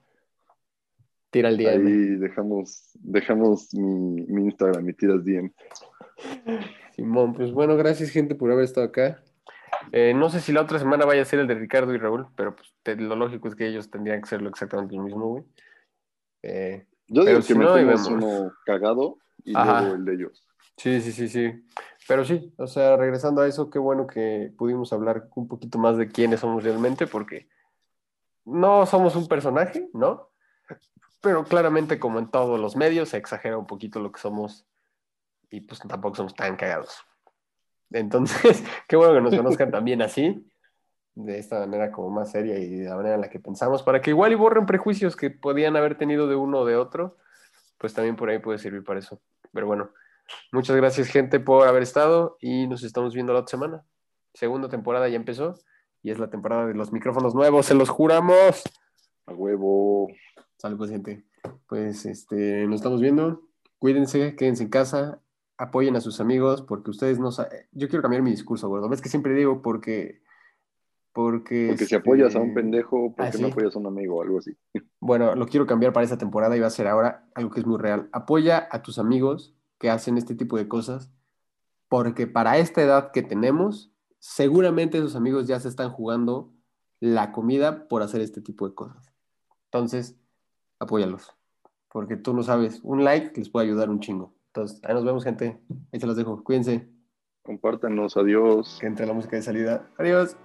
tira 1.30 1.48
el 1.48 1.56
día. 1.56 1.70
ahí 1.70 2.16
dejamos, 2.16 2.90
dejamos 2.94 3.72
mi, 3.74 4.22
mi 4.26 4.44
Instagram 4.46 4.88
y 4.88 4.92
tiras 4.94 5.24
DM. 5.24 5.52
Simón, 6.94 7.34
pues 7.34 7.52
bueno, 7.52 7.76
gracias 7.76 8.10
gente 8.10 8.34
por 8.34 8.50
haber 8.50 8.64
estado 8.64 8.86
acá. 8.86 9.22
Eh, 9.92 10.12
no 10.14 10.28
sé 10.28 10.40
si 10.40 10.52
la 10.52 10.60
otra 10.62 10.78
semana 10.78 11.06
vaya 11.06 11.22
a 11.22 11.24
ser 11.24 11.38
el 11.40 11.46
de 11.46 11.54
Ricardo 11.54 11.94
y 11.94 11.98
Raúl, 11.98 12.26
pero 12.36 12.54
pues 12.54 12.72
te- 12.82 12.96
lo 12.96 13.16
lógico 13.16 13.48
es 13.48 13.54
que 13.54 13.66
ellos 13.66 13.90
tendrían 13.90 14.20
que 14.20 14.24
hacerlo 14.26 14.48
exactamente 14.50 14.94
lo 14.96 15.02
mismo, 15.02 15.26
güey. 15.28 15.44
Eh, 16.42 16.86
Yo 17.08 17.24
digo 17.24 17.40
si 17.42 17.54
que 17.54 17.58
no, 17.58 17.72
ahí 17.74 17.84
metemos 17.84 18.08
uno 18.08 18.52
cagado 18.66 19.18
y 19.44 19.56
Ajá. 19.56 19.80
luego 19.80 19.94
el 19.96 20.04
de 20.04 20.14
ellos. 20.14 20.46
sí, 20.76 21.00
sí, 21.00 21.12
sí, 21.12 21.28
sí. 21.28 21.64
Pero 22.08 22.24
sí, 22.24 22.52
o 22.56 22.66
sea, 22.66 22.96
regresando 22.96 23.42
a 23.42 23.46
eso, 23.46 23.70
qué 23.70 23.78
bueno 23.78 24.06
que 24.06 24.52
pudimos 24.56 24.92
hablar 24.92 25.28
un 25.34 25.48
poquito 25.48 25.78
más 25.78 25.96
de 25.96 26.08
quiénes 26.08 26.40
somos 26.40 26.64
realmente, 26.64 27.06
porque 27.06 27.48
no 28.44 28.86
somos 28.86 29.16
un 29.16 29.28
personaje, 29.28 29.88
¿no? 29.92 30.30
Pero 31.20 31.44
claramente, 31.44 31.98
como 31.98 32.18
en 32.18 32.30
todos 32.30 32.58
los 32.58 32.76
medios, 32.76 33.10
se 33.10 33.18
exagera 33.18 33.58
un 33.58 33.66
poquito 33.66 34.00
lo 34.00 34.10
que 34.10 34.20
somos 34.20 34.66
y 35.50 35.60
pues 35.60 35.80
tampoco 35.80 36.16
somos 36.16 36.34
tan 36.34 36.56
cagados. 36.56 37.04
Entonces, 37.90 38.62
qué 38.88 38.96
bueno 38.96 39.14
que 39.14 39.20
nos 39.20 39.34
conozcan 39.34 39.70
también 39.70 40.00
así, 40.02 40.46
de 41.14 41.38
esta 41.38 41.60
manera 41.60 41.92
como 41.92 42.10
más 42.10 42.30
seria 42.30 42.58
y 42.58 42.76
de 42.76 42.88
la 42.88 42.96
manera 42.96 43.16
en 43.16 43.20
la 43.20 43.30
que 43.30 43.40
pensamos, 43.40 43.82
para 43.82 44.00
que 44.00 44.10
igual 44.10 44.32
y 44.32 44.36
borren 44.36 44.66
prejuicios 44.66 45.16
que 45.16 45.30
podían 45.30 45.76
haber 45.76 45.98
tenido 45.98 46.26
de 46.26 46.36
uno 46.36 46.60
o 46.60 46.64
de 46.64 46.76
otro, 46.76 47.18
pues 47.78 47.92
también 47.92 48.16
por 48.16 48.30
ahí 48.30 48.38
puede 48.38 48.58
servir 48.58 48.84
para 48.84 49.00
eso. 49.00 49.20
Pero 49.52 49.66
bueno, 49.66 49.90
muchas 50.52 50.76
gracias 50.76 51.08
gente 51.08 51.40
por 51.40 51.66
haber 51.66 51.82
estado 51.82 52.36
y 52.40 52.66
nos 52.66 52.82
estamos 52.82 53.14
viendo 53.14 53.32
la 53.32 53.40
otra 53.40 53.50
semana. 53.50 53.84
segunda 54.34 54.68
temporada 54.68 55.08
ya 55.08 55.16
empezó 55.16 55.54
y 56.02 56.10
es 56.10 56.18
la 56.18 56.30
temporada 56.30 56.66
de 56.66 56.74
los 56.74 56.92
micrófonos 56.92 57.34
nuevos, 57.34 57.66
se 57.66 57.74
los 57.74 57.88
juramos. 57.88 58.62
A 59.26 59.34
huevo. 59.34 60.08
Salud, 60.56 60.78
pues, 60.78 60.90
gente. 60.90 61.24
Pues 61.66 62.06
este, 62.06 62.66
nos 62.66 62.76
estamos 62.76 63.00
viendo. 63.00 63.42
Cuídense, 63.78 64.36
quédense 64.36 64.64
en 64.64 64.68
casa, 64.68 65.20
apoyen 65.56 65.96
a 65.96 66.00
sus 66.00 66.20
amigos, 66.20 66.62
porque 66.62 66.90
ustedes 66.90 67.18
no 67.18 67.32
saben. 67.32 67.66
Yo 67.72 67.88
quiero 67.88 68.02
cambiar 68.02 68.22
mi 68.22 68.30
discurso, 68.30 68.68
gordo. 68.68 68.88
Ves 68.88 69.00
que 69.00 69.08
siempre 69.08 69.34
digo 69.34 69.62
porque. 69.62 70.20
Porque, 71.12 71.66
Porque 71.70 71.86
si 71.86 71.96
este, 71.96 71.96
apoyas 71.96 72.36
a 72.36 72.40
un 72.40 72.54
pendejo, 72.54 73.12
¿por 73.16 73.26
ah, 73.26 73.30
qué 73.32 73.38
no 73.38 73.48
sí. 73.48 73.52
apoyas 73.52 73.74
a 73.74 73.78
un 73.80 73.86
amigo 73.86 74.18
o 74.18 74.22
algo 74.22 74.38
así? 74.38 74.56
Bueno, 75.00 75.34
lo 75.34 75.46
quiero 75.46 75.66
cambiar 75.66 75.92
para 75.92 76.04
esta 76.04 76.16
temporada 76.16 76.56
y 76.56 76.60
va 76.60 76.68
a 76.68 76.70
ser 76.70 76.86
ahora 76.86 77.26
algo 77.34 77.50
que 77.50 77.58
es 77.58 77.66
muy 77.66 77.78
real. 77.78 78.08
Apoya 78.12 78.68
a 78.70 78.80
tus 78.82 78.98
amigos 79.00 79.56
que 79.80 79.90
hacen 79.90 80.16
este 80.16 80.36
tipo 80.36 80.56
de 80.56 80.68
cosas, 80.68 81.10
porque 81.88 82.28
para 82.28 82.58
esta 82.58 82.82
edad 82.82 83.10
que 83.10 83.22
tenemos, 83.22 83.90
seguramente 84.20 84.98
esos 84.98 85.16
amigos 85.16 85.48
ya 85.48 85.58
se 85.58 85.68
están 85.68 85.90
jugando 85.90 86.52
la 87.00 87.32
comida 87.32 87.88
por 87.88 88.02
hacer 88.02 88.20
este 88.20 88.42
tipo 88.42 88.68
de 88.68 88.74
cosas. 88.74 89.12
Entonces, 89.64 90.16
apóyalos, 90.78 91.34
porque 91.90 92.16
tú 92.16 92.34
no 92.34 92.42
sabes, 92.42 92.80
un 92.84 93.02
like 93.04 93.36
les 93.40 93.48
puede 93.48 93.66
ayudar 93.66 93.90
un 93.90 94.00
chingo. 94.00 94.34
Entonces, 94.48 94.80
ahí 94.84 94.94
nos 94.94 95.04
vemos, 95.04 95.24
gente. 95.24 95.60
Ahí 95.92 96.00
se 96.00 96.06
los 96.06 96.16
dejo. 96.16 96.42
Cuídense. 96.44 96.88
Compártanos, 97.42 98.16
adiós. 98.16 98.78
Que 98.80 98.86
entre 98.86 99.06
la 99.06 99.12
música 99.12 99.36
de 99.36 99.42
salida. 99.42 99.88
Adiós. 99.96 100.36